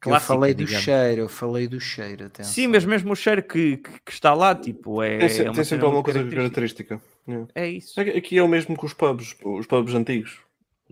clássica. 0.00 0.32
Eu 0.32 0.36
falei 0.36 0.54
do 0.54 0.64
digamos. 0.64 0.84
cheiro, 0.84 1.20
eu 1.20 1.28
falei 1.28 1.68
do 1.68 1.80
cheiro. 1.80 2.26
Atenção. 2.26 2.52
Sim, 2.52 2.68
mas 2.68 2.84
mesmo 2.84 3.12
o 3.12 3.16
cheiro 3.16 3.42
que, 3.42 3.76
que, 3.76 4.00
que 4.06 4.12
está 4.12 4.32
lá, 4.32 4.54
tipo, 4.54 5.02
é. 5.02 5.18
Tem, 5.18 5.46
é 5.46 5.52
tem 5.52 5.64
sempre 5.64 5.84
alguma 5.84 6.02
coisa 6.02 6.24
característica. 6.24 7.00
É. 7.54 7.62
é 7.62 7.68
isso. 7.68 8.00
Aqui 8.00 8.38
é 8.38 8.42
o 8.42 8.48
mesmo 8.48 8.76
que 8.76 8.86
os 8.86 8.94
pubs, 8.94 9.36
os 9.44 9.66
pubs 9.66 9.94
antigos. 9.94 10.40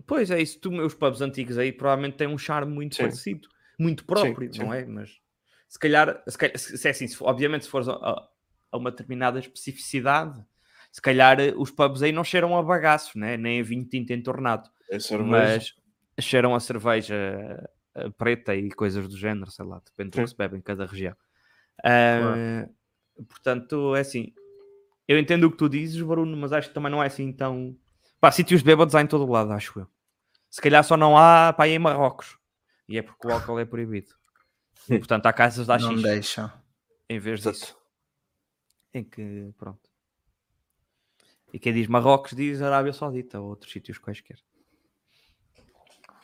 Pois 0.05 0.29
é 0.29 0.41
isso, 0.41 0.59
tu, 0.59 0.69
os 0.83 0.93
pubs 0.93 1.21
antigos 1.21 1.57
aí 1.57 1.71
provavelmente 1.71 2.17
têm 2.17 2.27
um 2.27 2.37
charme 2.37 2.71
muito 2.71 2.95
sim. 2.95 3.03
parecido, 3.03 3.47
muito 3.79 4.05
próprio, 4.05 4.53
sim, 4.53 4.59
não 4.59 4.71
sim. 4.71 4.77
é? 4.77 4.85
Mas 4.85 5.19
se 5.67 5.79
calhar, 5.79 6.21
se, 6.27 6.37
calhar, 6.37 6.57
se 6.57 6.87
é 6.87 6.91
assim, 6.91 7.07
se, 7.07 7.17
obviamente 7.21 7.65
se 7.65 7.71
fores 7.71 7.87
a, 7.87 7.93
a, 8.71 8.77
uma 8.77 8.91
determinada 8.91 9.39
especificidade, 9.39 10.43
se 10.95 11.01
calhar 11.01 11.41
eh, 11.41 11.53
os 11.57 11.71
pubs 11.71 12.01
aí 12.01 12.13
não 12.13 12.23
cheiram 12.23 12.57
a 12.57 12.63
bagaço, 12.63 13.19
né? 13.19 13.35
nem 13.35 13.59
a 13.59 13.63
vinho 13.63 13.83
tinto 13.83 14.13
entornado, 14.13 14.69
é 14.89 14.97
mas 15.17 15.73
cheiram 16.17 16.55
a 16.55 16.59
cerveja 16.61 17.69
a 17.93 18.09
preta 18.11 18.55
e 18.55 18.69
coisas 18.71 19.05
do 19.05 19.17
género, 19.17 19.51
sei 19.51 19.65
lá, 19.65 19.81
depende 19.83 20.11
do 20.11 20.21
que 20.21 20.27
se 20.29 20.37
bebe 20.37 20.55
em 20.55 20.61
cada 20.61 20.85
região. 20.85 21.11
Uh, 21.79 21.83
claro. 22.21 22.75
Portanto, 23.27 23.93
é 23.93 23.99
assim, 23.99 24.33
eu 25.05 25.19
entendo 25.19 25.43
o 25.43 25.51
que 25.51 25.57
tu 25.57 25.67
dizes, 25.67 26.01
Bruno, 26.01 26.37
mas 26.37 26.53
acho 26.53 26.69
que 26.69 26.73
também 26.73 26.89
não 26.89 27.03
é 27.03 27.07
assim 27.07 27.33
tão 27.33 27.77
Pá, 28.17 28.31
sítios 28.31 28.61
de 28.61 28.65
bêbados 28.65 28.95
há 28.95 29.01
em 29.01 29.07
todo 29.07 29.29
lado, 29.29 29.51
acho 29.51 29.77
eu. 29.77 29.87
Se 30.49 30.61
calhar 30.61 30.81
só 30.81 30.95
não 30.95 31.17
há 31.17 31.53
ir 31.67 31.71
em 31.71 31.79
Marrocos. 31.79 32.37
E 32.87 32.97
é 32.97 33.01
porque 33.01 33.27
o 33.27 33.31
álcool 33.33 33.59
é 33.59 33.65
proibido. 33.65 34.13
E, 34.89 34.97
portanto, 34.97 35.25
há 35.25 35.33
casas 35.33 35.67
da 35.67 35.77
Não 35.77 35.93
deixam. 35.93 36.49
Em 37.09 37.19
vez 37.19 37.41
disso. 37.41 37.77
Em 38.93 39.03
que, 39.03 39.51
pronto. 39.57 39.94
E 41.55 41.59
quem 41.59 41.73
diz 41.73 41.87
Marrocos 41.87 42.33
diz 42.33 42.61
Arábia 42.61 42.91
Saudita 42.91 43.39
ou 43.39 43.47
outros 43.47 43.71
sítios 43.71 43.97
quaisquer. 43.97 44.37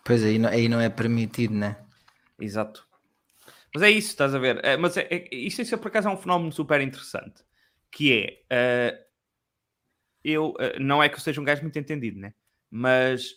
Pois 0.04 0.26
aí 0.26 0.38
não, 0.38 0.50
aí 0.50 0.68
não 0.68 0.82
é 0.82 0.90
permitido, 0.90 1.54
né? 1.54 1.78
Exato. 2.38 2.86
Mas 3.74 3.82
é 3.82 3.90
isso, 3.90 4.10
estás 4.10 4.36
a 4.36 4.40
ver? 4.40 4.60
É, 4.62 4.76
mas 4.76 4.98
é, 4.98 5.08
é, 5.10 5.34
isso, 5.34 5.62
isso 5.62 5.78
por 5.78 5.88
acaso 5.88 6.10
é 6.10 6.12
um 6.12 6.18
fenómeno 6.18 6.52
super 6.52 6.82
interessante. 6.82 7.46
Que 7.90 8.42
é, 8.50 8.94
uh, 8.94 9.06
eu 10.22 10.54
eh, 10.60 10.78
não 10.80 11.02
é 11.02 11.08
que 11.08 11.16
eu 11.16 11.22
seja 11.22 11.40
um 11.40 11.46
gajo 11.46 11.62
muito 11.62 11.80
entendido, 11.80 12.20
né? 12.20 12.34
Mas 12.70 13.36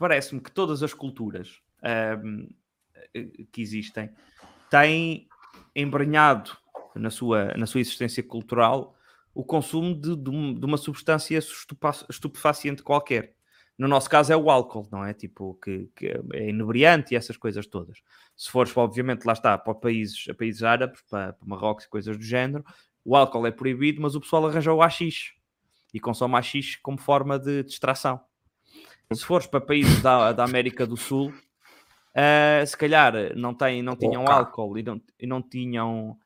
parece-me 0.00 0.40
que 0.40 0.50
todas 0.50 0.82
as 0.82 0.92
culturas 0.92 1.60
eh, 1.84 2.18
que 3.52 3.62
existem 3.62 4.10
têm 4.68 5.28
embranhado 5.76 6.56
na 6.92 7.08
sua, 7.08 7.54
na 7.56 7.66
sua 7.66 7.80
existência 7.80 8.20
cultural 8.20 8.96
o 9.34 9.44
consumo 9.44 9.94
de, 9.94 10.16
de, 10.16 10.54
de 10.54 10.66
uma 10.66 10.76
substância 10.76 11.38
estupefaciente 12.08 12.82
qualquer. 12.82 13.34
No 13.78 13.88
nosso 13.88 14.10
caso 14.10 14.32
é 14.32 14.36
o 14.36 14.50
álcool, 14.50 14.86
não 14.92 15.04
é? 15.04 15.14
Tipo, 15.14 15.54
que, 15.54 15.88
que, 15.96 16.08
é 16.34 16.50
inebriante 16.50 17.14
e 17.14 17.16
essas 17.16 17.36
coisas 17.36 17.66
todas. 17.66 18.02
Se 18.36 18.50
fores, 18.50 18.76
obviamente, 18.76 19.24
lá 19.24 19.32
está, 19.32 19.56
para 19.56 19.74
países, 19.74 20.26
países 20.36 20.62
árabes, 20.62 21.00
para, 21.08 21.32
para 21.32 21.48
Marrocos 21.48 21.84
e 21.86 21.88
coisas 21.88 22.16
do 22.16 22.22
género, 22.22 22.62
o 23.02 23.16
álcool 23.16 23.46
é 23.46 23.50
proibido, 23.50 24.02
mas 24.02 24.14
o 24.14 24.20
pessoal 24.20 24.46
arranjou 24.46 24.76
o 24.76 24.82
haxixe 24.82 25.32
e 25.94 25.98
consome 25.98 26.36
haxixe 26.36 26.78
como 26.82 26.98
forma 26.98 27.38
de 27.38 27.62
distração. 27.62 28.20
Se 29.12 29.24
fores 29.24 29.46
para 29.46 29.60
países 29.60 30.02
da, 30.02 30.32
da 30.32 30.44
América 30.44 30.86
do 30.86 30.96
Sul, 30.96 31.30
uh, 31.30 32.66
se 32.66 32.76
calhar 32.76 33.34
não, 33.34 33.54
tem, 33.54 33.82
não 33.82 33.96
tinham 33.96 34.24
álcool 34.28 34.78
e 34.78 34.82
não, 34.82 35.00
e 35.18 35.26
não 35.26 35.42
tinham 35.42 36.16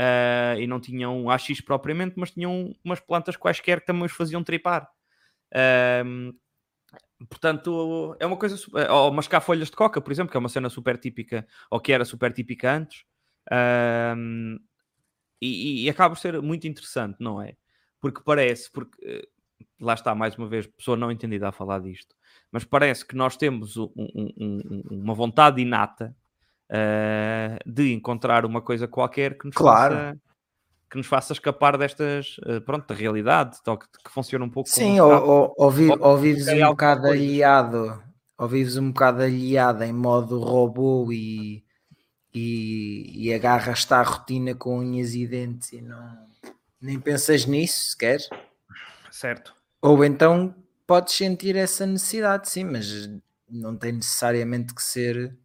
uh, 0.00 0.58
e 0.58 0.66
não 0.66 0.80
tinham 0.80 1.28
haxixe 1.28 1.62
propriamente, 1.62 2.14
mas 2.16 2.30
tinham 2.30 2.74
umas 2.82 3.00
plantas 3.00 3.36
quaisquer 3.36 3.80
que 3.80 3.86
também 3.86 4.04
os 4.04 4.12
faziam 4.12 4.42
tripar. 4.42 4.88
Uh, 5.52 6.34
portanto, 7.28 8.16
é 8.18 8.26
uma 8.26 8.36
coisa. 8.36 8.56
Ou 8.90 9.12
mascar 9.12 9.40
folhas 9.40 9.68
de 9.68 9.76
coca, 9.76 10.00
por 10.00 10.10
exemplo, 10.10 10.30
que 10.30 10.36
é 10.36 10.40
uma 10.40 10.48
cena 10.48 10.68
super 10.70 10.98
típica, 10.98 11.46
ou 11.70 11.78
que 11.78 11.92
era 11.92 12.04
super 12.04 12.32
típica 12.32 12.72
antes. 12.72 13.04
Uh, 13.50 14.58
e, 15.40 15.84
e, 15.84 15.90
acaba 15.90 16.14
por 16.14 16.20
ser 16.20 16.40
muito 16.42 16.66
interessante, 16.66 17.16
não 17.18 17.40
é? 17.40 17.54
porque 18.00 18.22
parece, 18.24 18.70
porque 18.70 18.98
eh, 19.04 19.28
lá 19.78 19.94
está 19.94 20.14
mais 20.14 20.36
uma 20.36 20.48
vez, 20.48 20.66
pessoa 20.66 20.96
não 20.96 21.12
entendida 21.12 21.48
a 21.48 21.52
falar 21.52 21.80
disto, 21.80 22.16
mas 22.50 22.64
parece 22.64 23.06
que 23.06 23.14
nós 23.14 23.36
temos 23.36 23.76
um, 23.76 23.90
um, 23.96 24.82
uma 24.90 25.14
vontade 25.14 25.60
inata 25.60 26.16
uh, 26.70 27.58
de 27.70 27.92
encontrar 27.92 28.46
uma 28.46 28.62
coisa 28.62 28.88
qualquer 28.88 29.36
que 29.36 29.46
nos 29.46 29.54
claro. 29.54 29.94
faça 29.94 30.20
que 30.90 30.96
nos 30.96 31.06
faça 31.06 31.32
escapar 31.32 31.78
destas, 31.78 32.36
uh, 32.38 32.60
pronto, 32.62 32.88
da 32.88 32.94
realidade, 32.96 33.58
que, 33.62 34.02
que 34.04 34.10
funciona 34.10 34.44
um 34.44 34.50
pouco 34.50 34.68
Sim, 34.68 34.98
ou, 34.98 35.12
ou, 35.12 35.54
ou, 35.56 35.70
vi, 35.70 35.88
ou 35.88 36.18
vives 36.18 36.48
um 36.48 36.66
bocado 36.66 37.06
aliado, 37.06 38.02
ou 38.36 38.48
vives 38.48 38.76
um 38.76 38.90
bocado 38.90 39.22
aliado 39.22 39.84
em 39.84 39.92
modo 39.92 40.40
robô 40.40 41.12
e, 41.12 41.62
e, 42.34 43.28
e 43.28 43.32
agarras-te 43.32 43.94
à 43.94 44.02
rotina 44.02 44.52
com 44.52 44.80
unhas 44.80 45.14
e 45.14 45.28
dentes 45.28 45.72
e 45.72 45.80
não 45.80 46.28
nem 46.80 46.98
pensas 46.98 47.46
nisso 47.46 47.90
sequer. 47.90 48.18
Certo. 49.12 49.54
Ou 49.80 50.04
então 50.04 50.54
podes 50.86 51.14
sentir 51.14 51.54
essa 51.54 51.86
necessidade, 51.86 52.50
sim, 52.50 52.64
mas 52.64 53.08
não 53.48 53.76
tem 53.76 53.92
necessariamente 53.92 54.74
que 54.74 54.82
ser 54.82 55.36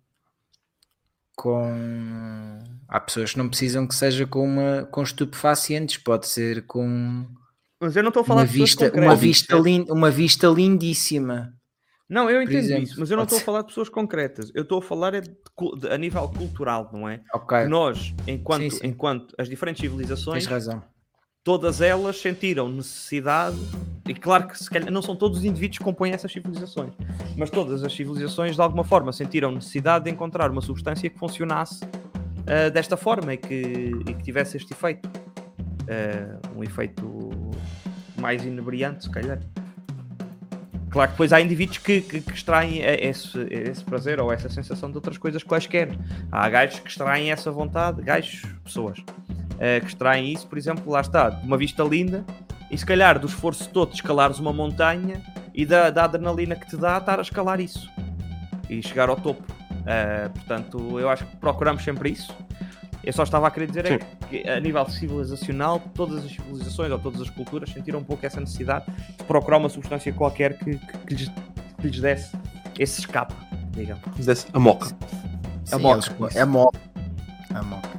com. 1.36 2.59
Há 2.88 2.99
pessoas 2.99 3.33
que 3.33 3.38
não 3.38 3.49
precisam 3.49 3.88
que 3.88 3.95
seja 3.95 4.25
com, 4.25 4.43
uma, 4.43 4.88
com 4.91 5.03
estupefacientes, 5.03 5.97
pode 5.97 6.27
ser 6.27 6.65
com. 6.65 7.25
Mas 7.79 7.95
eu 7.95 8.03
não 8.03 8.09
estou 8.09 8.21
a 8.21 8.25
falar 8.25 8.41
uma 8.41 8.47
vista, 8.47 8.91
uma 8.95 9.15
vista, 9.15 9.55
lin, 9.57 9.86
uma 9.89 10.09
vista 10.09 10.47
lindíssima. 10.47 11.53
Não, 12.07 12.29
eu 12.29 12.41
entendo 12.41 12.57
exemplo, 12.57 12.83
isso, 12.83 12.99
mas 12.99 13.09
eu 13.09 13.17
não 13.17 13.23
estou 13.23 13.39
a 13.39 13.41
falar 13.41 13.61
de 13.61 13.67
pessoas 13.67 13.89
concretas. 13.89 14.51
Eu 14.53 14.61
estou 14.61 14.77
a 14.77 14.81
falar 14.81 15.15
é 15.15 15.21
de, 15.21 15.31
de, 15.79 15.89
a 15.89 15.97
nível 15.97 16.29
cultural, 16.29 16.89
não 16.93 17.09
é? 17.09 17.21
Ok. 17.33 17.65
Nós, 17.65 18.13
enquanto, 18.27 18.61
sim, 18.61 18.69
sim. 18.69 18.88
enquanto 18.88 19.36
as 19.39 19.49
diferentes 19.49 19.81
civilizações, 19.81 20.43
Tens 20.43 20.51
razão 20.51 20.83
todas 21.46 21.80
elas 21.80 22.20
sentiram 22.20 22.68
necessidade, 22.68 23.56
e 24.08 24.16
claro 24.16 24.48
que 24.48 24.58
se 24.58 24.68
calhar, 24.68 24.91
não 24.91 25.02
são 25.04 25.16
todos 25.16 25.38
os 25.38 25.46
indivíduos 25.46 25.78
que 25.78 25.84
compõem 25.84 26.12
essas 26.12 26.32
civilizações, 26.32 26.91
mas 27.38 27.52
todas 27.52 27.84
as 27.84 27.93
civilizações 27.93 28.56
de 28.56 28.62
alguma 28.62 28.84
forma 28.84 29.14
sentiram 29.14 29.52
necessidade 29.52 30.06
de 30.06 30.12
encontrar 30.12 30.50
uma 30.50 30.62
substância 30.62 31.08
que 31.08 31.20
funcionasse 31.20 31.86
uh, 31.86 32.72
desta 32.74 32.98
forma 32.98 33.36
e 33.36 33.38
que, 33.38 33.56
e 34.08 34.14
que, 34.16 34.24
tivesse 34.24 34.58
este 34.58 34.74
efeito. 34.74 35.08
Uh, 35.08 36.58
um 36.58 36.64
efeito 36.64 37.30
mais 38.20 38.43
inebriante, 38.43 39.04
se 39.04 39.12
calhar. 39.12 39.39
Claro 40.89 41.10
que 41.10 41.14
depois 41.14 41.32
há 41.32 41.39
indivíduos 41.39 41.78
que, 41.78 42.02
que, 42.02 42.22
que 42.22 42.34
extraem 42.34 42.80
esse, 42.82 43.38
esse, 43.52 43.84
prazer 43.84 44.20
ou 44.20 44.34
essa 44.34 44.50
sensação 44.50 44.89
de 44.89 44.98
outras 44.98 45.20
coisas 45.20 45.43
quaisquer. 45.43 45.96
Há 46.32 46.50
gajos 46.50 46.80
que 46.80 46.89
extraem 46.89 47.32
essa 47.32 47.52
vontade, 47.52 48.02
gajos, 48.02 48.41
pessoas, 48.64 49.04
uh, 49.56 49.82
que 49.82 49.88
extraem 49.88 50.32
isso, 50.32 50.47
por 50.47 50.58
exemplo, 50.58 50.91
lá 50.91 51.01
está, 51.01 51.30
de 51.30 51.45
uma 51.45 51.58
vista 51.58 51.84
linda, 51.84 52.26
e 52.70 52.78
se 52.78 52.86
calhar 52.86 53.20
do 53.20 53.28
esforço 53.28 53.70
todo 53.70 53.89
de 53.89 53.95
escalares 53.95 54.39
uma 54.39 54.51
montanha 54.51 55.22
e 55.53 55.66
da, 55.66 55.89
da 55.89 56.06
adrenalina 56.06 56.56
que 56.56 56.68
te 56.68 56.76
dá 56.76 56.97
estar 56.97 57.20
a 57.20 57.22
escalar 57.22 57.60
isso 57.60 57.89
e 58.70 58.82
chegar 58.82 59.10
ao 59.10 59.16
topo. 59.16 59.43
Uh, 59.72 60.30
portanto, 60.32 60.99
eu 60.99 61.10
acho 61.10 61.26
que 61.26 61.38
procuramos 61.38 61.84
sempre 61.84 62.10
isso. 62.10 62.36
Eu 63.03 63.14
só 63.14 63.22
estava 63.22 63.47
a 63.47 63.51
querer 63.51 63.68
dizer 63.68 63.86
é 63.86 63.99
que, 64.28 64.49
a 64.49 64.60
nível 64.60 64.84
civilizacional, 64.89 65.80
todas 65.93 66.26
as 66.26 66.32
civilizações 66.32 66.91
ou 66.91 66.97
todas 66.97 67.22
as 67.22 67.30
culturas 67.30 67.70
sentiram 67.70 67.99
um 67.99 68.03
pouco 68.03 68.26
essa 68.26 68.39
necessidade 68.39 68.86
de 69.16 69.24
procurar 69.26 69.58
uma 69.58 69.70
substância 69.70 70.12
qualquer 70.12 70.58
que, 70.58 70.76
que, 70.78 70.97
que, 70.97 71.14
lhes, 71.14 71.32
que 71.80 71.88
lhes, 71.88 71.99
desse 71.99 72.36
esse 72.80 73.01
escape, 73.01 73.34
digamos. 73.72 74.03
Lhes 74.18 74.26
desse 74.26 74.47
a 74.51 74.60
moca. 74.60 74.88
a 75.72 75.78
moca. 75.78 76.12
É 76.34 76.41
a 76.41 76.45
moca. 76.47 76.80
A 77.53 77.62
moca. 77.62 77.95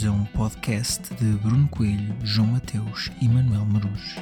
É 0.00 0.10
um 0.10 0.24
podcast 0.24 1.14
de 1.14 1.24
Bruno 1.38 1.68
Coelho, 1.68 2.16
João 2.24 2.48
Mateus 2.48 3.10
e 3.20 3.28
Manuel 3.28 3.66
Marujo. 3.66 4.16